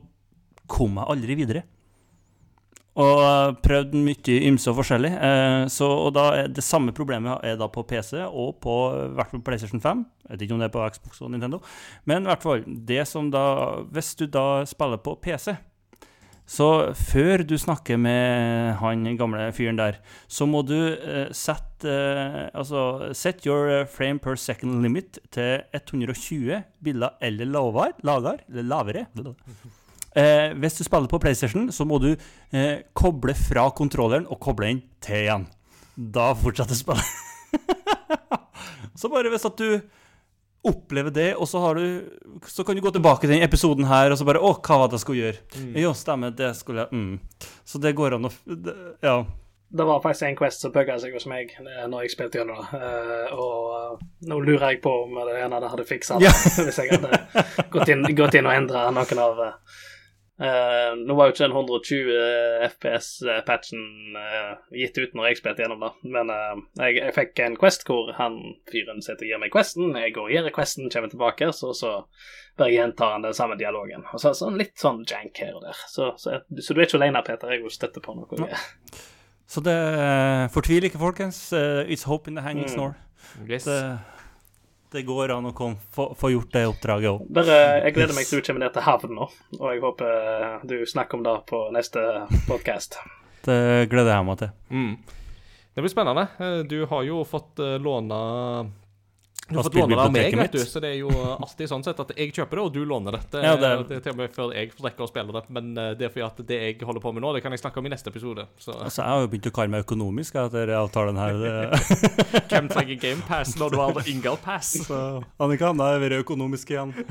[0.73, 1.63] kom jeg aldri videre.
[3.01, 5.11] Og prøvd mye ymse og forskjellig.
[5.17, 8.77] Eh, så, og da er det samme problemet er da på PC og på
[9.17, 10.05] hvert fall PlayStation 5.
[10.27, 11.63] Jeg vet ikke om det er på Xbox og Nintendo.
[12.05, 13.45] Men i hvert fall, det som da
[13.93, 15.55] Hvis du da spiller på PC,
[16.45, 22.51] Så før du snakker med han gamle fyren der, så må du eh, sette eh,
[22.53, 27.93] Altså set your eh, frame per second limit til 120 bilder eller lavere.
[28.03, 29.07] Lavere.
[30.19, 34.69] Eh, hvis du spiller på PlayStation, så må du eh, koble fra kontrolleren og koble
[34.69, 35.49] den til igjen.
[35.97, 37.05] Da fortsetter spillet.
[39.01, 39.81] så bare hvis at du
[40.63, 42.03] opplever det, og så, har du,
[42.47, 44.91] så kan du gå tilbake til den episoden her og så bare Å, hva var
[44.91, 45.63] det jeg skulle gjøre?
[45.83, 47.49] Jo, stemmer, det skulle jeg mm.
[47.67, 49.25] Så det går an å det, Ja.
[49.73, 52.59] Det var faktisk en Quest som bugga seg hos meg eh, når jeg spilte gjennom
[52.61, 52.77] det.
[52.77, 56.33] Eh, og eh, nå lurer jeg på om det ene hadde fiksa det, Ja.
[56.69, 57.23] hvis jeg hadde
[57.73, 59.41] gått inn, gått inn og endra noen av
[60.43, 62.11] eh, eh, Nå var jo ikke den 120
[62.69, 63.83] FPS-patchen
[64.17, 67.87] uh, gitt ut når jeg spilte gjennom det, men uh, jeg, jeg fikk en Quest
[67.89, 68.39] hvor han
[68.71, 71.95] fyren sitter og gir meg Questen, jeg går og gir Questen, kommer tilbake, så, så
[72.59, 74.05] bare gjentar han den samme dialogen.
[74.13, 75.79] Og så, så litt sånn jank her og der.
[75.89, 78.53] Så, så, så du er ikke alene, Peter, jeg støtter på noe.
[79.53, 79.77] Så det
[80.55, 81.39] fortviler ikke, folkens.
[81.53, 82.73] Eh, it's hope in the hanging Mm.
[82.73, 82.95] snore.
[83.49, 83.65] Yes.
[83.65, 83.99] Det,
[84.93, 87.41] det går an å komme, få, få gjort det oppdraget òg.
[87.49, 89.29] Jeg gleder meg til du kommer ned til havn nå,
[89.59, 92.05] og jeg håper du snakker om det på neste
[92.49, 93.01] podkast.
[93.43, 94.51] Det gleder jeg meg til.
[94.71, 94.93] Mm.
[95.75, 96.29] Det blir spennende.
[96.39, 98.19] Eh, Du har jo fått eh, låne
[99.49, 101.83] du har fått låne det av meg, vet du, så det er jo alltid sånn
[101.85, 103.21] sett at jeg kjøper det, og du låner det.
[103.33, 105.43] Det, Ja, det- det er til og med før jeg får rekke å spille det,
[105.51, 107.61] men eh, det er fordi at det jeg holder på med nå, det kan jeg
[107.61, 108.47] snakke om i neste episode.
[108.59, 111.35] Så Altså, jeg har jo begynt å kalle meg økonomisk etter avtalen her.
[112.53, 114.73] Hvem trenger GamePass når du har Ingal Pass?
[114.89, 116.95] så Annika, da er vi økonomiske igjen.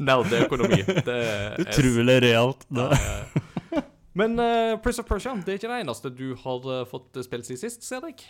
[0.00, 0.82] Nerdeøkonomi.
[1.04, 2.64] Det er Utrolig realt.
[2.72, 2.88] Det.
[4.16, 7.46] Men uh, Prince of Persia, det er ikke det eneste du har eh, fått spilt
[7.46, 8.24] siden sist, ser jeg.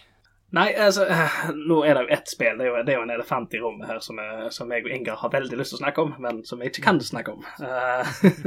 [0.57, 1.05] Nei, altså,
[1.71, 2.57] nå er det jo ett spill.
[2.59, 4.81] Det er jo, det er jo en elefant i rommet her som, er, som jeg
[4.87, 7.31] og Ingar har veldig lyst til å snakke om, men som vi ikke kan snakke
[7.37, 7.43] om.
[7.63, 8.05] Eh,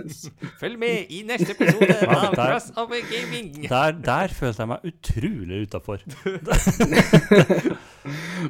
[0.62, 3.50] Følg med i neste episode av Crossover Gaming.
[3.70, 6.00] Der, der følte jeg meg utrolig utafor.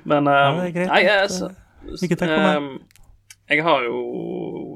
[0.10, 1.52] men um, Ja, greit Nei, altså
[2.02, 2.58] Ikke takk for meg.
[2.58, 2.66] Um,
[3.52, 3.98] jeg har jo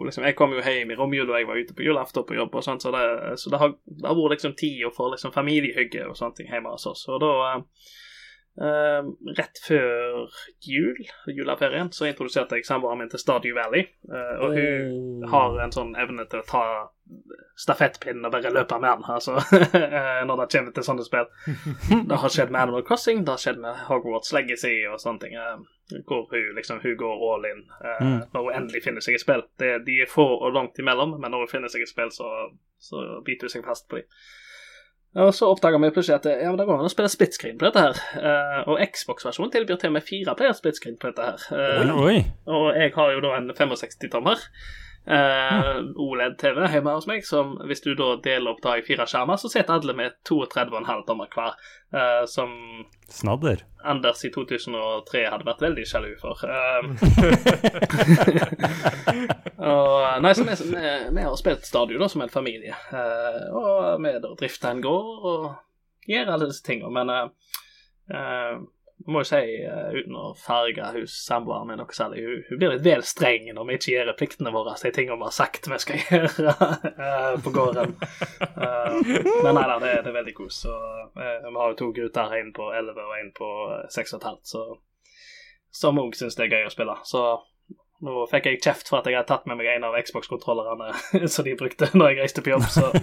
[0.06, 2.64] liksom, Jeg kom jo hjem i romjula jeg var ute på julaften på jobb, og
[2.66, 3.04] sånt, så det,
[3.42, 6.70] så det har, det har vært liksom tid for liksom, familiehygge og sånne ting hjemme
[6.76, 7.02] hos oss.
[7.10, 7.32] Og da
[8.62, 9.08] eh,
[9.38, 10.28] Rett før
[10.66, 13.88] jul, juleferien, så introduserte jeg samboeren min til Stardew Valley.
[14.10, 16.64] Uh, og hun har en sånn evne til å ta
[17.58, 19.38] stafettpinnen og bare løpe med den, altså,
[20.28, 21.30] når det kommer til sånne spill.
[22.10, 25.38] Det har skjedd med Animal Crossing, det har skjedd med Hogwarts Legacy og sånne ting.
[25.40, 25.64] Uh,
[26.10, 27.62] hvor hun liksom hun går all in
[28.02, 28.20] Mm.
[28.34, 29.42] når hun endelig finner seg et spill.
[29.60, 32.28] Det, de er få og langt imellom, men når hun finner seg et spill, så,
[32.80, 34.10] så biter hun seg fast på dem.
[35.16, 37.34] Og så oppdager vi plutselig at det, ja, men det går an å spille split
[37.34, 38.02] screen på dette her.
[38.20, 41.46] Eh, og Xbox-versjonen tilbyr til og med fire player split screen på dette her.
[41.82, 42.18] Oi, Oi.
[42.52, 44.44] og jeg har jo da en 65-tommer.
[45.08, 49.38] Uh, OLED-TV hjemme hos meg, som hvis du da deler opp da i fire skjermer,
[49.40, 51.52] så sitter alle med 32,5 tommer hver.
[51.96, 52.50] Uh, som
[53.08, 53.64] Snadder.
[53.88, 56.36] Anders i 2003 hadde vært veldig sjalu for.
[56.44, 56.92] Uh,
[59.72, 60.82] og, nei, så vi, vi,
[61.16, 62.76] vi har spilt Stadio da, som en familie.
[62.92, 64.10] Eh, og vi
[64.40, 65.42] drifter en gård og
[66.08, 66.92] gjør alle disse tingene.
[66.94, 67.28] Men eh,
[68.16, 68.56] eh,
[69.06, 72.74] må jo si, eh, uten å farge hus samboeren min noe særlig, hun, hun blir
[72.74, 75.80] litt vel streng når vi ikke gjør pliktene våre, de tingene vi har sagt vi
[75.84, 76.56] skal gjøre
[76.92, 77.94] eh, på gården.
[78.48, 78.98] Eh,
[79.46, 80.64] men nei da, det, det er veldig kos.
[80.66, 80.74] Så,
[81.14, 84.66] vi har jo to gutter, en på 11 og en på eh, 6,5, så
[85.78, 86.98] som òg syns det er gøy å spille.
[87.06, 87.24] Så
[88.06, 90.92] nå fikk jeg kjeft for at jeg hadde tatt med meg en av Xbox-kontrollerne
[91.34, 92.92] som de brukte når jeg reiste på jobb, så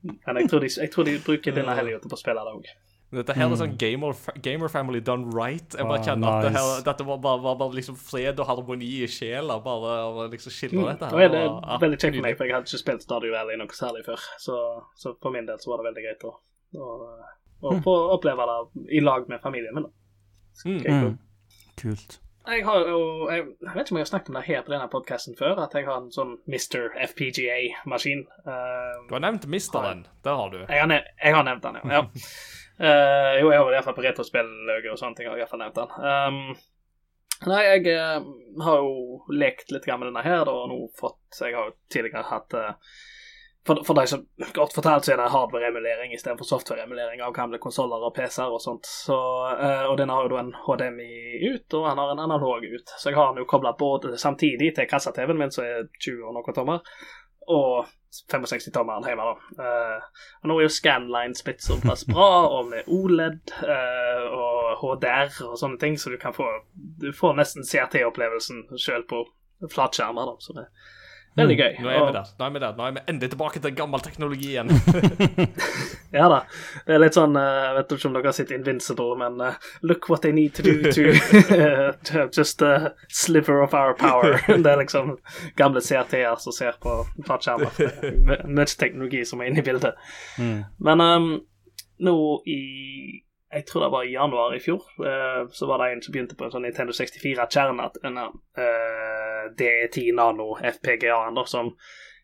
[0.00, 2.68] Men jeg tror de, jeg tror de bruker denne helga til å spille det òg.
[3.10, 5.74] Dette her er sånn gamer, gamer family done right.
[5.74, 8.46] Jeg bare Ah, kjenner at det her, dette var bare, var bare liksom fred og
[8.46, 9.56] harmoni i sjela.
[9.64, 11.16] Bare å liksom skildre dette her.
[11.16, 13.32] Nå er det var- ja, veldig kjekt for meg, for jeg hadde ikke spilt Stardew
[13.34, 14.22] Valley noe særlig før.
[14.38, 14.56] Så,
[14.94, 16.32] så for min del så var det veldig greit å,
[16.78, 16.88] å,
[17.66, 19.90] å få oppleve det i lag med familien min.
[20.64, 20.82] Mm.
[20.86, 21.18] Mm.
[21.82, 22.20] Kult.
[22.46, 24.72] Jeg har jo jeg, jeg vet ikke om jeg har snakket om det her på
[24.72, 26.88] denne podkasten før, at jeg har en sånn Mr.
[27.10, 28.22] FPGA-maskin.
[28.46, 30.06] Uh, Du har nevnt Misteren.
[30.24, 30.58] Det har du.
[30.62, 32.02] jeg, har nev jeg har nevnt den, ja.
[32.80, 35.76] Eh, jo, jeg har vel iallfall på retrospillauget og sånne ting har jeg iallfall nevnt
[35.76, 35.90] den.
[36.00, 38.30] Um, nei, jeg uh,
[38.64, 42.24] har jo lekt litt med denne her, da, og nå fått Jeg har jo tidligere
[42.30, 42.94] hatt uh,
[43.68, 44.24] for, for de som
[44.56, 48.88] godt fortalt, så er det hardware-emulering istedenfor software-emulering av gamle konsoller og PC-er og sånt.
[48.88, 51.10] Så, og denne har jo da en HDMI
[51.44, 52.94] ut, og han har en analog ut.
[52.96, 53.74] Så jeg har den jo kobla
[54.16, 56.80] samtidig til kassa-TV-en min, som er 20 og noen tommer,
[57.50, 57.90] og
[58.32, 59.64] 65-tommeren hjemme, da.
[59.64, 65.30] Eh, og nå er jo Scanline blitt såpass bra, og med OLED eh, og HDR
[65.46, 66.48] og sånne ting, så du kan få
[67.00, 69.22] Du får nesten CRT-opplevelsen sjøl på
[69.70, 70.42] flatskjermer, da.
[70.42, 70.66] Så det
[71.38, 71.74] Veldig gøy.
[71.80, 72.30] Nå er vi Og- der.
[72.38, 72.72] Nå er vi der.
[72.76, 74.70] Nå er vi endelig tilbake til gammel teknologi igjen.
[76.12, 76.40] Ja da.
[76.88, 79.54] Det er litt sånn eh, Jeg vet ikke om dere har sett Invincible, men uh,
[79.86, 81.12] look what they need to do to
[82.10, 84.40] to just a sliver of our power.
[84.48, 85.12] Det er liksom
[85.60, 86.96] gamle CRT-er som ser på
[87.28, 87.78] flatskjermer.
[88.26, 89.94] My- Mye teknologi som er inne i bildet.
[90.82, 91.30] Men um,
[92.02, 92.16] nå
[92.50, 96.14] i jeg tror det var i januar i fjor, uh, så var det en som
[96.14, 97.88] begynte på en sånn Nintendo 64-kjerne.
[97.98, 101.72] Denne uh, DE10 Nano FPGA-en, som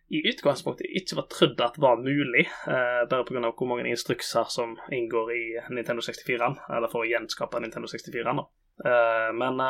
[0.07, 3.51] i utgangspunktet ikke var trodd at var mulig, uh, bare pga.
[3.51, 5.45] hvor mange instrukser som inngår i
[5.75, 8.43] Nintendo 64-en, eller for å gjenskape Nintendo 64-en.
[8.43, 8.47] da.
[8.77, 9.61] Eh, men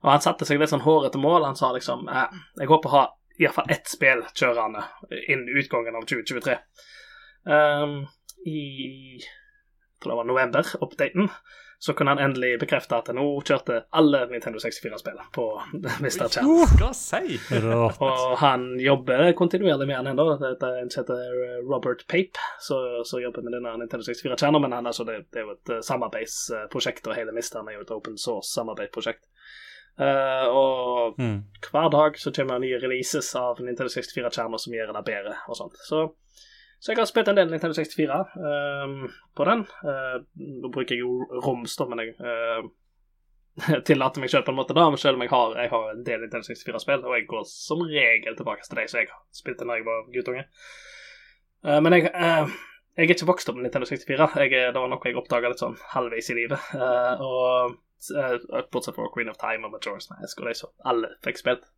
[0.00, 1.46] og han satte seg litt sånn hårete mål.
[1.48, 3.04] Han sa liksom Jeg håper å ha
[3.40, 4.84] iallfall ett spill kjørende
[5.26, 6.56] innen utgangen av 2023.
[7.48, 8.02] Um,
[8.44, 9.20] I
[10.00, 11.28] tror det var november-updaten,
[11.80, 15.46] så kunne han endelig bekrefte at nå kjørte alle Nintendo 64-spillene på
[16.04, 16.26] Mr.
[16.28, 16.50] Chan.
[16.76, 17.38] Hva si?
[17.64, 18.02] Rått.
[18.04, 20.26] Og han jobber kontinuerlig med han ennå.
[20.42, 24.60] Det er en som heter eh, Robert Pape, som jobber med denne Nintendo 64-kjernen.
[24.66, 27.86] Men han, altså, det, det er jo et eh, samarbeidsprosjekt, og hele Misteren er jo
[27.86, 29.24] et open source-samarbeidsprosjekt.
[30.00, 31.40] Uh, og Mm.
[31.72, 35.56] hver dag så kommer det nye releases av Nintendo 64-kjerner som gjør det bedre og
[35.58, 35.80] sånt.
[35.84, 36.04] Så,
[36.80, 39.66] så jeg har spilt en del Nintendo 64 uh, på den.
[39.84, 40.14] Eh,
[40.62, 42.70] nå bruker jeg jo roms, da, men jeg uh,
[43.88, 46.24] tillater meg selv på en måte da, selv om jeg har, jeg har en del
[46.24, 49.12] Nintendo 64-spill, og jeg går som regel tilbake til de som jeg
[49.42, 50.46] spilte da jeg var guttunge.
[51.68, 54.30] Uh, men jeg, jeg er ikke vokst opp med Nintendo 64.
[54.40, 56.72] Jeg, det var noe jeg oppdaga litt sånn halvveis i livet.
[57.20, 57.76] Og
[58.72, 61.68] Bortsett fra Queen of Time og Majora's Mask, og de som alle fikk spilt.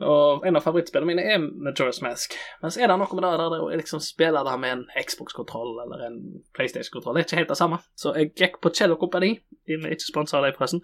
[0.00, 2.32] Og en av favorittspillene mine er Majora's Mask.
[2.62, 5.74] Men så er det noe med det der å liksom spille det med en Xbox-kontroll
[5.82, 6.18] eller en
[6.56, 7.18] PlayStation-kontroll.
[7.18, 7.80] Det er ikke helt det samme.
[7.98, 9.32] Så jeg gikk på Cello Kompani,
[9.68, 10.80] er ikke sponsa av dem, forresten,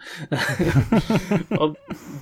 [1.62, 1.76] og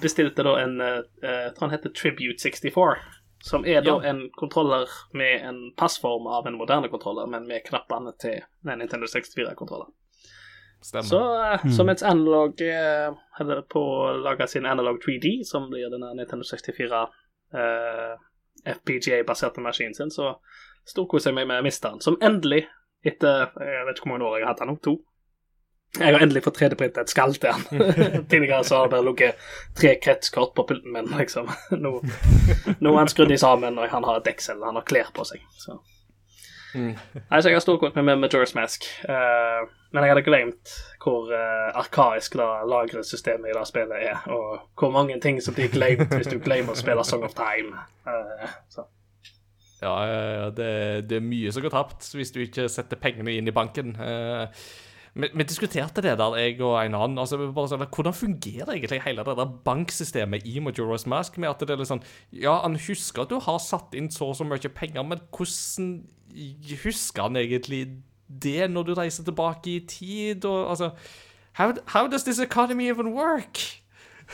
[0.04, 2.96] bestilte da en eh, Jeg tror han heter Tribute 64.
[3.44, 4.10] Som er da Ja.
[4.12, 8.38] en kontroller med en passform av en moderne kontroller, men med knappene til
[8.68, 9.90] en Nintendo 64-kontroller.
[10.84, 11.02] Stemmer.
[11.02, 15.88] Så, eh, så mens Analog eh, holder på å lage sin Analog 3D, som blir
[15.88, 17.00] denne Nintendo 64
[17.56, 18.10] eh,
[18.74, 20.34] FPGA-baserte maskinen sin, så
[20.84, 22.66] storkoser jeg meg med Misteren, som endelig,
[23.04, 24.94] etter jeg vet ikke hvor mange år jeg har hatt den nå, to
[26.02, 27.96] Jeg har endelig fått 3D-printet et skall til den.
[28.30, 29.50] Tidligere så har det bare ligget
[29.80, 31.48] tre kretskort på pulten min, liksom.
[31.84, 31.96] Nå,
[32.76, 35.24] nå er han skrudd i sammen, og han har et deksel, han har klær på
[35.32, 35.48] seg.
[35.64, 35.80] Så.
[36.74, 36.94] Mm.
[37.30, 38.86] Nei, så jeg har storkost meg med Majora's Mask.
[39.08, 39.64] uh,
[39.94, 40.72] men jeg hadde glemt
[41.04, 45.70] hvor uh, arkaisk da lagresystemet i det spillet er, og hvor mange ting som blir
[45.70, 47.78] glemt hvis du glemmer å spille Song of Time.
[48.08, 48.88] Uh, så.
[49.84, 50.66] Ja, det,
[51.10, 53.94] det er mye som går tapt hvis du ikke setter pengene inn i banken.
[54.00, 54.64] Eh,
[55.14, 57.18] Vi, vi diskuterte det der, jeg og en annen.
[57.22, 61.36] altså vi bare sånn, Hvordan fungerer egentlig hele det der banksystemet i Majora's Mask?
[61.38, 62.02] med at det er litt sånn,
[62.32, 65.92] Ja, han husker at du har satt inn så og så mye penger, men hvordan
[66.82, 67.84] husker han egentlig
[68.28, 70.44] det når du reiser tilbake i tid?
[70.44, 70.90] og altså,
[71.54, 73.58] How, how does this economy even work?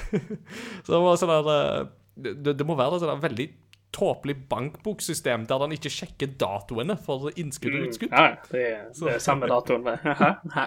[0.85, 3.49] så det var sånn der, eh, det, det må være et sånn veldig
[3.93, 8.15] tåpelig bankboksystem der han ikke sjekker datoene for innskudd og utskudd.
[8.15, 9.89] Ja, det er, det er samme datoen.
[9.91, 10.31] Hæ?
[10.55, 10.67] Hæ?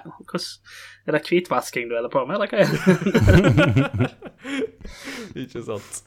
[1.07, 4.11] Er det hvitvasking du holder på med, eller hva er det?
[5.45, 6.03] Ikke sant.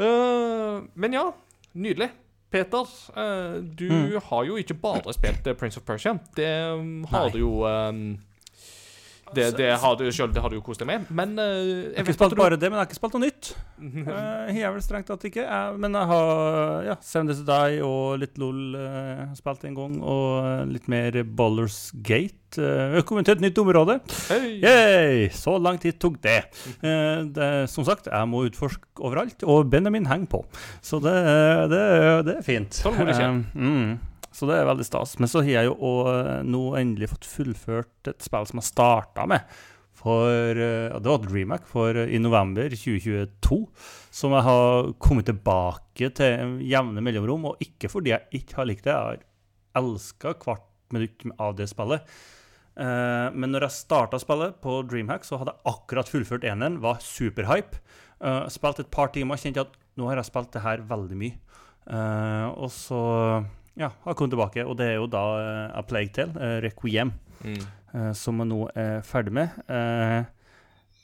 [0.00, 1.28] Uh, men ja,
[1.76, 2.10] nydelig.
[2.50, 2.86] Peter,
[3.78, 6.16] du du har jo ikke bare spilt eh, Prince of Persia.
[6.36, 7.32] Det um, har Nei.
[7.34, 8.18] du jo um,
[9.34, 11.08] det, det har du selv, det har du jo kost deg med.
[11.10, 13.24] Men eh, Jeg jeg har ikke spilt bare det, men jeg har ikke spilt noe
[13.24, 13.52] nytt.
[13.80, 15.44] Uh, jeg vel strengt tatt ikke.
[15.44, 19.78] Jeg, men jeg har ja, Seven Days to Die og litt LOL uh, spilt en
[19.78, 20.00] gang.
[20.00, 22.34] Og eh, litt mer Ballers Gate.
[22.56, 23.98] Uh, kommet til et nytt område.
[24.30, 24.56] Hey.
[24.62, 25.28] Yay!
[25.34, 26.38] Så lang tid tok det.
[26.80, 27.50] Uh, det.
[27.72, 30.44] Som sagt, jeg må utforske overalt, og Benjamin henger på.
[30.84, 31.16] Så det,
[31.72, 31.82] det,
[32.28, 32.78] det er fint.
[32.84, 33.26] Det skje.
[33.26, 33.96] Eh, mm,
[34.36, 35.14] så det er veldig stas.
[35.20, 39.24] Men så har jeg jo også nå endelig fått fullført et spill som jeg starta
[39.30, 39.56] med.
[39.96, 40.28] For,
[40.60, 43.58] eh, det var DreamHack for eh, i november 2022.
[44.12, 47.48] Som jeg har kommet tilbake til jevne mellomrom.
[47.52, 48.92] Og ikke fordi jeg ikke har likt det.
[48.92, 52.04] Jeg har elska hvert minutt av det spillet.
[52.76, 57.00] Eh, men når jeg starta spillet på Dreamhack, så hadde jeg akkurat fullført eneren, var
[57.00, 57.80] superhype.
[58.16, 61.40] Spilte spilt et par timer, kjente at nå har jeg spilt det her veldig mye.
[61.86, 63.00] Eh, og så
[63.76, 67.12] ja, har kommet tilbake, og det er jo da uh, A Plague Tale, eh, Requiem,
[67.44, 67.58] Mm.
[67.94, 69.48] eh, som jeg nå er ferdig med.
[69.68, 70.24] Uh,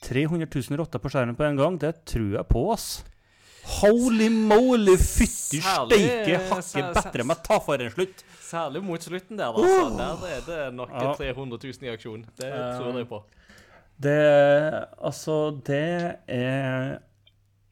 [0.03, 3.03] 300 000 rotter på skjermen på en gang, det tror jeg på, ass.
[3.79, 8.25] Holy moly, fytti steike, hakke bedre meg ta for en slutt.
[8.43, 9.85] Særlig mot slutten der, altså.
[9.97, 11.13] Der er det nok Ja.
[11.15, 12.25] 300 000 i aksjon.
[12.37, 13.21] Det tror jeg på.
[14.03, 14.17] Det
[14.99, 16.97] Altså, det er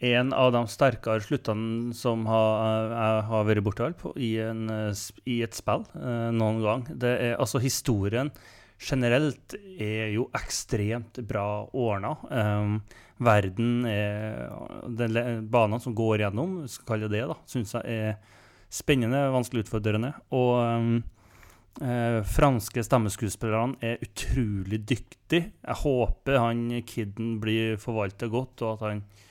[0.01, 5.57] en av de sterkere sluttene som har, jeg har vært borti i, eh, i et
[5.57, 6.87] spill eh, noen gang.
[6.89, 8.31] Det er, altså, historien
[8.81, 11.45] generelt er jo ekstremt bra
[11.77, 12.15] ordna.
[12.33, 12.79] Um,
[13.21, 14.49] verden er
[15.45, 18.39] banene som går gjennom, skal kalle det det, syns jeg er
[18.73, 20.15] spennende, vanskelig utfordrende.
[20.33, 20.93] Og um,
[21.85, 25.51] eh, franske stemmeskuespillerne er utrolig dyktige.
[25.61, 29.27] Jeg håper han kiden blir forvalta godt, og at han eh,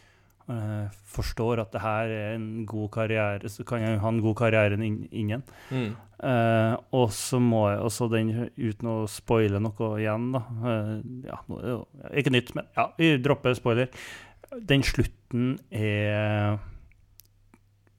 [1.10, 4.78] forstår at det her er en god karriere, så kan jeg ha en god karriere
[4.78, 5.43] inn- innen.
[5.70, 5.90] Mm.
[6.20, 10.90] Uh, og så må jeg også den, uten å spoile noe igjen, da uh,
[11.24, 11.39] ja,
[12.12, 13.89] Ikke nytt, men ja, vi dropper spoiler.
[14.68, 16.59] Den slutten er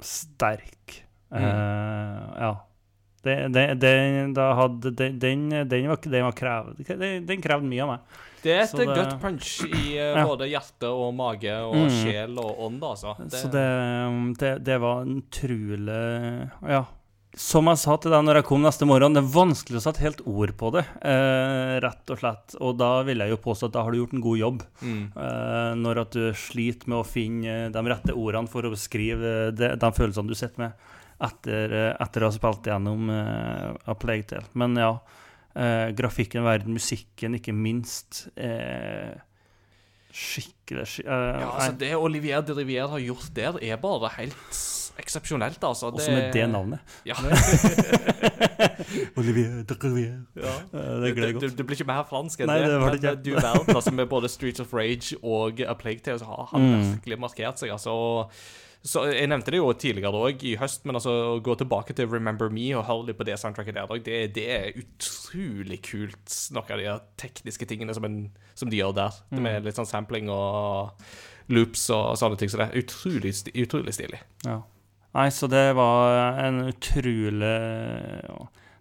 [0.03, 1.01] sterk.
[1.31, 2.51] Eh, ja.
[3.23, 7.99] Det, det, det, hadde, den, den, var, den var krev, den, krevde mye av meg.
[8.41, 10.23] Det er et det- gut punch i eh, Ja.
[10.25, 11.91] både hjerte og mage og Mm.
[12.01, 13.13] sjel og ånd, altså.
[13.29, 13.67] Så det,
[14.39, 16.85] det, det var en utrolig Ja.
[17.33, 20.01] Som jeg sa til deg når jeg kom neste morgen, det er vanskelig å sette
[20.03, 22.57] helt ord på det, eh, rett og slett.
[22.59, 24.63] Og da vil jeg jo påstå at da har du gjort en god jobb.
[24.83, 25.05] Mm.
[25.15, 29.69] Eh, når at du sliter med å finne de rette ordene for å beskrive de,
[29.79, 30.73] de følelsene du sitter med
[31.21, 34.47] etter, eh, etter å ha spilt gjennom uh, A Plague Tale.
[34.57, 34.93] Men ja,
[35.55, 38.23] eh, grafikken, verden, musikken, ikke minst.
[38.35, 39.13] Eh,
[40.11, 44.59] skikkelig skik eh, Ja, altså, det Olivier de Rivière har gjort der, er bare helt
[44.99, 45.87] eksepsjonelt, altså.
[45.95, 46.81] Også med det navnet.
[47.07, 47.15] Ja.
[49.17, 50.25] Olivier de Rivière.
[50.35, 50.53] ja.
[50.73, 51.57] Eh, det Det, godt.
[51.57, 52.67] det blir ikke mer fransk enn Nei, det.
[52.73, 53.11] det var det ikke.
[53.11, 56.47] eh, du verden, altså, med både Streets of Rage og A Plague Tale, så har
[56.51, 56.93] han Mm.
[56.95, 58.27] virkelig markert seg, altså.
[58.83, 62.07] Så Jeg nevnte det jo tidligere òg, i høst, men altså, å gå tilbake til
[62.09, 66.71] Remember Me og høre litt på det soundtracket der, det, det er utrolig kult, noen
[66.73, 68.23] av de tekniske tingene som, en,
[68.57, 69.19] som de gjør der.
[69.29, 70.95] Det Med litt sånn sampling og
[71.53, 72.49] loops og sånne ting.
[72.49, 73.35] Så det er utrolig,
[73.65, 74.21] utrolig stilig.
[74.47, 74.57] Ja.
[75.13, 78.37] Nei, så det var en utrolig ja.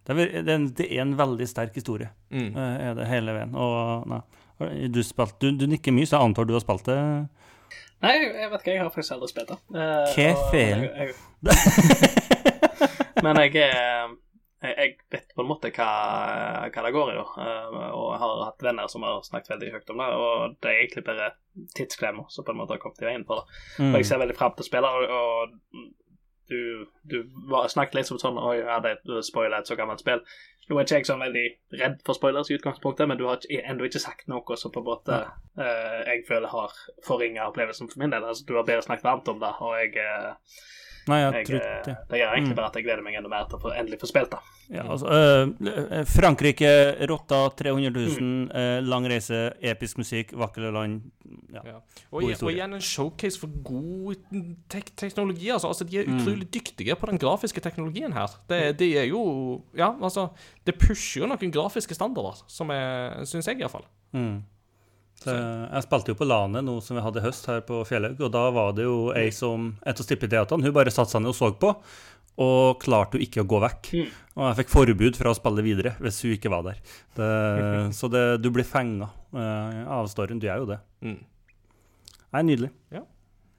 [0.07, 2.55] det, er, det, er en, veldig sterk historie, Mm.
[2.55, 3.53] eh, er det hele veien.
[3.59, 4.21] Og nei,
[4.89, 7.01] du, spilte, du, du nikker mye, så jeg antar du har spilt det?
[8.01, 9.59] Nei, jeg vet ikke, jeg har faktisk aldri spilt det.
[9.77, 10.81] Uh, Hva faen?
[13.25, 14.15] Men jeg er
[14.61, 15.89] jeg, jeg vet på en måte hva,
[16.69, 17.25] hva det går i, da.
[17.37, 20.09] Uh, og jeg har hatt venner som har snakket veldig høyt om det.
[20.21, 21.31] Og det er egentlig bare
[21.77, 23.63] tidsklemmer som på en måte har kommet i veien for det.
[23.81, 23.95] Mm.
[23.95, 25.89] Og jeg ser veldig fram til å spille, og, og
[26.51, 26.61] du,
[27.09, 27.17] du
[27.71, 30.21] snakket litt som sånn Oi, ja, det er spoiler et så gammelt spill.
[30.69, 31.45] Nå er ikke jeg sånn veldig
[31.81, 34.87] redd for spoilers i utgangspunktet, men du har ennå ikke sagt noe som på en
[34.87, 35.17] måte
[35.59, 36.77] eh, jeg føler har
[37.07, 38.27] forringa opplevelsen for min del.
[38.27, 40.61] Altså, du har bedre snakket varmt om det, og jeg, eh,
[41.11, 41.97] Nei, jeg jeg tror eh, ikke det.
[42.11, 42.57] Det gjør egentlig Mm.
[42.61, 44.41] bare at jeg gleder meg enda mer til å få endelig få spilt det.
[44.71, 46.71] Ja, altså, eh, Frankrike,
[47.11, 48.51] rotta, 300 000, Mm.
[48.55, 51.11] eh, lang reise, episk musikk, vakre land.
[51.53, 51.61] Ja.
[51.65, 51.77] Ja.
[52.13, 54.17] Og, God og igjen en showcase for god
[54.69, 55.51] tek teknologi.
[55.51, 55.69] Altså.
[55.69, 56.19] altså, De er Mm.
[56.21, 58.29] utrolig dyktige på den grafiske teknologien her.
[58.49, 60.31] Det, de er jo Ja, altså
[60.65, 63.85] Det pusher jo noen grafiske standarder, som jeg Syns jeg, iallfall.
[64.15, 64.43] Mm.
[65.21, 68.23] Så, jeg spilte jo på LANet nå som vi hadde i høst her på Fjellhaug,
[68.25, 71.37] og da var det jo ei som Et stipendiatene, hun bare satte seg ned og
[71.37, 71.75] så på,
[72.41, 73.91] og klarte jo ikke å gå vekk.
[74.01, 74.15] Mm.
[74.39, 76.81] Og jeg fikk forbud fra å spille videre hvis hun ikke var der.
[77.19, 77.31] Det,
[77.99, 80.41] så det, du blir fenga uh, av storyen.
[80.41, 80.81] Du er jo det.
[81.05, 81.19] Mm.
[82.31, 82.71] Nei, nydelig.
[82.95, 83.05] Ja.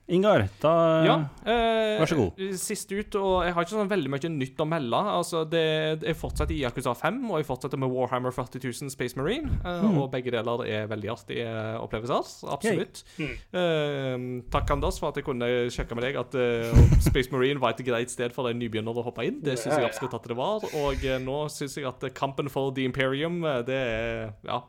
[0.08, 0.70] Ingar, da
[1.06, 1.14] Ja,
[1.46, 2.40] eh, vær så god.
[2.58, 4.98] Sist ut, og jeg har ikke sånn veldig mye nytt å melde.
[4.98, 9.16] Altså, det, Jeg fortsetter i Yakuza 5, og jeg fortsetter med Warhammer 40 000 Space
[9.16, 9.46] Marine.
[9.64, 9.96] eh, Mm.
[10.02, 11.46] Og begge deler er veldig artige
[11.80, 12.48] opplevelser.
[12.50, 13.04] Absolutt.
[13.16, 13.30] Mm.
[13.54, 17.70] Eh, takk, Anders, for at jeg kunne sjekke med deg at eh, Space Marine var
[17.70, 19.40] et greit sted for en nybegynner å hoppe inn.
[19.40, 20.66] Det syns jeg absolutt at det var.
[20.82, 24.64] Og eh, nå syns jeg at eh, kampen for The Imperium, eh, det er Ja.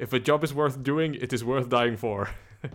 [0.00, 2.28] If a job is worth doing, it is worth dying for.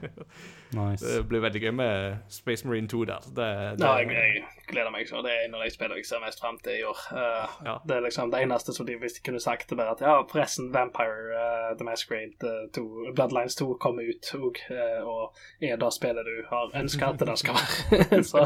[0.76, 1.06] Nice.
[1.06, 3.28] Det blir veldig gøy med Space Marine 2 der.
[3.28, 3.48] Det,
[3.80, 5.24] det, Ja, jeg, jeg gleder meg sånn.
[5.26, 7.04] Det er en av de spillene jeg ser mest fram til i år.
[7.12, 7.76] Uh, Ja.
[7.88, 10.18] Det er liksom det eneste som de hvis de kunne sagt, det bare at ja,
[10.32, 14.60] forresten, Vampire uh, The Masquerade uh, 2, Bloodlines 2 kommer ut òg,
[15.08, 18.44] og er det spillet du har ønska at det skal være, så,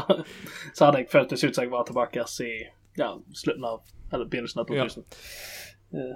[0.74, 2.52] så hadde jeg føltes ut som jeg var tilbake i
[2.96, 3.82] ja, slutten av
[4.12, 5.04] Eller begynnelsen av 2000.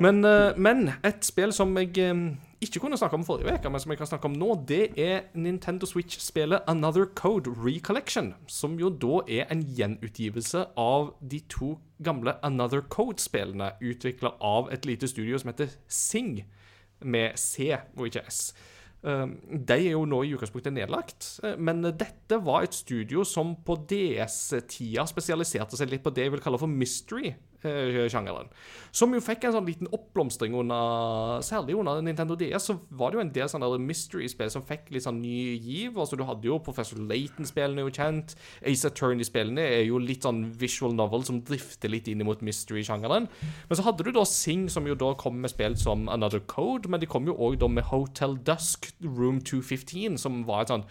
[0.00, 2.14] Men, eh, men et spill som jeg eh,
[2.60, 5.26] ikke kunne snakke om forrige uke, men som jeg kan snakke om nå, det er
[5.36, 8.32] Nintendo Switch-spillet Another Code Recollection.
[8.48, 14.88] Som jo da er en gjenutgivelse av de to gamle Another Code-spillene, utvikla av et
[14.88, 16.46] lite studio som heter Sing,
[17.04, 18.54] med C og ikke S.
[19.04, 23.52] Um, De er jo nå i utgangspunktet nedlagt, eh, men dette var et studio som
[23.66, 28.50] på DS-tida spesialiserte seg litt på det jeg vil kalle for mystery Metroidvania-sjangeren.
[28.96, 33.18] Som jo fikk en sånn liten oppblomstring under Særlig under Nintendo DS, så var det
[33.18, 35.98] jo en del sånne mystery-spill som fikk litt sånn ny giv.
[35.98, 38.36] Altså, du hadde jo Professor Laton-spillene jo kjent.
[38.66, 43.28] Ace Attorney-spillene er jo litt sånn visual novel som drifter litt inn mot mystery-sjangeren.
[43.68, 46.90] Men så hadde du da Sing, som jo da kom med spill som Another Code,
[46.90, 50.86] men de kom jo òg da med Hotel Dusk, Room 215, som var et sånn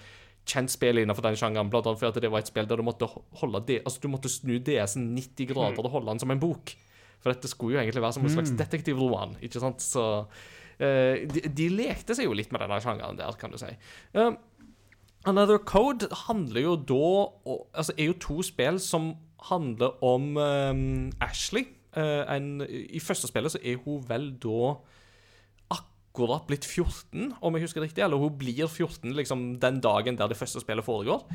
[0.46, 3.10] kjent spill innenfor den sjangeren, blant annet fordi det var et spill der du måtte
[3.42, 6.76] holde det, altså du måtte snu DS-en 90 grader og holde den som en bok.
[7.24, 9.82] For dette skulle jo egentlig være som en slags detektivroman, ikke sant?
[9.82, 13.72] Så uh, de, de lekte seg jo litt med denne sjangeren der, kan du si.
[14.14, 14.36] Uh,
[15.26, 19.16] Another Code handler jo da Altså er jo to spill som
[19.50, 21.66] handler om um, Ashley.
[21.98, 24.76] Uh, en, I første spillet så er hun vel da
[26.16, 28.04] akkurat blitt 14, om jeg husker riktig.
[28.06, 31.26] Eller hun blir 14 liksom den dagen der det første spillet foregår.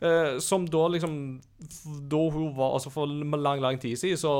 [0.00, 1.40] Eh, som da liksom
[1.82, 4.30] Da hun var Altså for lang, lang tid siden så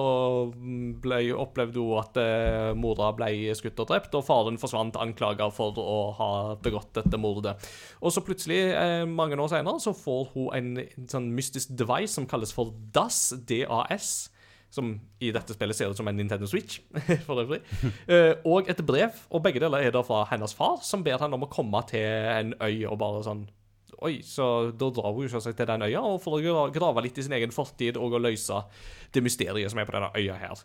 [1.03, 5.75] ble, opplevde hun at eh, mora ble skutt og drept, og faren forsvant anklaga for
[5.83, 6.31] å ha
[6.63, 7.57] begått dette mordet.
[7.99, 12.15] Og så plutselig, eh, mange år senere, så får hun en, en sånn mystisk device
[12.15, 13.33] som kalles for DAS.
[13.49, 14.29] DAS
[14.71, 14.91] som
[15.25, 16.81] i dette spillet ser ut som en Nintendo Switch,
[17.27, 17.61] for øvrig.
[18.07, 21.39] Eh, og et brev, og begge deler er da fra hennes far, som ber henne
[21.39, 23.47] om å komme til en øy og bare sånn
[24.05, 27.25] Oi, så da drar hun selvsagt til den øya og for å grave litt i
[27.27, 28.61] sin egen fortid og å løse
[29.11, 30.63] det mysteriet som er på denne øya her.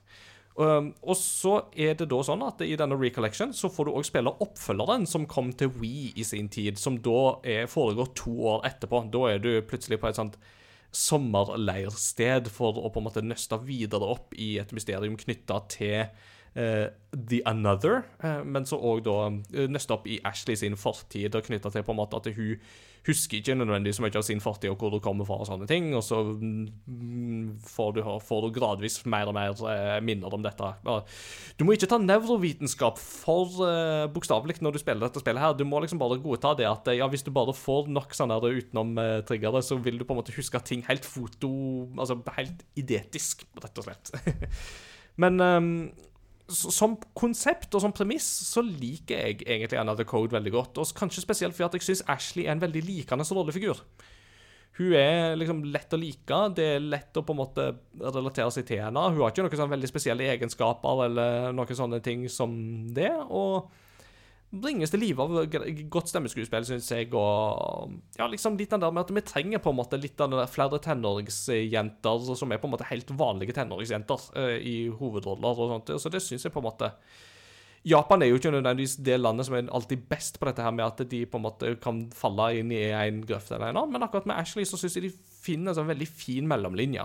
[0.54, 4.06] Um, og så er det da sånn at i denne recollection så får du òg
[4.06, 8.68] spille oppfølgeren som kom til Wii i sin tid, som da er, foregår to år
[8.70, 9.02] etterpå.
[9.14, 10.38] Da er du plutselig på et sånt
[10.94, 16.06] sommerleirsted for å på en måte nøste videre opp i et mysterium knytta til
[16.56, 21.46] The Another, eh, men så òg da eh, nøste opp i Ashley sin fortid, og
[21.48, 22.58] knytta til på en måte at hun
[23.04, 25.66] husker ikke nødvendigvis så mye av sin fortid og hvor hun kommer fra og sånne
[25.68, 30.46] ting, og så mm, får, du, får du gradvis mer og mer eh, minner om
[30.46, 30.70] dette.
[31.60, 35.58] Du må ikke ta nevrovitenskap for uh, bokstavelig når du spiller dette spillet her.
[35.60, 38.40] Du må liksom bare godta det at eh, ja, hvis du bare får nok sånne
[38.40, 41.52] her utenom uh, triggere, så vil du på en måte huske ting helt foto...
[42.00, 44.16] Altså helt idetisk, rett og slett.
[45.22, 46.13] Men s-
[46.52, 50.82] som konsept og som premiss så liker jeg egentlig Another Code veldig godt.
[50.82, 53.80] Og kanskje spesielt fordi jeg syns Ashley er en veldig likende rollefigur.
[54.74, 56.40] Hun er liksom lett å like.
[56.58, 57.68] Det er lett å på en måte
[58.02, 59.06] relatere seg til henne.
[59.14, 62.56] Hun har ikke noen sånn veldig spesielle egenskaper eller noen sånne ting som
[62.96, 63.12] det.
[63.30, 63.70] Og
[64.54, 65.34] bringes til live av
[65.92, 67.10] godt stemmeskuespill, syns jeg.
[67.18, 70.30] Og ja, liksom litt den der med at vi trenger på en måte litt av
[70.30, 75.64] den der flere tenåringsjenter som er på en måte helt vanlige tenåringsjenter uh, i hovedroller
[75.66, 75.94] og sånt.
[76.02, 76.94] Så det syns jeg på en måte
[77.84, 80.86] Japan er jo ikke nødvendigvis det landet som er alltid best på dette her med
[80.86, 84.06] at de på en måte kan falle inn i en grøft eller en annen, men
[84.06, 87.04] akkurat med Ashley så syns jeg de finner en sånn veldig fin mellomlinje.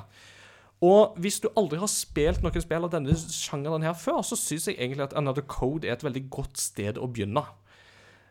[0.84, 4.68] Og hvis du aldri har spilt noen spill av denne sjangeren her før, så syns
[4.68, 7.42] jeg egentlig at Another Code er et veldig godt sted å begynne.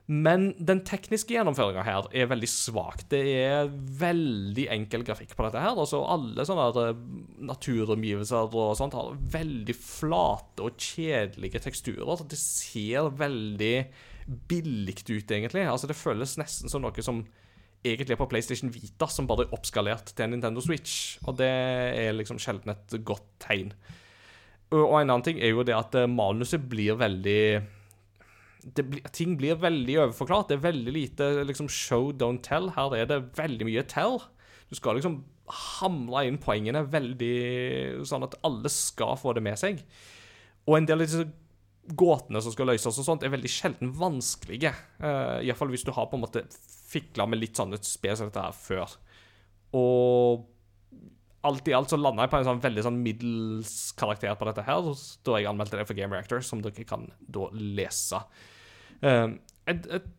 [0.07, 3.01] Men den tekniske gjennomføringa her er veldig svak.
[3.11, 5.75] Det er veldig enkel grafikk på dette her.
[5.75, 7.01] Altså Alle sånne eh,
[7.49, 12.23] naturomgivelser og sånt har veldig flate og kjedelige teksturer.
[12.23, 13.73] Det ser veldig
[14.47, 15.67] billig ut, egentlig.
[15.67, 17.25] Altså Det føles nesten som noe som
[17.85, 21.17] egentlig er på PlayStation Vita, som bare er oppskalert til en Nintendo Switch.
[21.27, 23.73] Og det er liksom sjelden et godt tegn.
[24.75, 27.41] Og en annen ting er jo det at eh, manuset blir veldig
[28.75, 30.49] blir, ting blir veldig overforklart.
[30.49, 32.71] Det er veldig lite liksom show, don't tell.
[32.75, 34.19] Her er det veldig mye tell.
[34.67, 35.21] Du skal liksom
[35.79, 39.79] hamle inn poengene veldig sånn at alle skal få det med seg.
[40.67, 41.27] Og en del av disse
[41.95, 44.73] gåtene som skal løses og sånt, er veldig sjelden vanskelige.
[44.99, 46.43] Uh, Iallfall hvis du har på en måte
[46.87, 48.95] fikla med litt sånn et spill som dette her før.
[49.77, 50.45] Og
[51.47, 54.65] alt i alt så landa jeg på en sånn veldig sånn middels karakter på dette
[54.67, 54.91] her,
[55.27, 58.23] da jeg anmeldte det for Game Reactor, som dere kan da lese.
[59.05, 59.35] Eh,
[59.67, 60.13] et, et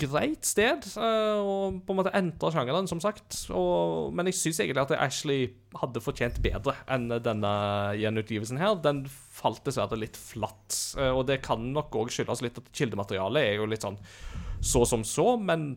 [0.00, 3.44] greit sted og å på en måte entre sjangeren, som sagt.
[3.54, 7.52] Og, men jeg syns egentlig at Ashley hadde fortjent bedre enn denne
[8.00, 8.76] gjenutgivelsen her.
[8.82, 10.76] Den falt dessverre litt flatt.
[10.98, 14.00] Eh, og det kan nok òg skyldes litt at kildematerialet er jo litt sånn
[14.62, 15.72] så som så, men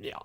[0.00, 0.20] ja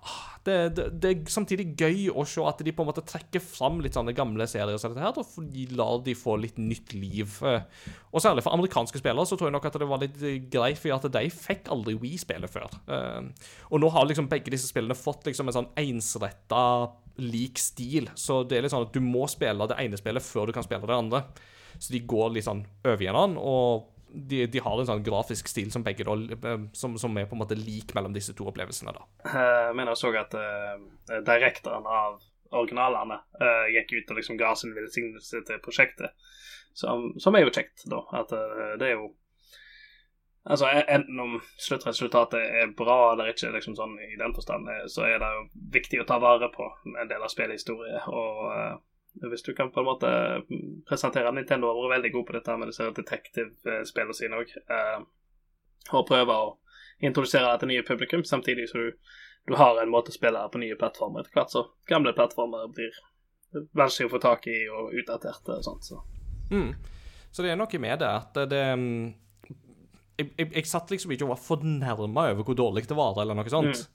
[0.47, 3.81] det, det, det er samtidig gøy å se at de på en måte trekker fram
[3.83, 7.33] litt sånne gamle serier dette her, og de lar de få litt nytt liv.
[7.43, 7.65] Eh,
[8.15, 10.79] Og særlig for amerikanske spillere så tror jeg nok at det var litt eh, greit,
[10.79, 12.71] for at de fikk aldri Wii-spillet før.
[12.87, 16.63] Eh, Og nå har liksom begge disse spillene fått liksom en sånn ensretta,
[17.17, 20.47] lik stil, så det er litt sånn at du må spille det ene spillet før
[20.47, 21.23] du kan spille det andre.
[21.77, 25.71] Så de går litt sånn over igjen, og de, de har en sånn grafisk stil
[25.73, 28.95] som begge eh, som, som er på en måte lik mellom disse to opplevelsene.
[28.95, 29.05] da.
[29.27, 32.19] Jeg mener jeg så at uh, direktoren av
[32.55, 36.15] originalene uh, gikk ut og liksom ga sin velsignelse til prosjektet.
[36.77, 38.03] Som, som er jo kjekt, da.
[38.15, 39.15] At uh, det er jo
[40.47, 44.85] Altså, e- enten om sluttresultatet er bra eller ikke, liksom sånn i den forstand, eh,
[44.87, 45.41] så er det jo
[45.73, 46.67] viktig å ta vare på
[47.01, 47.99] en del av spillhistorie.
[48.07, 48.77] Og eh,
[49.21, 50.09] hvis du kan på en måte
[50.87, 54.53] presentere Nintendo har vært veldig god på dette med disse detektivspillene sine òg,
[55.93, 56.49] og prøve å
[57.05, 59.13] introdusere det til nye publikum, samtidig som du,
[59.47, 62.97] du har en måte å spille på nye plattformer etter hvert, så gamle plattformer blir
[63.77, 65.87] vanskelig å få tak i og utdaterte og sånt.
[65.87, 66.01] Så.
[66.51, 66.73] Mm.
[67.31, 69.07] Så det er noe med det at det mm,
[70.17, 73.37] jeg, jeg, jeg satt liksom ikke og var fornærma over hvor dårlig det var, eller
[73.37, 73.85] noe sånt.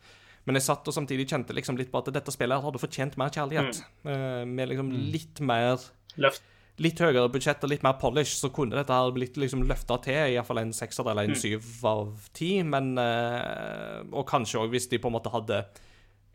[0.47, 3.31] Men jeg satt og samtidig kjente liksom litt på at dette spillet hadde fortjent mer
[3.31, 3.83] kjærlighet.
[4.05, 4.55] Mm.
[4.57, 5.79] med liksom litt mer
[6.19, 6.43] Løft.
[6.83, 10.33] Litt høyere budsjett og litt mer polish, så kunne dette her blitt liksom løfta til
[10.35, 12.63] iallfall en sekser eller en syv av ti.
[12.65, 15.63] Men eh, Og kanskje òg hvis de på en måte hadde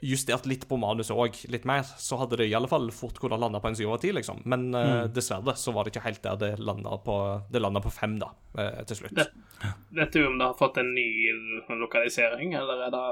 [0.06, 3.42] justert litt på manuset òg, litt mer, så hadde det i alle fall fort kunnet
[3.42, 4.44] lande på en syv av ti, liksom.
[4.46, 7.16] Men eh, dessverre så var det ikke helt der det landa på,
[7.50, 8.30] det på fem, da,
[8.62, 9.16] eh, til slutt.
[9.18, 9.32] Det-
[9.98, 11.08] Vet du om det har fått en ny
[11.82, 13.06] lokalisering, eller er det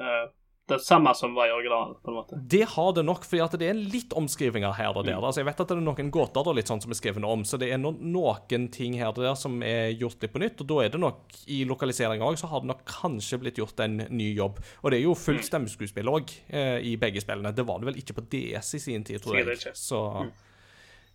[0.00, 0.28] eh,
[0.70, 2.38] det samme som var i originalen, på en måte?
[2.50, 5.18] Det har det nok, at det er litt omskrivinger her og der.
[5.18, 5.26] Mm.
[5.28, 7.58] Altså, jeg vet at det er noen gåter litt sånn som er skrevet om, så
[7.60, 10.62] det er no noen ting her og der som er gjort litt på nytt.
[10.64, 13.80] Og da er det nok, i lokaliseringa òg, så har det nok kanskje blitt gjort
[13.84, 14.62] en ny jobb.
[14.82, 15.22] Og det er jo Mm.
[15.26, 17.54] fullt stemmeskuespill òg, eh, i begge spillene.
[17.54, 19.46] Det var det vel ikke på DS i sin tid, tror jeg.
[19.46, 19.74] ikke.
[19.74, 19.74] Mm.
[19.74, 20.30] Så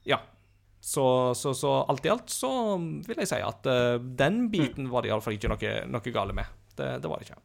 [0.06, 0.20] ja.
[0.86, 5.02] Så, så, så alt i alt så vil jeg si at uh, den biten var
[5.02, 6.46] det iallfall ikke noe, noe gale med.
[6.78, 7.40] Det, det var det ikke.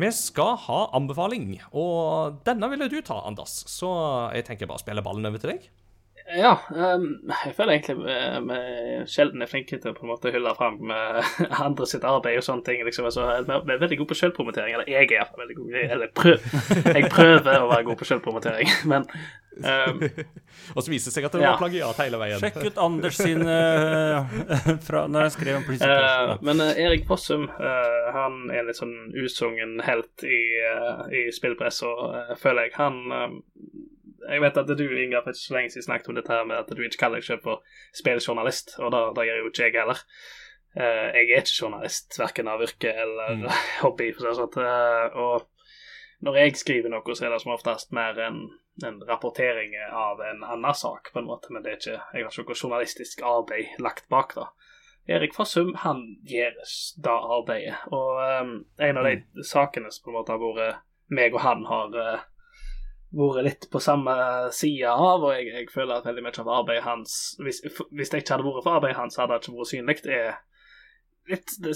[0.00, 3.60] Vi skal ha anbefaling, og denne ville du ta, Anders.
[3.68, 3.90] Så
[4.34, 5.68] jeg tenker bare å spille ballen over til deg.
[6.36, 7.06] Ja, ehm,
[7.44, 8.14] jeg føler egentlig vi
[8.50, 8.58] vi
[9.10, 11.30] sjelden er flinke til å på en måte hylle fram eh,
[11.66, 12.84] andre sitt arbeid og sånne ting.
[12.86, 13.08] Liksom.
[13.08, 15.76] Altså, vi er veldig gode på selvpromotering, eller jeg er iallfall veldig god.
[15.96, 16.48] Eller prøv,
[16.96, 19.06] jeg prøver å være god på selvpromotering, men
[19.64, 20.02] um,
[20.76, 21.54] Og så viser det seg at det Ja.
[21.54, 22.38] var plagiat hele veien.
[22.42, 24.20] Sjekk ut Anders sin uh,
[24.86, 28.68] fra når jeg skrev om Prison Eh, men uh, Erik Fossum eh, han er en
[28.70, 33.34] litt sånn usungen helt i, uh, i spillpress, og eh, føler jeg han eh,
[34.28, 36.60] Jeg vet at du, Inga, for ikke så lenge siden snakket om dette her med
[36.60, 37.62] at du ikke kaller deg selv for
[37.96, 40.02] spilljournalist, og da, da gjør jo ikke jeg heller.
[40.76, 43.48] Uh, jeg er ikke journalist, verken av yrke eller
[43.84, 44.12] hobby.
[44.14, 44.68] for sånn at, uh.
[44.70, 48.42] Eh, og når jeg skriver noe, så er det som oftest mer en,
[48.84, 52.34] en rapportering av en annen sak, på en måte, men det er ikke, jeg har
[52.34, 54.50] ikke noe journalistisk arbeid lagt bak da.
[55.10, 56.58] Erik Fossum han gjør
[57.02, 57.78] det arbeidet.
[57.90, 61.64] Og um, en av de sakene som på en måte har vært meg og han
[61.66, 62.26] har uh,
[63.10, 64.14] vært litt på samme
[64.54, 68.22] side av, og jeg, jeg føler at veldig mye av arbeidet hans Hvis, hvis det
[68.22, 69.96] ikke hadde vært for arbeidet hans, hadde det ikke vært synlig.
[70.04, 70.38] Det er
[71.30, 71.74] litt det,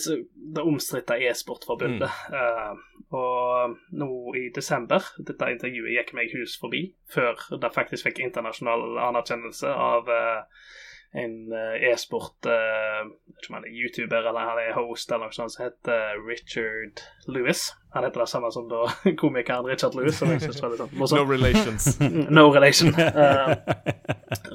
[0.55, 2.23] det omstridte e-sportforbundet.
[2.33, 2.79] Uh,
[3.15, 4.09] og nå
[4.39, 10.11] i desember Dette intervjuet gikk meg hus forbi, før det faktisk fikk internasjonal anerkjennelse av
[10.11, 10.65] uh,
[11.15, 17.03] en eh, e-sport eh, er eller han er host eller noe sånt som heter Richard
[17.31, 17.69] Lewis.
[17.95, 18.89] Han heter det samme som da
[19.23, 21.89] komikeren Richard Lewis, som jeg synes var litt sånn No relations.
[22.39, 22.91] No relation.
[22.95, 23.55] Uh,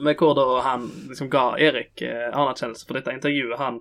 [0.04, 3.80] med hvor da han liksom ga Erik uh, anerkjennelse for dette intervjuet han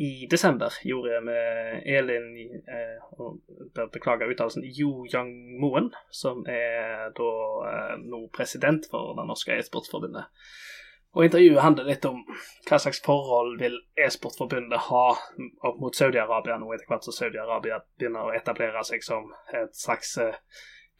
[0.00, 2.28] i desember gjorde med Elin
[2.64, 3.40] uh, og
[3.76, 7.32] be- Beklager uttalelsen Jo Young Moen, som er da
[7.68, 10.30] eh, nå president for det norske e-sportforbundet.
[11.12, 12.22] Og intervjuet handler litt om
[12.68, 18.30] hva slags forhold vil e-sportforbundet ha opp mot Saudi-Arabia nå etter hvert som Saudi-Arabia begynner
[18.30, 20.38] å etablere seg som et slags eh,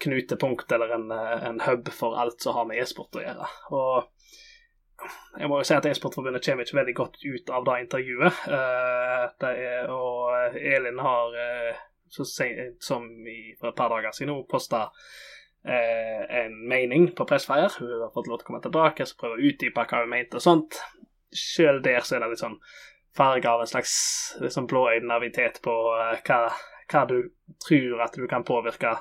[0.04, 3.48] knutepunkt eller en, eh, en hub for alt som har med e-sport å gjøre.
[3.72, 5.08] Og
[5.40, 8.46] jeg må jo si at e-sportforbundet kommer ikke veldig godt ut av det intervjuet.
[8.58, 11.40] Eh, det er, og Elin har,
[12.12, 14.90] som i, et par dager siden, posta
[15.64, 17.70] eh, en mening på Pressfire.
[17.78, 20.40] Hun har fått lov til å komme tilbake og prøve å utdype hva hun mente
[20.40, 20.80] og sånt.
[21.32, 22.58] Sjøl der så er det litt sånn
[23.16, 23.94] farge av en slags
[24.52, 26.42] sånn blåøyd navitet på eh, hva,
[26.92, 27.18] hva du
[27.62, 28.96] tror at du kan påvirke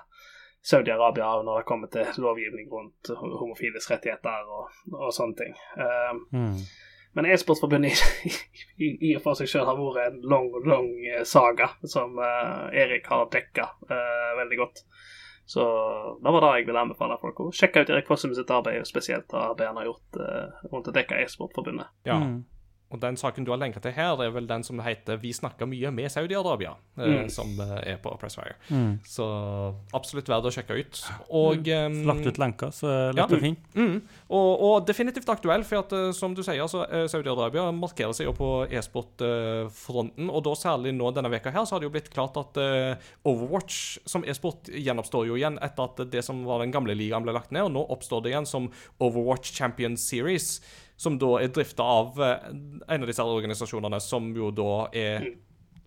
[0.62, 5.56] Saudi-Arabia av når det kommer til lovgivning rundt homofiles rettigheter og, og sånne ting.
[5.78, 6.60] Um, Mm.
[7.18, 7.98] men e-sportforbundet
[8.30, 8.32] i,
[8.78, 12.70] i, i og for seg selv har vært en lang, lang eh, saga som uh,
[12.78, 14.84] Erik har dekka uh, veldig godt.
[15.52, 15.64] Så
[16.24, 19.34] det var det jeg ville anbefale folk å sjekke ut Erik Fossum sitt arbeid, spesielt
[19.36, 21.90] arbeidet han har gjort eh, rundt å dekke e-sportforbundet.
[22.08, 22.22] Ja.
[22.24, 22.38] Mm.
[22.92, 25.66] Og den saken du har lenka til her, er vel den som heter 'Vi snakker
[25.66, 28.56] mye med Saudi-Arabia', eh, som eh, er på Pressfire.
[29.08, 31.04] Så absolutt verdt å sjekke ut.
[31.30, 32.06] Og mm.
[32.06, 33.38] Lagt ut lenker, så lett Ja.
[33.38, 33.58] og.
[33.76, 34.02] Mm.
[34.30, 38.26] Og, og definitivt aktuell, for at, eh, som du sier, så eh, Saudi-Arabia markerer seg
[38.26, 40.30] jo på e-sport-fronten.
[40.30, 42.96] Og da særlig nå denne veka her, så har det jo blitt klart at eh,
[43.28, 47.36] Overwatch som e-sport gjenoppstår jo igjen etter at det som var den gamle ligaen ble
[47.36, 50.60] lagt ned, og nå oppstår det igjen som Overwatch Champions Series.
[51.02, 55.32] Som da er drifta av eh, en av disse organisasjonene, som jo da er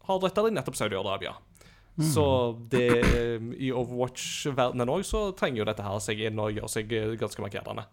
[0.05, 1.33] har retta i nettopp Saudi-Arabia.
[2.03, 2.25] Så
[2.71, 2.89] det,
[3.63, 7.45] i Overwatch-verdenen òg så trenger jo dette her seg inn og gjøre seg eh, ganske
[7.45, 7.87] markerende.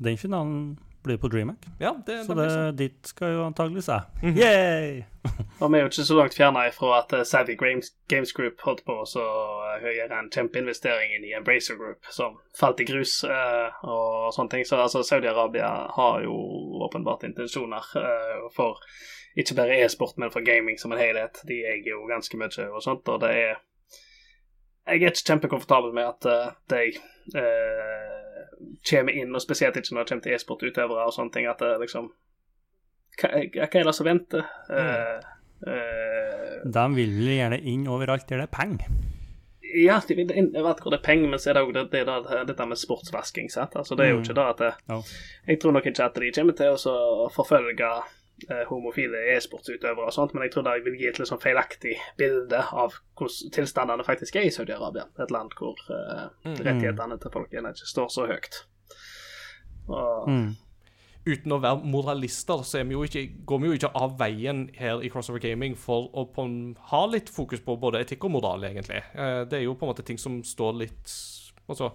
[0.00, 0.62] Den finalen
[1.04, 2.76] blir på DreamHack, Ja, det, så det sånn.
[2.78, 4.34] dit skal jo antageligvis jeg.
[4.38, 5.04] Yay!
[5.60, 8.62] Og vi er jo ikke så langt fjerna ifra at eh, Savvy Games, Games Group
[8.64, 9.06] holdt på å
[9.82, 14.54] høyere gjøre en kjempeinvestering inn i Embracer Group, som falt i grus eh, og sånne
[14.56, 14.66] ting.
[14.68, 16.34] Så altså, Saudi-Arabia har jo
[16.86, 18.82] åpenbart intensjoner eh, for
[19.38, 21.42] ikke bare e-sport, men for gaming som en helhet.
[21.46, 23.56] De eier jo ganske mye og sånt, og det er
[24.88, 26.84] Jeg er ikke kjempekomfortabel med at uh, de
[27.36, 28.27] eh,
[28.90, 31.74] kommer inn, og spesielt ikke når det kommer til e-sportutøvere og sånne ting, at det
[31.82, 32.10] liksom
[33.18, 34.44] Hva, hva er det som venter?
[34.70, 34.78] Mm.
[34.78, 38.90] Uh, uh, De vil gjerne inn overalt der det er penger.
[39.68, 41.82] Ja, de vil inn, vet hvor det er penger, men så er det jo det,
[41.92, 43.50] det, det, dette med sportsvasking.
[43.52, 43.74] Sant?
[43.76, 44.22] Altså, det er jo Mm.
[44.24, 45.02] ikke det at det.
[45.50, 47.90] Jeg tror nok ikke at de kommer til å forfølge
[48.68, 52.60] homofile e-sportsutøvere og sånt, men jeg tror jeg vil gi et litt sånn feilaktig bilde
[52.60, 55.08] av hvordan tilstandene faktisk er i Saudi-Arabia.
[55.24, 58.62] Et land hvor eh, rettighetene til folk gjerne ikke står så høyt.
[59.88, 60.56] Og, Mm.
[61.28, 65.10] Uten å være moralister, så vi ikke, går vi jo ikke av veien her i
[65.12, 69.02] Crossover Gaming for å en, ha litt fokus på både etikk og moral, egentlig.
[69.12, 71.18] Uh, det er jo på en måte ting som står litt
[71.68, 71.90] Altså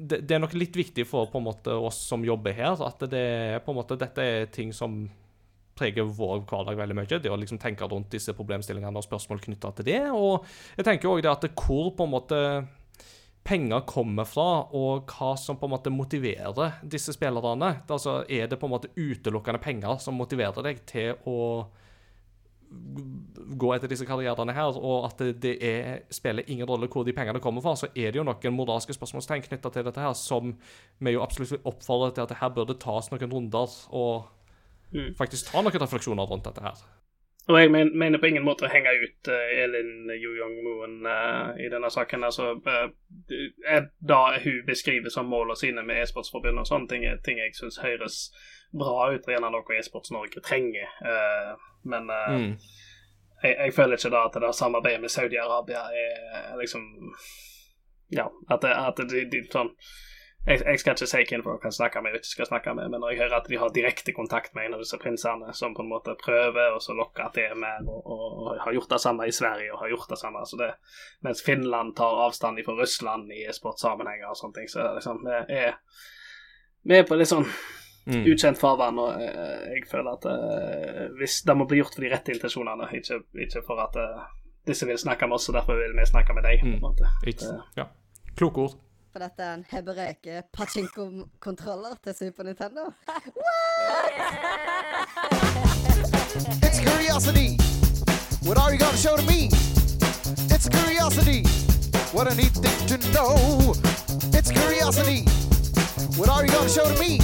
[0.00, 3.04] det, det er nok litt viktig for på en måte oss som jobber her, at
[3.12, 5.02] det på en måte dette er ting som
[5.80, 7.20] preger vår hverdag veldig mye.
[7.20, 10.02] Det å liksom tenke rundt disse problemstillingene og spørsmål knytta til det.
[10.12, 10.44] Og
[10.76, 12.40] jeg tenker òg det at hvor på en måte
[13.46, 17.72] penger kommer fra, og hva som på en måte motiverer disse spillerne.
[17.88, 21.38] Altså, er det på en måte utelukkende penger som motiverer deg til å
[23.60, 27.14] gå etter disse karrierene her, og at det, det er, spiller ingen rolle hvor de
[27.16, 30.54] pengene kommer fra, så er det jo noen moralske spørsmålstegn knytta til dette her, som
[30.98, 34.28] vi jo absolutt vil oppfordre til at det her burde tas noen runder, og
[34.90, 35.14] Mm.
[35.14, 36.78] faktisk ta noen refleksjoner rundt dette her.
[37.50, 41.70] Og jeg men, mener på ingen måte å henge ut eh, Elin Yu-Yong-moen eh, i
[41.72, 42.24] denne saken.
[42.26, 47.18] Altså, eh, er da hun beskriver som målene sine med e-sportsforbundet og sånne ting, er
[47.26, 48.20] ting jeg syns høres
[48.70, 50.92] bra ut, gjerne noe e-sports-Norge trenger.
[51.82, 52.52] Men Mm.
[53.42, 56.84] jeg, jeg føler ikke da at det der samarbeidet med Saudi-Arabia er liksom
[58.12, 59.72] Ja, at, det, at de, de sånn
[60.46, 62.88] jeg, jeg skal ikke si hvem folk kan snakke med og ikke skal snakke med,
[62.92, 65.74] men når jeg hører at de har direkte kontakt med en av disse prinsene som
[65.76, 69.00] på en måte prøver og så lokker til mer, og, og, og har gjort det
[69.04, 70.70] samme i Sverige og har gjort det samme altså det,
[71.26, 75.60] Mens Finland tar avstand fra Russland i e-sportsammenhenger og sånne ting, så det liksom vi
[75.60, 75.76] er,
[76.88, 77.46] vi er på litt sånn
[78.10, 78.24] Mm.
[78.32, 82.08] ukjent farvann, og eh, jeg føler at uh, hvis det må bli gjort for de
[82.10, 84.24] rette intensjonene, ikke, ikke for at uh,
[84.66, 86.64] disse vil snakke med oss, og derfor vil vi snakke med deg.
[86.64, 87.10] på en måte.
[87.52, 87.60] Mm.
[87.76, 87.90] Ja.
[88.40, 88.78] Kloke ord.
[89.10, 92.82] For dette er en hebreke pachinko-kontroller til Super Nintendo.
[96.62, 97.58] It's curiosity.
[98.46, 99.50] What are you gonna show to me?
[100.54, 101.42] It's curiosity.
[102.14, 103.34] What a neat thing to know.
[104.38, 105.26] It's curiosity.
[106.18, 107.18] What are you gonna show to me?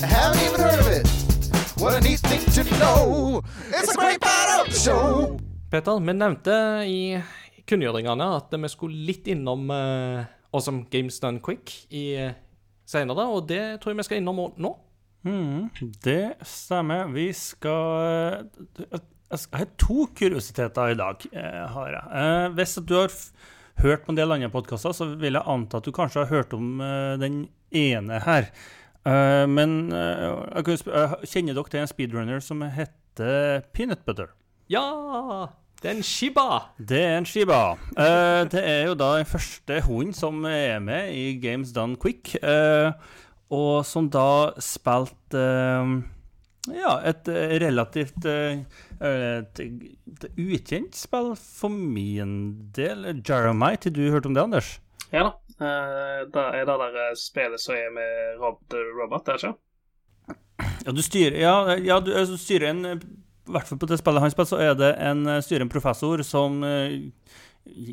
[0.00, 1.04] I haven't even heard of it.
[1.76, 3.42] What a neat thing to know.
[3.68, 5.36] It's a great part of the show.
[5.70, 6.56] Peter, vi nevnte
[6.88, 7.20] i
[7.68, 10.24] kunngjøringene at vi skulle litt innom uh,
[10.54, 12.36] Awesome Games Done Quick i seinere,
[12.86, 14.70] senere, og det tror jeg vi skal innom nå.
[15.24, 15.70] Mm,
[16.04, 17.08] det stemmer.
[17.14, 18.44] Vi skal
[18.92, 21.24] Jeg har to kuriositeter i dag.
[21.32, 22.04] eh, har jeg.
[22.20, 23.10] Eh, hvis du har
[23.82, 26.52] hørt på en del andre podkaster, så vil jeg anta at du kanskje har hørt
[26.54, 28.50] om eh, den ene her.
[29.04, 30.28] Eh, men eh,
[30.62, 34.30] jeg eh, kjenner dere til en speedrunner som heter Peanut Butter?
[34.70, 34.84] Ja!
[35.84, 36.44] Det er en Shiba!
[36.80, 37.74] Det er en Shiba.
[37.92, 42.30] Uh, det er jo da den første hunden som er med i Games Done Quick,
[42.40, 42.96] uh,
[43.52, 45.42] og som da spilte
[45.84, 45.90] uh,
[46.72, 47.28] ja, et
[47.60, 52.32] relativt et, et ukjent spill for min
[52.72, 53.04] del.
[53.20, 54.70] Jeremite, til du hørte om det, Anders?
[55.12, 55.34] Ja da.
[55.60, 59.60] Uh, det er det der spillet som er med Rob the Robot, er det ikke?
[60.86, 63.04] Ja, du styrer, ja, ja, du, du styrer en
[63.52, 66.22] hvert fall på det spillet han spiller, så er det en, eh, styrer en professor
[66.24, 66.98] som eh,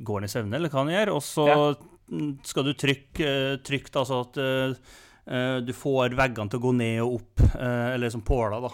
[0.03, 1.75] går ned i søvne, eller hva han gjør, og så Ja.
[2.11, 4.77] mm, skal du trykke, eh, trykke da, så at
[5.65, 8.71] du får veggene til å gå ned og opp, eller som påler, da.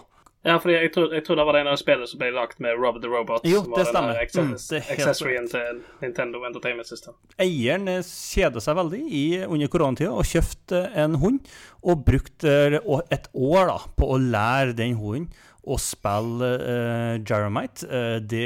[0.48, 2.78] Ja, fordi jeg tror, jeg tror det var det ene spillet som ble lagt med
[2.80, 3.44] Rob the Robot.
[3.44, 4.22] Jo, det var stemmer.
[4.38, 7.18] Mm, det accessoryen til Nintendo Entertainment System.
[7.42, 11.42] Eieren kjeda seg veldig i, under koronatida og kjøpte en hund.
[11.84, 12.80] Og brukte
[13.12, 15.28] et år da, på å lære den hunden
[15.68, 17.88] å spille uh, Jeremite.
[17.88, 18.46] uh, det,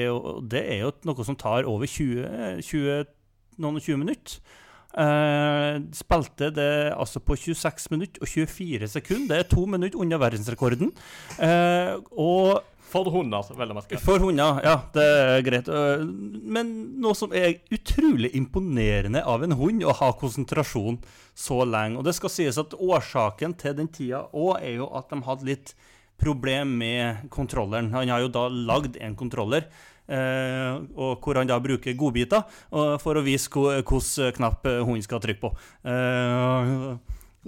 [0.52, 3.06] det er jo noe som tar over 20, eh, 20
[3.62, 4.42] noen og 20 minutter.
[4.92, 9.30] Uh, spilte det altså på 26 minutter og 24 sekunder.
[9.30, 10.92] Det er to minutter unna verdensrekorden.
[11.38, 14.02] Uh, og For hunder, vel å merke.
[14.04, 15.70] for hunder, ja, det er greit.
[16.44, 21.00] Men noe som er utrolig imponerende av en hund, å ha konsentrasjon
[21.32, 22.02] så lenge.
[22.02, 25.48] Og det skal sies at årsaken til den tida òg er jo at de hadde
[25.48, 25.72] litt
[26.22, 27.92] problem med kontrolleren.
[27.96, 29.68] Han har jo da lagd en kontroller.
[30.12, 32.42] Uh, og hvor han da bruker godbiter
[32.74, 35.52] uh, for å vise hvilken knapp hunden skal trykke på.
[35.88, 36.98] Uh,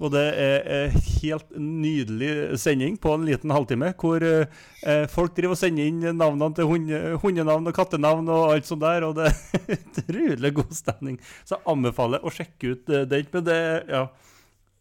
[0.02, 5.54] og det er en helt nydelig sending på en liten halvtime, hvor eh, folk driver
[5.54, 9.30] og sender inn navnene til hunde, hundenavn og kattenavn og alt sånt der, og det
[9.30, 11.20] er utrolig god stemning.
[11.46, 13.30] Så jeg anbefaler å sjekke ut den.
[13.36, 13.60] Men det
[13.94, 14.08] ja,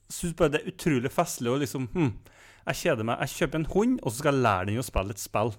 [0.08, 2.12] synes bare det er utrolig festlig å liksom hm,
[2.62, 3.22] Jeg kjeder meg.
[3.24, 5.52] Jeg kjøper en hund, og så skal jeg lære den å spille et spill.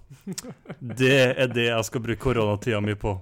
[1.03, 3.17] Det er det jeg skal bruke koronatida mi på.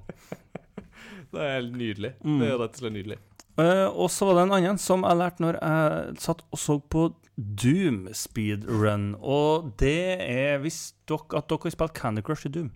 [1.31, 2.13] Det er nydelig.
[2.21, 2.39] Mm.
[2.41, 3.17] Det er rett og slett nydelig.
[3.59, 6.77] Uh, og så var det en annen som jeg lærte når jeg satt og så
[6.79, 9.15] på Doom speedrun.
[9.17, 12.69] Og det er hvis dere at dere har spilt Candy Crush i Doom.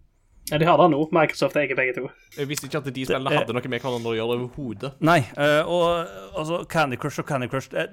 [0.52, 1.00] Ja, de har det nå.
[1.16, 2.10] Microsoft eier begge to.
[2.38, 4.92] Jeg visste ikke at de spillene hadde noe med hverandre å gjøre overhodet.
[5.06, 5.88] Nei, uh, og
[6.38, 7.88] altså Candy Crush og Candy Crush det,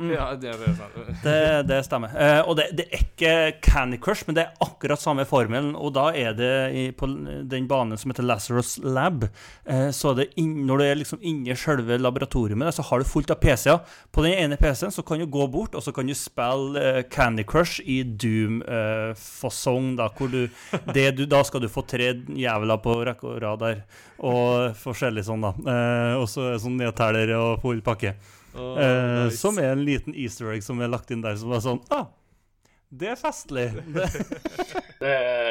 [0.00, 0.96] Ja, det, det er sant.
[1.24, 2.12] det, det stemmer.
[2.16, 3.32] Eh, og det, det er ikke
[3.64, 5.74] Candy Crush, men det er akkurat samme formelen.
[5.76, 9.26] Og da er det i, på den banen som heter Lazarus Lab,
[9.64, 13.08] eh, så det inn, når du er liksom inne i selve laboratoriet, så har du
[13.08, 13.82] fullt av PC-er.
[14.14, 17.02] På den ene PC-en så kan du gå bort, og så kan du spille eh,
[17.12, 20.46] Candy Crush i Doom-fasong, da, hvor du,
[20.94, 23.84] du Da skal du få tre jævler på rekke og rad der,
[24.24, 25.54] og forskjellig sånn, da.
[25.60, 28.16] Eh, og så sånn nedteller og full pakke.
[28.54, 29.36] Eh, nice.
[29.38, 32.08] Som er en liten easter egg som er lagt inn der, som er sånn ah,
[32.90, 33.68] det er festlig.
[35.00, 35.10] Det,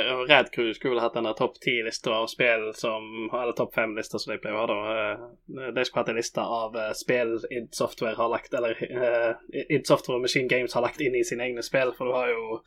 [0.10, 4.20] Eh, Red Crew skulle vel hatt denne topp ti-lista av spill som Eller topp fem-lista,
[4.20, 5.64] som de pleier å ha, da.
[5.64, 9.32] Eh, De skulle hatt en liste av eh, spill id Software har lagt Eller uh,
[9.50, 12.30] id Software og Machine Games har lagt inn i sine egne spill, for du har
[12.30, 12.60] jo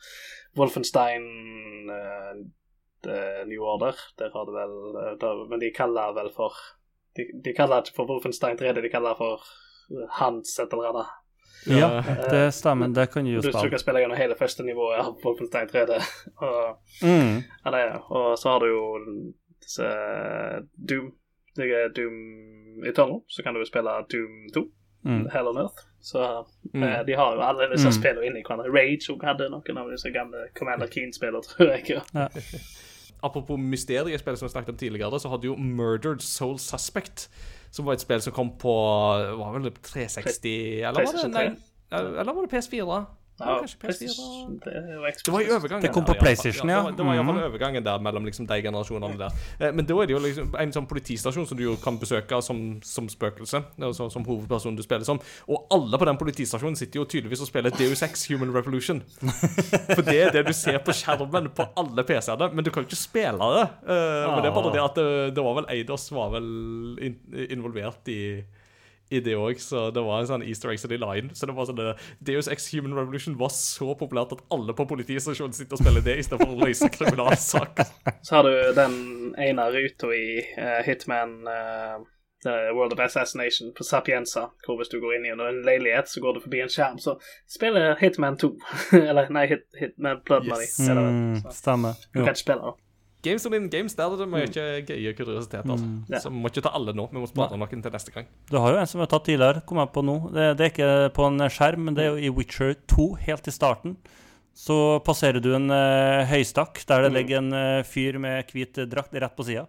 [0.59, 1.23] Wolfenstein
[1.89, 2.35] uh,
[3.47, 3.95] New Order.
[4.19, 4.75] Der har du vel
[5.21, 6.59] der, Men de kaller vel for
[7.15, 9.47] de, de kaller ikke for Wolfenstein 3D, de kaller for
[10.11, 11.07] Hans et eller annet.
[11.67, 12.01] ja,
[12.31, 12.87] det stemmer.
[12.93, 15.99] Det kan du jo Du kan spille gjennom hele første nivået av Wolfenstein 3D.
[16.37, 17.43] Og Mm.
[17.65, 18.01] ja, det.
[18.09, 18.83] Og så har du jo
[19.61, 19.87] disse
[20.89, 21.11] Doom.
[21.55, 23.21] Det er Doom Eternal.
[23.29, 24.65] Så kan du jo spille Doom 2,
[25.05, 25.27] Mm.
[25.33, 25.79] Hell on Earth.
[26.01, 26.83] Så Mm.
[26.83, 27.93] eh, de har jo alle disse Mm.
[27.99, 28.71] spillene inni hverandre.
[28.73, 31.83] Rage og hadde noen av disse gamle Commander Keen-spillene, tror jeg.
[31.89, 32.01] Ja.
[33.23, 37.29] Apropos mysteriespill som vi snakket om tidligere, så hadde jo Murdered Soul Suspect,
[37.71, 38.73] som var et spill som kom på
[39.39, 40.51] Var vel 360
[40.83, 41.45] Eller var det, nei,
[41.93, 42.99] eller var det PS4?
[43.39, 44.73] Ja, kanskje PS4 det
[45.25, 45.81] Det var i overgangen.
[45.81, 46.13] Det kom på.
[46.19, 46.77] PlayStation, ja.
[46.77, 47.47] Det var, det var i hvert fall Mhm.
[47.53, 49.31] overgangen der mellom liksom de generasjonene der.
[49.59, 52.41] Eh, Men da er det jo liksom en sånn politistasjon som du jo kan besøke
[52.43, 53.63] som, som spøkelse.
[53.81, 55.19] altså, Som, som hovedperson du spiller som.
[55.49, 59.01] Og alle på den politistasjonen sitter jo tydeligvis og spiller Deus Ex Human Revolution.
[59.95, 62.87] For det er det du ser på skjermen på alle PC-ene, men du kan jo
[62.87, 63.69] ikke spille det.
[63.89, 66.99] Eh, Men det er bare det at det, det var vel Eidos var vel
[67.49, 68.43] involvert i
[69.13, 71.31] i det òg, så det var en sånn easter egg som de la inn.
[71.37, 71.93] Så det var sånn det,
[72.25, 76.17] Deus Ex Human Revolution var så populært at alle på politistasjonen sitter og spiller det
[76.23, 77.93] istedenfor å løse kriminalsaker.
[78.25, 78.95] Så har du den
[79.41, 80.25] ene ruta i
[80.57, 82.03] uh, Hitman uh,
[82.43, 86.21] The World of Assassination på Sapienza, hvor hvis du går inn i en leilighet, så
[86.23, 87.15] går du forbi en skjerm, så
[87.49, 88.51] spiller Hitman 2.
[89.09, 90.67] Eller nei, Hit, Hitman Blood Money.
[90.67, 90.77] Yes.
[90.87, 90.95] det.
[90.95, 92.01] Mm, stemmer.
[92.11, 92.75] Du kan ikke spille, da.
[93.23, 94.47] Games within games, der er det mye
[94.83, 95.83] gøye kuriositeter.
[96.11, 96.19] Ja.
[96.19, 97.05] Så vi må ikke ta alle nå.
[97.11, 98.27] Vi må spare noen til neste gang.
[98.51, 100.17] Du har jo en som vi har tatt tidligere, kom jeg på nå.
[100.33, 103.47] Det, det er ikke på en skjerm, men det er jo i Witcher 2, helt
[103.47, 103.95] i starten.
[104.53, 109.15] Så passerer du en uh, høystakk der det ligger en uh, fyr med hvit drakt
[109.17, 109.63] rett på sida,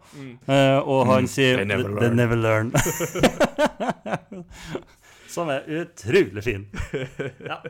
[0.85, 2.75] og han sier They never They learn." never learn.
[5.35, 6.67] Som er utrolig fin.
[7.51, 7.63] Ja.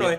[0.00, 0.16] Roy.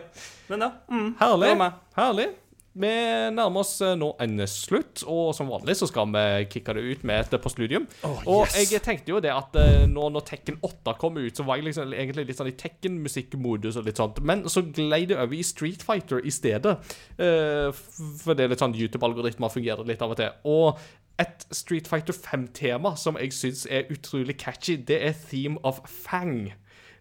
[0.48, 0.72] Men ja.
[0.91, 1.72] Mm, Herlig.
[1.95, 2.28] Herlig.
[2.72, 2.89] Vi
[3.35, 7.03] nærmer oss eh, nå en slutt, og som vanlig så skal vi kicke det ut
[7.07, 7.88] med et postludium.
[8.06, 8.72] og yes.
[8.72, 11.68] jeg tenkte jo det at eh, nå når Tekken 8 kom ut, så var jeg
[11.68, 15.43] liksom egentlig litt sånn i Tekken-musikkmodus og litt sånt, men så glei det over i
[15.43, 16.77] Street Fighter i stedet.
[17.19, 17.69] Uh,
[18.22, 20.31] for det er litt sånn YouTube-algoritmer fungerer litt av og til.
[20.48, 20.80] Og
[21.22, 26.53] et Street Fighter 5-tema som jeg syns er utrolig catchy, det er Theme of Fang.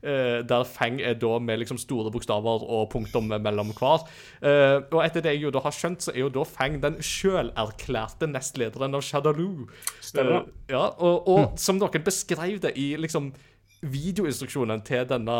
[0.02, 4.06] Eh, der Fang er da med liksom store bokstaver og punktum mellom hver.
[4.40, 6.98] Eh, og etter det jeg jo da har skjønt, så er jo da Fang den
[7.04, 9.68] sjølerklærte nestlederen av Shadaloo.
[10.14, 10.34] Eh,
[10.72, 13.32] ja, og, og som noen beskrev det i liksom
[13.80, 15.38] videoinstruksjonen til denne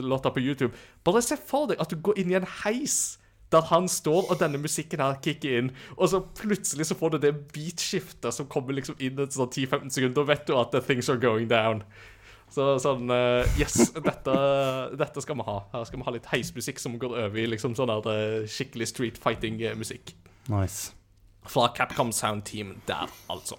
[0.00, 0.72] låta på YouTube.
[1.04, 3.18] Bare se for deg at du går inn i en heis
[3.52, 7.18] der han står, og denne musikken her kicker inn, og så plutselig så får du
[7.26, 10.82] det beatskiftet som kommer liksom inn et sånn 10-15 sekunder, da vet du at the
[10.82, 11.84] things are going down.
[12.54, 14.34] Så sånn eh, Yes, dette,
[14.94, 15.56] dette skal vi ha.
[15.72, 18.90] Her skal vi ha litt heismusikk som går over i liksom sånn der eh, skikkelig
[18.92, 20.14] street fighting-musikk.
[20.52, 20.92] Nice.
[21.50, 23.58] Fra Capcom Sound Team der, altså.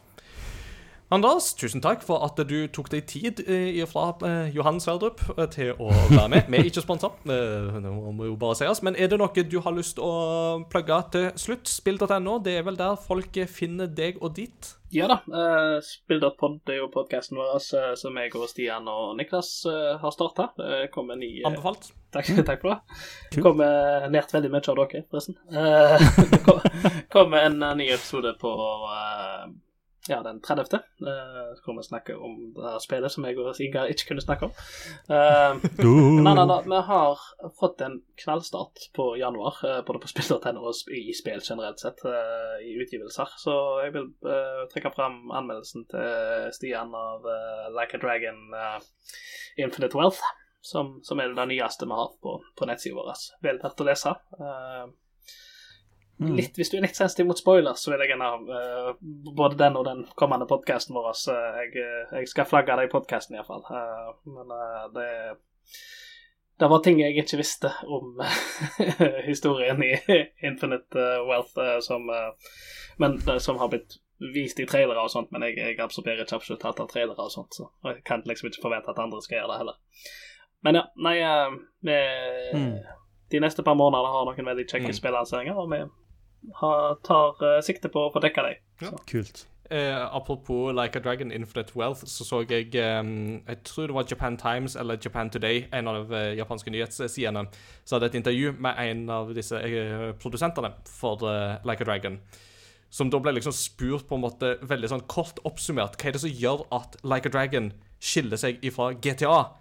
[1.16, 5.46] Andreas, tusen takk for at du tok deg tid eh, fra eh, Johan Sverdrup eh,
[5.54, 6.50] til å være med.
[6.52, 7.38] Vi er ikke sponsa, det
[8.18, 8.82] må jo bare sies.
[8.84, 11.72] Men er det noe du har lyst til å plugge til slutt?
[11.72, 14.76] Spill.no, det er vel der folk finner deg og ditt?
[14.96, 15.22] Ja da.
[15.28, 17.64] Uh, Spill.pod er jo podkasten vår
[18.00, 20.52] som jeg og Stian og Niklas uh, har starta.
[20.60, 21.94] Det kommer ny uh, Anbefalt.
[22.16, 23.02] Takk, takk for det.
[23.34, 23.46] Cool.
[23.50, 25.40] kommer nært veldig mye av dere, forresten.
[25.48, 25.96] Uh,
[26.34, 26.66] det kom-
[27.16, 28.56] kommer en ny episode på
[30.10, 30.80] ja, den 30.
[31.02, 34.26] Uh, så kommer vi snakke om det her spillet som jeg og Sigar ikke kunne
[34.26, 34.56] snakke om.
[35.06, 37.20] Uh, Nei, nei, nei, vi har
[37.60, 42.56] fått en knallstart på januar, uh, både på spill.no og i spill generelt sett, uh,
[42.66, 43.36] i utgivelser.
[43.38, 48.90] Så jeg vil eh, trekke fram anmeldelsen til Stian av eh, Like a Dragon eh,
[49.62, 50.22] Infinite Wealth,
[50.62, 53.26] som, som er det nyeste vi har på, på nettsida vår.
[53.46, 54.16] Vel verdt å lese.
[56.22, 58.94] Eh, Litt, hvis du er litt sensitiv mot spoilers, så vil jeg gjerne uh,
[59.36, 62.92] både den og den kommende podkasten vår så jeg, eh, jeg skal flagge det i
[62.94, 63.66] podkasten iallfall.
[63.68, 65.10] Uh, men uh, det
[66.60, 68.22] det var ting jeg ikke visste om
[69.30, 69.90] historien i
[70.48, 72.54] Infinite eh, Wealth eh, som, eh,
[72.98, 73.98] men, som har blitt
[74.34, 77.34] vist i trailere og sånt, men jeg, jeg absorberer ikke absolutt alt av trailere og
[77.34, 79.76] sånt, så jeg kan liksom ikke forvente at andre skal gjøre det heller.
[80.64, 82.72] Men ja, nei eh, mm
[83.32, 84.98] De neste par månedene har noen veldig kjekke Mm.
[85.02, 85.80] spillanseringer, og vi
[87.04, 88.48] tar eh, sikte på å få dekka
[88.82, 89.46] Ja, Kult.
[89.72, 94.06] Eh, apropos Like a Dragon Infinite Wealth, så så jeg um, Jeg tror det var
[94.12, 97.48] Japan Times eller Japan Today, en av de eh, japanske nyhetssidene,
[97.86, 102.20] så hadde et intervju med en av disse eh, produsentene for eh, Like a Dragon.
[102.90, 106.22] Som da ble liksom spurt på en måte veldig sånn kort oppsummert hva er det
[106.22, 109.58] som gjør at Like a Dragon skiller seg ifra GTA.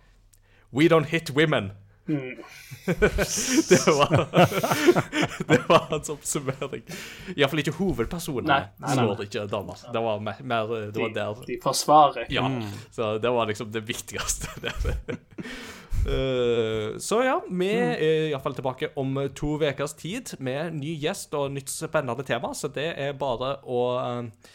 [0.70, 1.72] We don't hit women.
[3.68, 4.10] det var
[5.48, 6.82] Det var hans oppsummering.
[7.32, 9.80] Iallfall ikke hovedpersonene Nei, nei, nei, ikke damer.
[9.92, 12.26] Det var mer, mer Det var der de forsvarer.
[12.32, 12.44] Ja.
[12.92, 14.52] Så det var liksom det viktigste.
[16.08, 21.54] uh, så ja, vi er iallfall tilbake om to ukers tid med ny gjest og
[21.56, 24.52] nytt spennende tema, så det er bare å eh,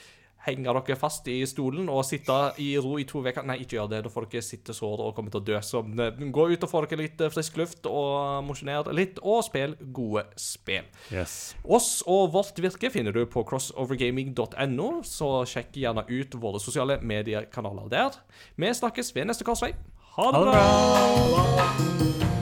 [0.50, 3.46] henge dere fast i stolen og sitte i ro i to uker.
[3.48, 4.02] Nei, ikke gjør det.
[4.06, 5.60] Da får dere sitte sår og kommer til å dø.
[5.66, 9.44] Så eh, gå ut og få dere litt eh, frisk luft og mosjoner litt, og
[9.48, 10.88] spill gode spill.
[11.14, 11.54] Yes.
[11.64, 17.92] Oss og vårt virke finner du på crossovergaming.no, så sjekk gjerne ut våre sosiale mediekanaler
[17.92, 18.20] der.
[18.60, 19.74] Vi snakkes ved neste korsvei.
[20.18, 22.39] Ha det Ha det bra!